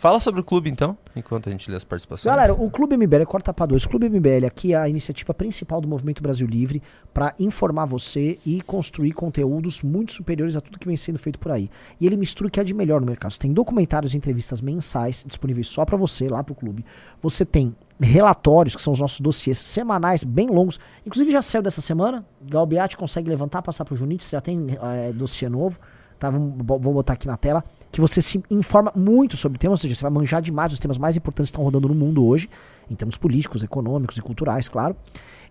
[0.00, 2.24] Fala sobre o clube então, enquanto a gente lê as participações.
[2.24, 3.84] Galera, o Clube MBL é corta pra dois.
[3.84, 6.82] O Clube MBL aqui é a iniciativa principal do Movimento Brasil Livre
[7.12, 11.52] para informar você e construir conteúdos muito superiores a tudo que vem sendo feito por
[11.52, 11.68] aí.
[12.00, 13.30] E ele mistura o que é de melhor no mercado.
[13.32, 16.82] Você tem documentários e entrevistas mensais disponíveis só para você lá pro clube.
[17.20, 20.80] Você tem relatórios, que são os nossos dossiês semanais, bem longos.
[21.04, 22.24] Inclusive já saiu dessa semana.
[22.40, 25.78] Galbiati consegue levantar, passar pro Junite, já tem é, dossiê novo.
[26.18, 29.82] Tá, bo- vou botar aqui na tela, que você se informa muito sobre temas, ou
[29.82, 32.48] seja, você vai manjar demais os temas mais importantes que estão rodando no mundo hoje,
[32.90, 34.96] em termos políticos, econômicos e culturais, claro.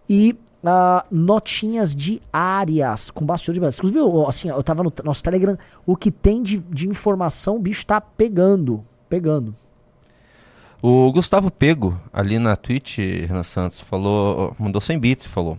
[0.10, 3.80] E ah, notinhas diárias com bastidor de Brasil.
[3.80, 7.60] Inclusive, eu, assim, eu tava no nosso Telegram, o que tem de, de informação, o
[7.60, 9.56] bicho tá pegando, pegando.
[10.82, 15.58] O Gustavo Pego, ali na Twitch, Renan Santos, falou, mandou 100 bits, falou.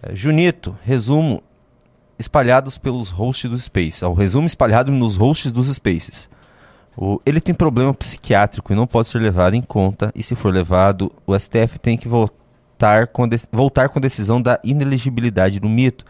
[0.00, 1.42] é, Junito, resumo
[2.18, 4.04] espalhados pelos hosts do Space.
[4.04, 6.28] O resumo espalhado nos hosts dos Spaces.
[6.96, 10.12] O- ele tem problema psiquiátrico e não pode ser levado em conta.
[10.14, 14.40] E se for levado, o STF tem que voltar com, a dec- voltar com decisão
[14.42, 16.04] da inelegibilidade do mito,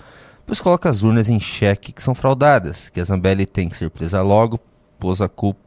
[0.46, 3.90] pois coloca as urnas em xeque que são fraudadas, que a Zambelli tem que ser
[3.90, 4.58] presa logo,
[4.98, 5.60] pôs a culpa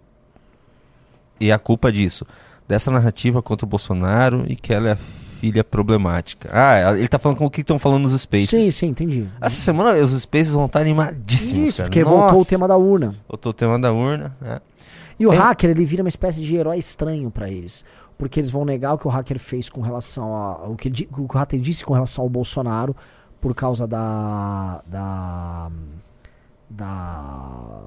[1.40, 2.26] e a culpa disso,
[2.68, 4.98] dessa narrativa contra o Bolsonaro e que ela é
[5.40, 6.50] filha problemática.
[6.52, 8.50] Ah, ele tá falando com o que estão falando nos Spaces.
[8.50, 9.30] Sim, sim, entendi.
[9.42, 11.90] Essa semana os Spaces vão estar animadíssimos, Isso, cara.
[11.90, 12.50] porque voltou o Nossa.
[12.50, 13.16] tema da urna.
[13.28, 14.60] Voltou o tema da urna, né?
[15.20, 15.38] E o É.
[15.38, 17.86] hacker, ele vira uma espécie de herói estranho pra eles.
[18.18, 20.68] Porque eles vão negar o que o hacker fez com relação a.
[20.70, 22.96] O que, ele o que o hacker disse com relação ao Bolsonaro
[23.42, 24.82] por causa da.
[24.88, 25.70] Da.
[26.70, 27.82] Da.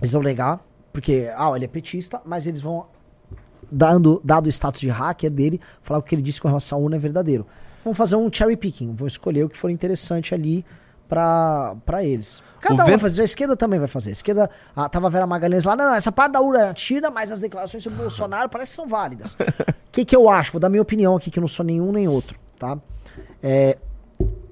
[0.00, 0.60] Eles vão negar,
[0.92, 1.30] porque.
[1.36, 2.86] Ah, ele é petista, mas eles vão.
[3.70, 6.80] Dando, dado o status de hacker dele, falar o que ele disse com relação à
[6.80, 7.46] urna é verdadeiro.
[7.84, 8.94] Vamos fazer um cherry picking.
[8.94, 10.64] Vou escolher o que for interessante ali
[11.08, 12.42] pra, pra eles.
[12.60, 14.10] Cada O um vai vento- fazer, a esquerda também vai fazer.
[14.10, 17.10] A esquerda, ah, tava a Vera Magalhães lá, não, não, essa parte da urna tira,
[17.10, 19.34] mas as declarações sobre o Bolsonaro parece que são válidas.
[19.34, 19.38] O
[19.92, 20.52] que, que eu acho?
[20.52, 22.78] Vou dar minha opinião aqui, que eu não sou nenhum nem outro, tá?
[23.42, 23.76] É,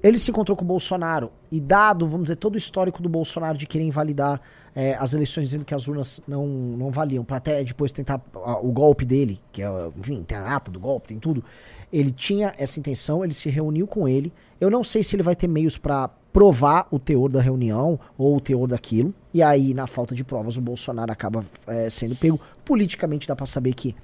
[0.03, 3.57] ele se encontrou com o Bolsonaro e dado, vamos dizer, todo o histórico do Bolsonaro
[3.57, 4.39] de querer invalidar
[4.75, 8.57] é, as eleições dizendo que as urnas não, não valiam, pra até depois tentar ah,
[8.57, 9.67] o golpe dele, que é,
[9.97, 11.43] enfim, tem a ata do golpe, tem tudo.
[11.91, 14.33] Ele tinha essa intenção, ele se reuniu com ele.
[14.59, 18.35] Eu não sei se ele vai ter meios pra provar o teor da reunião ou
[18.37, 19.13] o teor daquilo.
[19.31, 22.39] E aí, na falta de provas, o Bolsonaro acaba é, sendo pego.
[22.65, 23.95] Politicamente dá pra saber que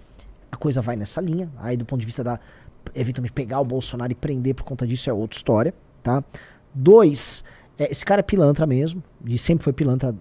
[0.51, 1.51] a coisa vai nessa linha.
[1.57, 2.39] Aí, do ponto de vista da
[2.93, 5.73] eventualmente pegar o Bolsonaro e prender por conta disso é outra história,
[6.03, 6.23] tá?
[6.73, 7.43] Dois,
[7.79, 10.13] É, esse cara é pilantra mesmo, e sempre foi pilantra.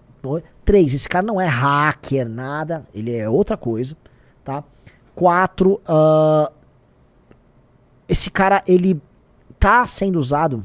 [0.65, 3.97] Três, esse cara não é hacker, nada, ele é outra coisa,
[4.45, 4.63] tá?
[5.15, 6.53] Quatro, ah,
[8.09, 9.01] esse cara, ele
[9.59, 10.65] tá sendo usado,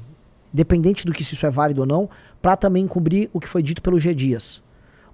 [0.52, 2.10] dependente do que se isso é válido ou não,
[2.42, 4.64] para também cobrir o que foi dito pelo G Dias.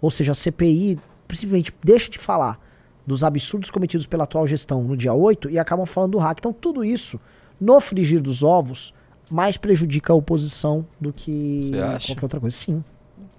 [0.02, 1.00] Ou seja, a CPI
[1.32, 2.60] simplesmente deixa de falar
[3.06, 6.38] dos absurdos cometidos pela atual gestão no dia 8 e acabam falando do hack.
[6.40, 7.20] Então, tudo isso,
[7.60, 8.94] no frigir dos ovos,
[9.30, 11.72] mais prejudica a oposição do que
[12.06, 12.56] qualquer outra coisa.
[12.56, 12.84] Sim.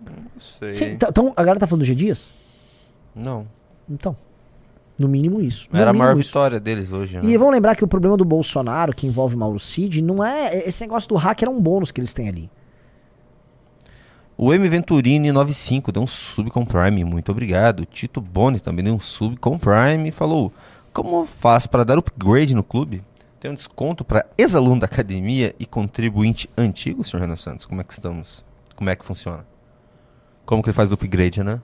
[0.05, 0.73] Não sei.
[0.73, 2.31] Sim, t- Então, a galera tá falando do G Dias?
[3.15, 3.47] Não.
[3.89, 4.17] Então.
[4.99, 5.69] No mínimo isso.
[5.73, 6.29] No Era a maior mínimo isso.
[6.31, 7.25] vitória deles hoje, né?
[7.25, 10.67] E vamos lembrar que o problema do Bolsonaro, que envolve Mauro Cid, não é.
[10.69, 12.51] Esse negócio do hacker é um bônus que eles têm ali.
[14.37, 17.85] O M Venturini 95 deu um sub com Prime, muito obrigado.
[17.85, 20.53] Tito Boni também deu um sub com Prime e falou:
[20.93, 23.03] Como faz para dar upgrade no clube?
[23.39, 27.65] Tem um desconto para ex-aluno da academia e contribuinte antigo, senhor Renan Santos?
[27.67, 28.45] Como é que estamos?
[28.77, 29.47] Como é que funciona?
[30.51, 31.61] Como que ele faz o upgrade, né?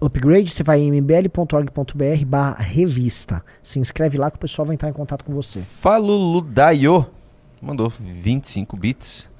[0.00, 3.44] Upgrade, você vai em mbl.org.br barra revista.
[3.62, 5.60] Se inscreve lá que o pessoal vai entrar em contato com você.
[5.60, 7.06] Faluludaio
[7.62, 9.30] mandou 25 bits.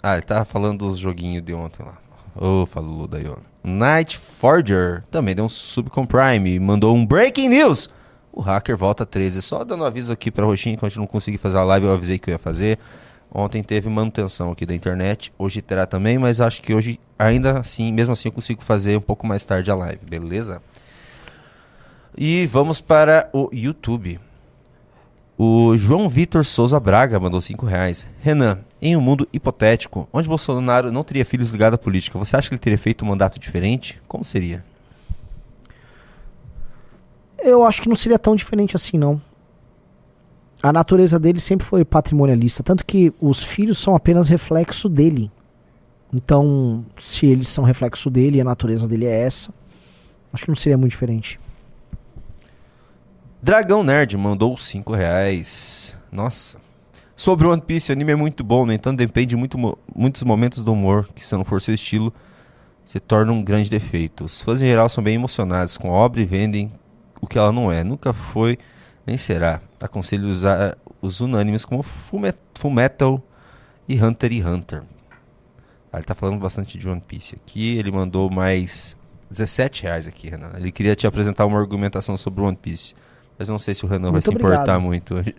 [0.00, 1.98] Ah, ele tava falando dos joguinhos de ontem lá.
[2.36, 3.36] Ô, Faluludaio.
[3.64, 7.90] Night Forger também deu um sub com Prime e mandou um breaking news.
[8.32, 9.42] O hacker volta 13.
[9.42, 11.92] Só dando aviso aqui pra Roxinha, que a gente não consegui fazer a live, eu
[11.94, 12.78] avisei que eu ia fazer.
[13.34, 17.90] Ontem teve manutenção aqui da internet, hoje terá também, mas acho que hoje, ainda assim,
[17.90, 20.60] mesmo assim, eu consigo fazer um pouco mais tarde a live, beleza?
[22.16, 24.20] E vamos para o YouTube.
[25.38, 28.06] O João Vitor Souza Braga mandou 5 reais.
[28.20, 32.50] Renan, em um mundo hipotético, onde Bolsonaro não teria filhos ligados à política, você acha
[32.50, 33.98] que ele teria feito um mandato diferente?
[34.06, 34.62] Como seria?
[37.38, 39.20] Eu acho que não seria tão diferente assim, não.
[40.62, 45.30] A natureza dele sempre foi patrimonialista, tanto que os filhos são apenas reflexo dele.
[46.12, 49.52] Então, se eles são reflexo dele e a natureza dele é essa,
[50.32, 51.40] acho que não seria muito diferente.
[53.42, 55.98] Dragão Nerd mandou 5 reais.
[56.12, 56.58] Nossa.
[57.16, 60.62] Sobre One Piece, o anime é muito bom, no entanto, depende muito mo- muitos momentos
[60.62, 62.12] do humor, que se não for seu estilo,
[62.84, 64.24] se torna um grande defeito.
[64.24, 66.70] Os fãs em geral são bem emocionados com a obra e vendem
[67.20, 67.82] o que ela não é.
[67.84, 68.58] Nunca foi,
[69.06, 69.60] nem será.
[69.82, 73.20] Aconselho usar os unânimes como Fullmet- Fullmetal
[73.88, 74.82] e Hunter x Hunter.
[75.92, 77.76] Ah, ele tá falando bastante de One Piece aqui.
[77.76, 78.96] Ele mandou mais
[79.30, 80.52] 17 reais aqui, Renan.
[80.56, 82.94] Ele queria te apresentar uma argumentação sobre One Piece.
[83.38, 84.80] Mas não sei se o Renan vai Muito se importar obrigado.
[84.80, 85.34] muito hoje.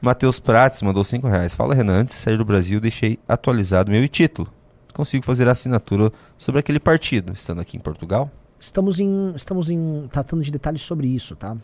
[0.00, 1.54] Matheus Prates mandou 5 reais.
[1.54, 2.00] Fala, Renan.
[2.00, 4.48] Antes de sair do Brasil, deixei atualizado meu título.
[4.94, 8.30] Consigo fazer a assinatura sobre aquele partido, estando aqui em Portugal.
[8.58, 11.56] Estamos em, estamos em tratando de detalhes sobre isso, tá?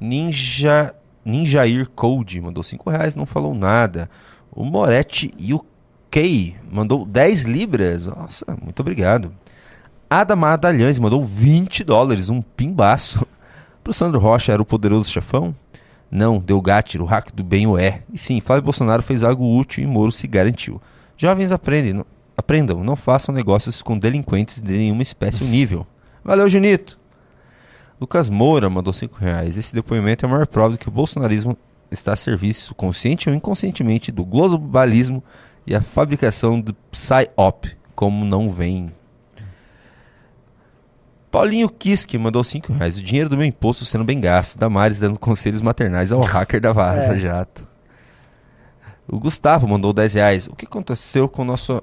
[0.00, 0.94] Ninja
[1.24, 4.08] Ninjair Code mandou 5 reais, não falou nada.
[4.50, 8.06] O Moretti UK mandou 10 libras.
[8.06, 9.32] Nossa, muito obrigado.
[10.08, 13.26] Ada Madalhães mandou 20 dólares, um pimbaço.
[13.84, 15.54] Pro Sandro Rocha era o poderoso chefão?
[16.10, 18.02] Não, deu gatilho, o hack do bem o é.
[18.12, 20.82] E sim, Flávio Bolsonaro fez algo útil e Moro se garantiu.
[21.16, 22.04] Jovens aprendem,
[22.36, 25.86] aprendam, não façam negócios com delinquentes de nenhuma espécie ou nível.
[26.24, 26.99] Valeu, Junito!
[28.00, 29.58] Lucas Moura mandou 5 reais.
[29.58, 31.56] Esse depoimento é a maior prova de que o bolsonarismo
[31.90, 35.22] está a serviço, consciente ou inconscientemente, do globalismo
[35.66, 38.92] e a fabricação do PSYOP, como não vem.
[41.30, 42.98] Paulinho Kiske mandou 5 reais.
[42.98, 44.58] O dinheiro do meu imposto sendo bem gasto.
[44.58, 47.18] Damares dando conselhos maternais ao hacker da Vaza É.
[47.18, 47.68] Jato.
[49.06, 50.46] O Gustavo mandou 10 reais.
[50.48, 51.82] O que aconteceu com o nosso.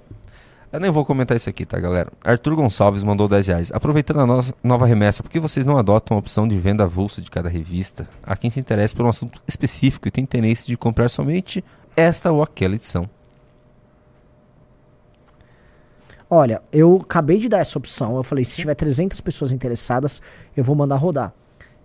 [0.77, 2.11] Eu nem vou comentar isso aqui, tá, galera?
[2.23, 3.71] Arthur Gonçalves mandou 10 reais.
[3.73, 7.19] Aproveitando a nossa nova remessa, por que vocês não adotam a opção de venda avulsa
[7.19, 8.07] de cada revista?
[8.21, 12.31] Há quem se interesse por um assunto específico e tem interesse de comprar somente esta
[12.31, 13.09] ou aquela edição.
[16.29, 18.15] Olha, eu acabei de dar essa opção.
[18.15, 20.21] Eu falei, se tiver 300 pessoas interessadas,
[20.55, 21.33] eu vou mandar rodar.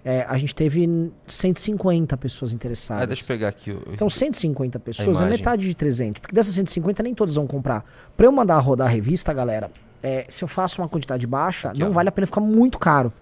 [0.05, 3.03] É, a gente teve 150 pessoas interessadas.
[3.05, 3.70] Ah, deixa eu pegar aqui.
[3.70, 6.20] o- Então, 150 pessoas é metade de 300.
[6.20, 7.85] Porque dessas 150, nem todas vão comprar.
[8.16, 9.70] Pra eu mandar rodar a revista, galera,
[10.03, 13.12] é, se eu faço uma quantidade baixa, não vale a pena ficar muito caro.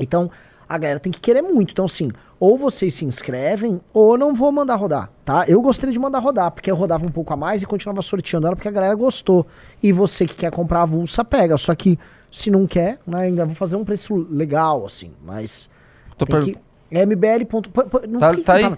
[0.00, 0.30] Então,
[0.68, 1.72] a galera tem que querer muito.
[1.72, 2.10] Então, assim,
[2.40, 5.44] ou vocês se inscrevem, ou eu não vou mandar rodar, tá?
[5.46, 8.46] Eu gostaria de mandar rodar, porque eu rodava um pouco a mais e continuava sorteando
[8.46, 9.46] ela porque a galera gostou.
[9.82, 11.56] E você que quer comprar a avulsa, pega.
[11.58, 11.98] Só que,
[12.30, 15.10] se não quer, né, ainda vou fazer um preço legal, assim.
[15.22, 15.68] Mas.
[16.16, 16.56] Tô per- que,
[16.90, 17.44] é MBL.
[17.44, 17.70] ponto-
[18.08, 18.76] não- Tá- tá aí?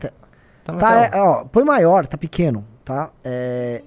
[0.65, 3.11] Tá Tá, é, ó, põe maior, tá pequeno, tá?
[3.25, 3.83] É,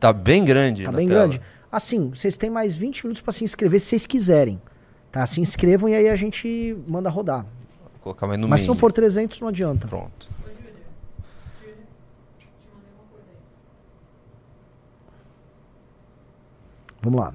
[0.00, 0.84] Tá bem grande.
[0.84, 1.20] tá bem tela.
[1.20, 1.40] grande.
[1.70, 4.60] Assim, vocês têm mais 20 minutos pra se inscrever se vocês quiserem.
[5.12, 5.24] Tá?
[5.26, 7.42] Se inscrevam e aí a gente manda rodar.
[7.42, 9.86] Vou colocar mais no Mas se não for 300, não adianta.
[9.86, 10.28] Pronto.
[17.02, 17.34] Vamos lá.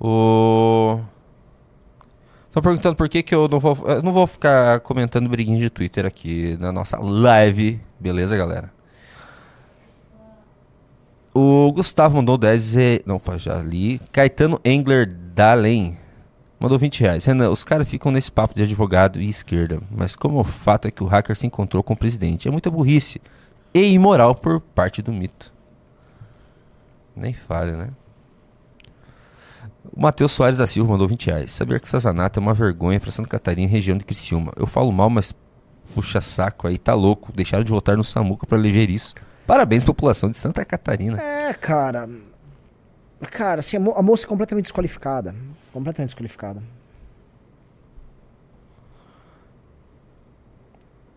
[0.00, 1.00] O.
[2.56, 3.76] Estão perguntando por que, que eu não vou.
[4.02, 7.78] Não vou ficar comentando briguinha de Twitter aqui na nossa live.
[8.00, 8.72] Beleza, galera?
[11.34, 13.02] O Gustavo mandou 10 e...
[13.04, 14.00] Não, opa, já li.
[14.10, 15.98] Caetano Engler Dalen
[16.58, 17.26] mandou 20 reais.
[17.26, 20.90] Renan, os caras ficam nesse papo de advogado e esquerda, mas como o fato é
[20.90, 23.20] que o hacker se encontrou com o presidente, é muita burrice
[23.74, 25.52] e imoral por parte do mito.
[27.14, 27.90] Nem falha, né?
[29.92, 31.52] O Matheus Soares da Silva mandou 20 reais.
[31.52, 34.52] Saber que Sazanato é uma vergonha para Santa Catarina e região de Criciúma.
[34.56, 35.34] Eu falo mal, mas
[35.94, 37.32] puxa saco aí, tá louco.
[37.34, 39.14] Deixaram de votar no Samuca para eleger isso.
[39.46, 41.20] Parabéns, população de Santa Catarina.
[41.20, 42.08] É, cara.
[43.30, 45.34] Cara, assim, a, mo a moça é completamente desqualificada.
[45.72, 46.62] Completamente desqualificada.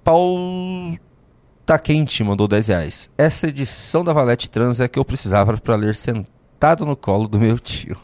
[0.04, 0.98] Paulo
[1.70, 3.10] Tá Quente mandou 10 reais.
[3.16, 5.96] Essa edição da Valete Trans é a que eu precisava para ler
[6.60, 7.98] sentado no colo do meu tio.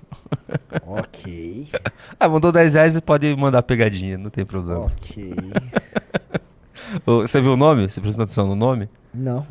[0.88, 1.68] Ok.
[2.18, 4.86] ah, mandou 10 reais e pode mandar pegadinha, não tem problema.
[4.86, 5.36] Ok.
[7.06, 7.90] Você viu o nome?
[7.90, 8.90] Você prestou atenção no nome?
[9.14, 9.46] Não.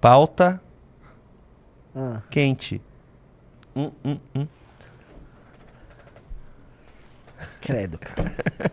[0.00, 0.60] Pauta
[1.96, 2.22] Ah.
[2.30, 2.80] Quente.
[3.74, 4.46] Hum, hum, hum.
[7.60, 8.32] Credo, cara.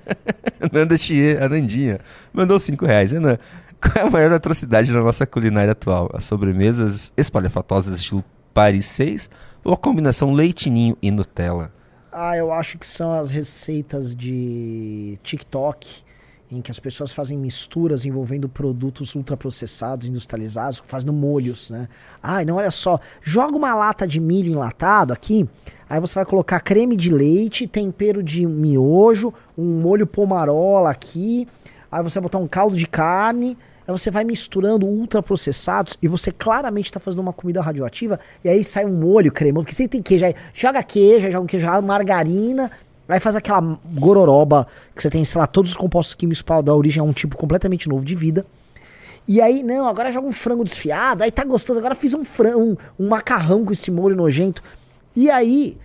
[0.71, 1.99] Nanda Chie, a Nandinha,
[2.31, 3.13] mandou 5 reais.
[3.13, 3.39] Renan,
[3.81, 6.11] qual é a maior atrocidade na nossa culinária atual?
[6.13, 8.23] As sobremesas espalhafatosas estilo
[8.53, 9.29] Paris 6
[9.63, 11.71] ou a combinação leitinho e Nutella?
[12.11, 16.03] Ah, eu acho que são as receitas de TikTok
[16.51, 21.87] em que as pessoas fazem misturas envolvendo produtos ultraprocessados, industrializados, fazendo molhos, né?
[22.23, 25.47] Ai, não, olha só, joga uma lata de milho enlatado aqui,
[25.87, 31.47] aí você vai colocar creme de leite, tempero de miojo, um molho pomarola aqui,
[31.91, 33.55] aí você vai botar um caldo de carne,
[33.89, 38.63] aí você vai misturando ultraprocessados e você claramente está fazendo uma comida radioativa e aí
[38.63, 42.71] sai um molho cremoso, porque você tem queijo, aí joga queijo, joga um queijo, margarina,
[43.07, 46.75] Aí faz aquela gororoba que você tem, sei lá, todos os compostos químicos para dar
[46.75, 48.45] origem a um tipo completamente novo de vida.
[49.27, 52.59] E aí, não, agora joga um frango desfiado, aí tá gostoso, agora fiz um frango,
[52.59, 54.61] um, um macarrão com esse molho nojento.
[55.15, 55.75] E aí,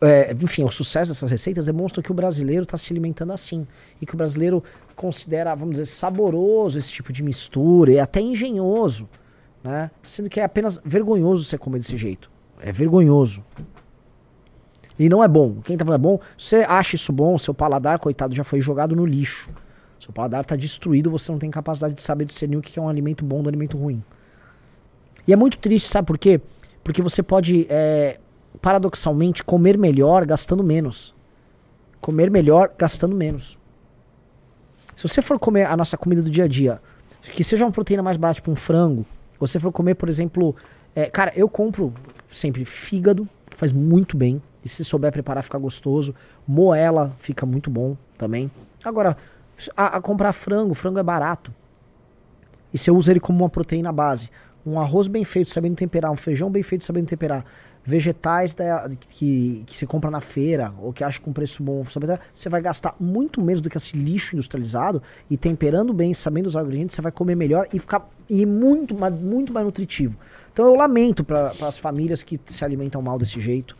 [0.00, 3.66] é, enfim, o sucesso dessas receitas demonstra que o brasileiro está se alimentando assim.
[4.00, 4.62] E que o brasileiro
[4.96, 9.08] considera, vamos dizer, saboroso esse tipo de mistura e até engenhoso.
[9.62, 9.90] Né?
[10.02, 12.30] Sendo que é apenas vergonhoso você comer desse jeito.
[12.60, 13.44] É vergonhoso.
[14.98, 15.60] E não é bom.
[15.62, 18.96] Quem tá falando é bom, você acha isso bom, seu paladar, coitado, já foi jogado
[18.96, 19.48] no lixo.
[20.00, 22.88] Seu paladar tá destruído, você não tem capacidade de saber discernir o que é um
[22.88, 24.02] alimento bom do alimento ruim.
[25.26, 26.40] E é muito triste, sabe por quê?
[26.82, 28.18] Porque você pode, é,
[28.60, 31.14] paradoxalmente, comer melhor gastando menos.
[32.00, 33.58] Comer melhor gastando menos.
[34.94, 36.80] Se você for comer a nossa comida do dia a dia,
[37.32, 39.06] que seja uma proteína mais barata, tipo um frango,
[39.38, 40.56] você for comer, por exemplo,
[40.94, 41.92] é, cara, eu compro
[42.28, 44.42] sempre fígado, que faz muito bem.
[44.64, 46.14] E se souber preparar, fica gostoso.
[46.46, 48.50] Moela fica muito bom também.
[48.82, 49.16] Agora,
[49.76, 51.54] a, a comprar frango, frango é barato.
[52.72, 54.28] E você usa ele como uma proteína base.
[54.66, 57.44] Um arroz bem feito, sabendo temperar, um feijão bem feito, sabendo temperar.
[57.88, 62.50] Vegetais da, que, que você compra na feira, ou que acha com preço bom, você
[62.50, 65.02] vai gastar muito menos do que esse lixo industrializado.
[65.30, 69.54] E temperando bem, sabendo usar ingredientes, você vai comer melhor e ficar e muito, muito
[69.54, 70.18] mais nutritivo.
[70.52, 73.74] Então eu lamento para as famílias que se alimentam mal desse jeito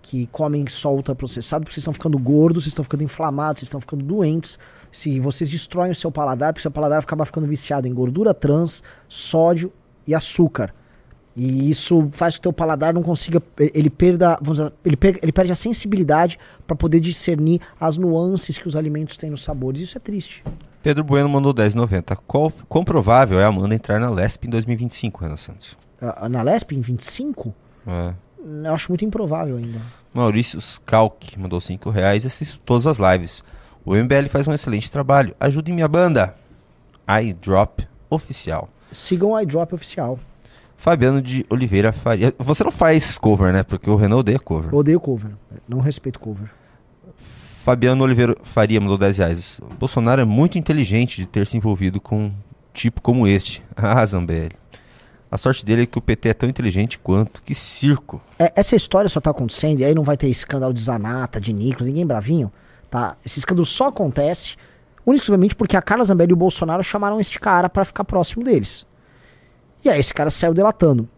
[0.00, 3.78] que comem só ultraprocessado, porque vocês estão ficando gordos, vocês estão ficando inflamados, vocês estão
[3.78, 4.58] ficando doentes.
[4.90, 8.32] Se vocês destroem o seu paladar, porque o seu paladar acaba ficando viciado em gordura
[8.32, 9.70] trans, sódio
[10.06, 10.72] e açúcar.
[11.36, 13.40] E isso faz com que o teu paladar não consiga.
[13.58, 14.36] Ele perda.
[14.42, 18.74] Vamos dizer, ele, per- ele perde a sensibilidade para poder discernir as nuances que os
[18.76, 19.80] alimentos têm nos sabores.
[19.80, 20.42] Isso é triste.
[20.82, 22.16] Pedro Bueno mandou 10,90.
[22.26, 25.76] Qual, quão provável é a Amanda entrar na LESP em 2025, Renan Santos?
[26.00, 27.54] Ah, Na Lesp, em 25,
[27.86, 28.12] É.
[28.66, 29.78] eu acho muito improvável ainda.
[30.12, 33.44] Maurício Skalk mandou 5 reais e assiste todas as lives.
[33.84, 35.34] O MBL faz um excelente trabalho.
[35.38, 36.34] Ajude minha banda.
[37.22, 38.68] iDrop Oficial.
[38.90, 40.18] Sigam o iDrop oficial.
[40.80, 42.34] Fabiano de Oliveira Faria.
[42.38, 43.62] Você não faz cover, né?
[43.62, 44.72] Porque o Renan odeia cover.
[44.72, 45.32] Eu odeio cover.
[45.68, 46.50] Não respeito cover.
[47.18, 49.60] Fabiano Oliveira Faria mandou 10 reais.
[49.78, 52.34] Bolsonaro é muito inteligente de ter se envolvido com um
[52.72, 53.62] tipo como este.
[53.76, 54.56] Ah, Zambelli.
[55.30, 57.42] A sorte dele é que o PT é tão inteligente quanto.
[57.42, 58.18] Que circo.
[58.38, 61.52] É, essa história só tá acontecendo e aí não vai ter escândalo de Zanata, de
[61.52, 62.50] Nicolas, ninguém bravinho,
[62.90, 63.18] tá?
[63.22, 64.56] Esse escândalo só acontece
[65.04, 68.88] unicamente porque a Carla Zambelli e o Bolsonaro chamaram este cara pra ficar próximo deles.
[69.84, 71.08] E aí esse cara saiu delatando.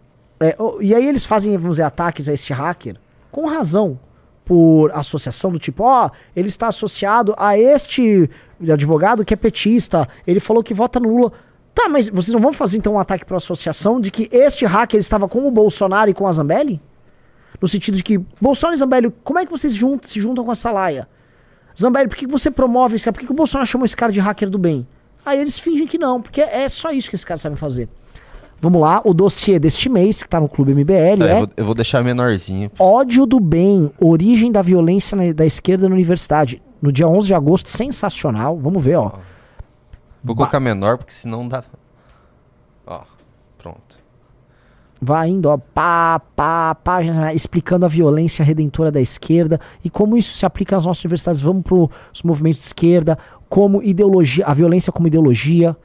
[0.40, 2.96] É, e aí eles fazem, vamos dizer, ataques a este hacker
[3.30, 3.98] com razão.
[4.44, 8.28] Por associação do tipo, ó, ele está associado a este
[8.70, 11.32] advogado que é petista, ele falou que vota no Lula.
[11.72, 15.00] Tá, mas vocês não vão fazer então um ataque por associação de que este hacker
[15.00, 16.80] estava com o Bolsonaro e com a Zambelli?
[17.60, 20.52] No sentido de que, Bolsonaro e Zambelli, como é que vocês juntam, se juntam com
[20.52, 21.08] essa laia?
[21.80, 23.14] Zambelli, por que você promove esse cara?
[23.14, 24.86] Por que, o Bolsonaro chamou esse cara de hacker do bem?
[25.24, 27.88] Aí eles fingem que não, porque é só isso que esses caras sabem fazer.
[28.62, 31.48] Vamos lá, o dossiê deste mês, que tá no Clube MBL, Tá, é eu, vou,
[31.56, 32.70] eu vou deixar menorzinho.
[32.78, 36.62] Ódio do Bem, Origem da Violência na- da Esquerda na Universidade.
[36.80, 38.56] No dia 11 de agosto, sensacional.
[38.56, 39.14] Vamos ver, ó.
[40.22, 41.64] Vou colocar menor, porque senão dá.
[42.86, 43.00] Ó,
[43.58, 44.00] pronto.
[45.00, 50.36] Vai indo, ó, pá, pá, página explicando a violência redentora da esquerda e como isso
[50.38, 51.40] se aplica às nossas universidades.
[51.40, 53.18] Vamos para os movimentos de esquerda,
[53.48, 55.76] como ideologia, a violência como ideologia.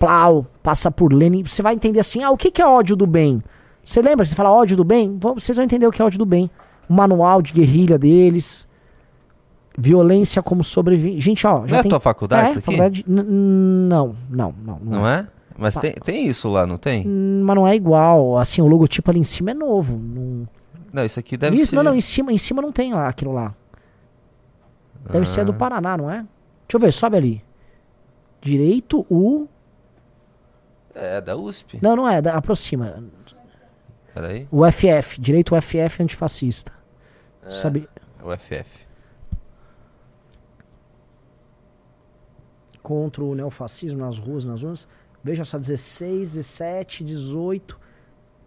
[0.00, 1.44] Plau, passa por Lenin.
[1.44, 3.40] Você vai entender assim, ah, o que, que é ódio do bem?
[3.84, 5.16] Você lembra que você fala ódio do bem?
[5.20, 6.50] Vocês vão entender o que é ódio do bem.
[6.88, 8.66] O manual de guerrilha deles.
[9.78, 11.20] Violência como sobrevivência.
[11.20, 11.64] Gente, ó.
[11.66, 12.66] Não é tua faculdade é, isso aqui?
[12.66, 14.78] faculdade- n- n- Não, não, não.
[14.82, 15.26] Não é?
[15.56, 15.80] Mas Tá.
[15.82, 17.06] tem, tem isso lá, não tem?
[17.06, 18.38] Hum, Mas não é igual.
[18.38, 19.96] Assim, o logotipo ali em cima é novo.
[19.98, 20.48] Não...
[20.92, 21.76] Não, isso aqui deve Isso, ser.
[21.76, 23.54] Não, não, em cima, em cima não tem lá aquilo lá.
[25.10, 25.54] Deve ser do Ah.
[25.54, 26.16] Paraná, não é?
[26.16, 27.44] Deixa eu ver, sobe ali.
[28.40, 29.46] Direito U.
[30.94, 31.78] É, da USP.
[31.82, 33.02] Não, não é, da- aproxima.
[34.14, 34.48] Peraí.
[34.50, 36.72] O FF, direito UFF antifascista.
[37.44, 37.88] É, Sobe.
[38.22, 38.88] O FF.
[42.82, 44.88] Contra o neofascismo nas ruas, nas urnas.
[45.22, 47.78] Veja só, 16, 17, 18.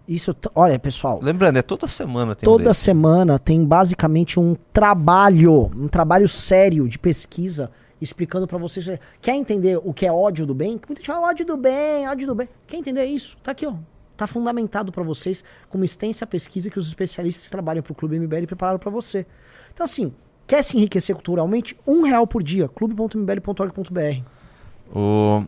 [0.07, 1.19] Isso, olha, pessoal.
[1.21, 2.81] Lembrando, é toda semana tem um Toda desse.
[2.81, 7.71] semana tem basicamente um trabalho, um trabalho sério de pesquisa
[8.03, 8.85] explicando pra vocês.
[9.21, 10.71] Quer entender o que é ódio do bem?
[10.71, 12.49] Muita gente fala ódio do bem, ódio do bem.
[12.67, 13.37] Quer entender isso?
[13.41, 13.73] Tá aqui, ó.
[14.15, 18.19] Tá fundamentado pra vocês com uma extensa pesquisa que os especialistas que trabalham pro Clube
[18.19, 19.25] MBL prepararam pra você.
[19.73, 20.13] Então assim,
[20.45, 21.75] quer se enriquecer culturalmente?
[21.87, 22.67] Um real por dia.
[22.67, 24.21] clube.mbl.org.br
[24.93, 25.45] O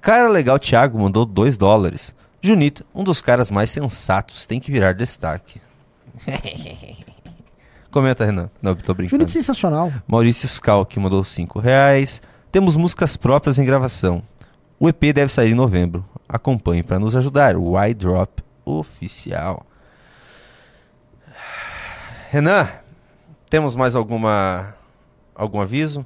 [0.00, 2.14] cara legal Thiago mandou 2 dólares.
[2.40, 5.60] Junito, um dos caras mais sensatos, tem que virar destaque.
[7.90, 8.50] Comenta, Renan.
[8.60, 9.10] Não, tô brincando.
[9.10, 9.90] Junito sensacional.
[10.06, 12.20] Maurício Scal, que mandou 5 reais.
[12.52, 14.22] Temos músicas próprias em gravação.
[14.78, 16.04] O EP deve sair em novembro.
[16.28, 17.56] Acompanhe para nos ajudar.
[17.56, 19.66] O iDrop Oficial.
[22.30, 22.68] Renan,
[23.48, 24.74] temos mais alguma
[25.34, 26.04] algum aviso?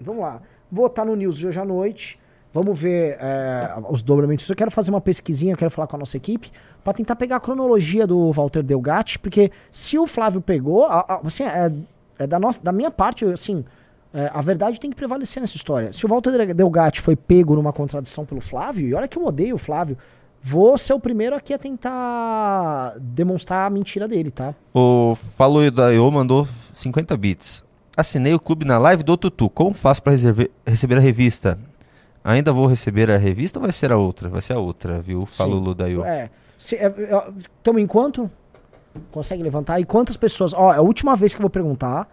[0.00, 0.40] Vamos lá.
[0.70, 2.19] Vou estar no News de hoje à noite.
[2.52, 4.48] Vamos ver é, os dobramentos.
[4.48, 6.50] Eu quero fazer uma pesquisinha, quero falar com a nossa equipe,
[6.82, 11.20] para tentar pegar a cronologia do Walter Delgatti, porque se o Flávio pegou, a- a-
[11.24, 11.72] assim, é,
[12.18, 13.64] é da, nossa, da minha parte, assim,
[14.12, 15.92] é, a verdade tem que prevalecer nessa história.
[15.92, 19.54] Se o Walter Delgatti foi pego numa contradição pelo Flávio, e olha que eu odeio
[19.54, 19.96] o Flávio,
[20.42, 24.54] vou ser o primeiro aqui a tentar demonstrar a mentira dele, tá?
[24.74, 27.62] O Falou da Eu mandou 50 bits.
[27.96, 29.48] Assinei o clube na live do Tutu.
[29.50, 30.12] Como faço para
[30.66, 31.58] receber a revista?
[32.22, 34.28] Ainda vou receber a revista ou vai ser a outra?
[34.28, 35.24] Vai ser a outra, viu?
[35.26, 36.04] Falou Ludaio.
[36.04, 36.30] É.
[36.58, 38.30] Estamos em quanto?
[39.10, 39.80] Consegue levantar?
[39.80, 40.52] E quantas pessoas?
[40.52, 42.08] Ó, é a última vez que eu vou perguntar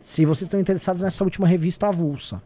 [0.00, 2.40] se vocês estão interessados nessa última revista avulsa.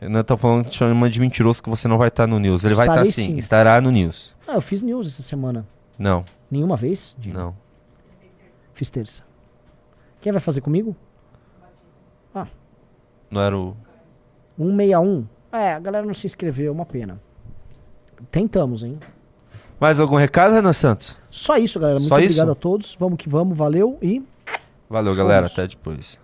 [0.00, 2.64] Renan tá falando que chama de mentiroso que você não vai estar no news.
[2.64, 3.38] Ele vai estar Estarei sim, sim.
[3.38, 4.34] estará no news.
[4.48, 5.64] Ah, eu fiz news essa semana.
[5.96, 7.14] Não, Nenhuma vez?
[7.18, 7.38] Dino?
[7.38, 7.56] não.
[8.74, 9.22] Fiz terça.
[10.20, 10.96] Quem vai fazer comigo?
[12.34, 12.46] Ah,
[13.30, 13.76] Não era o.
[14.58, 15.26] 161.
[15.52, 17.20] É, a galera não se inscreveu, uma pena.
[18.30, 18.98] Tentamos, hein?
[19.80, 21.18] Mais algum recado, Renan Santos?
[21.28, 21.98] Só isso, galera.
[21.98, 22.52] Muito Só obrigado isso?
[22.52, 22.96] a todos.
[22.98, 24.22] Vamos que vamos, valeu e
[24.88, 25.46] Valeu, galera.
[25.46, 25.58] Fomos.
[25.58, 26.20] Até depois.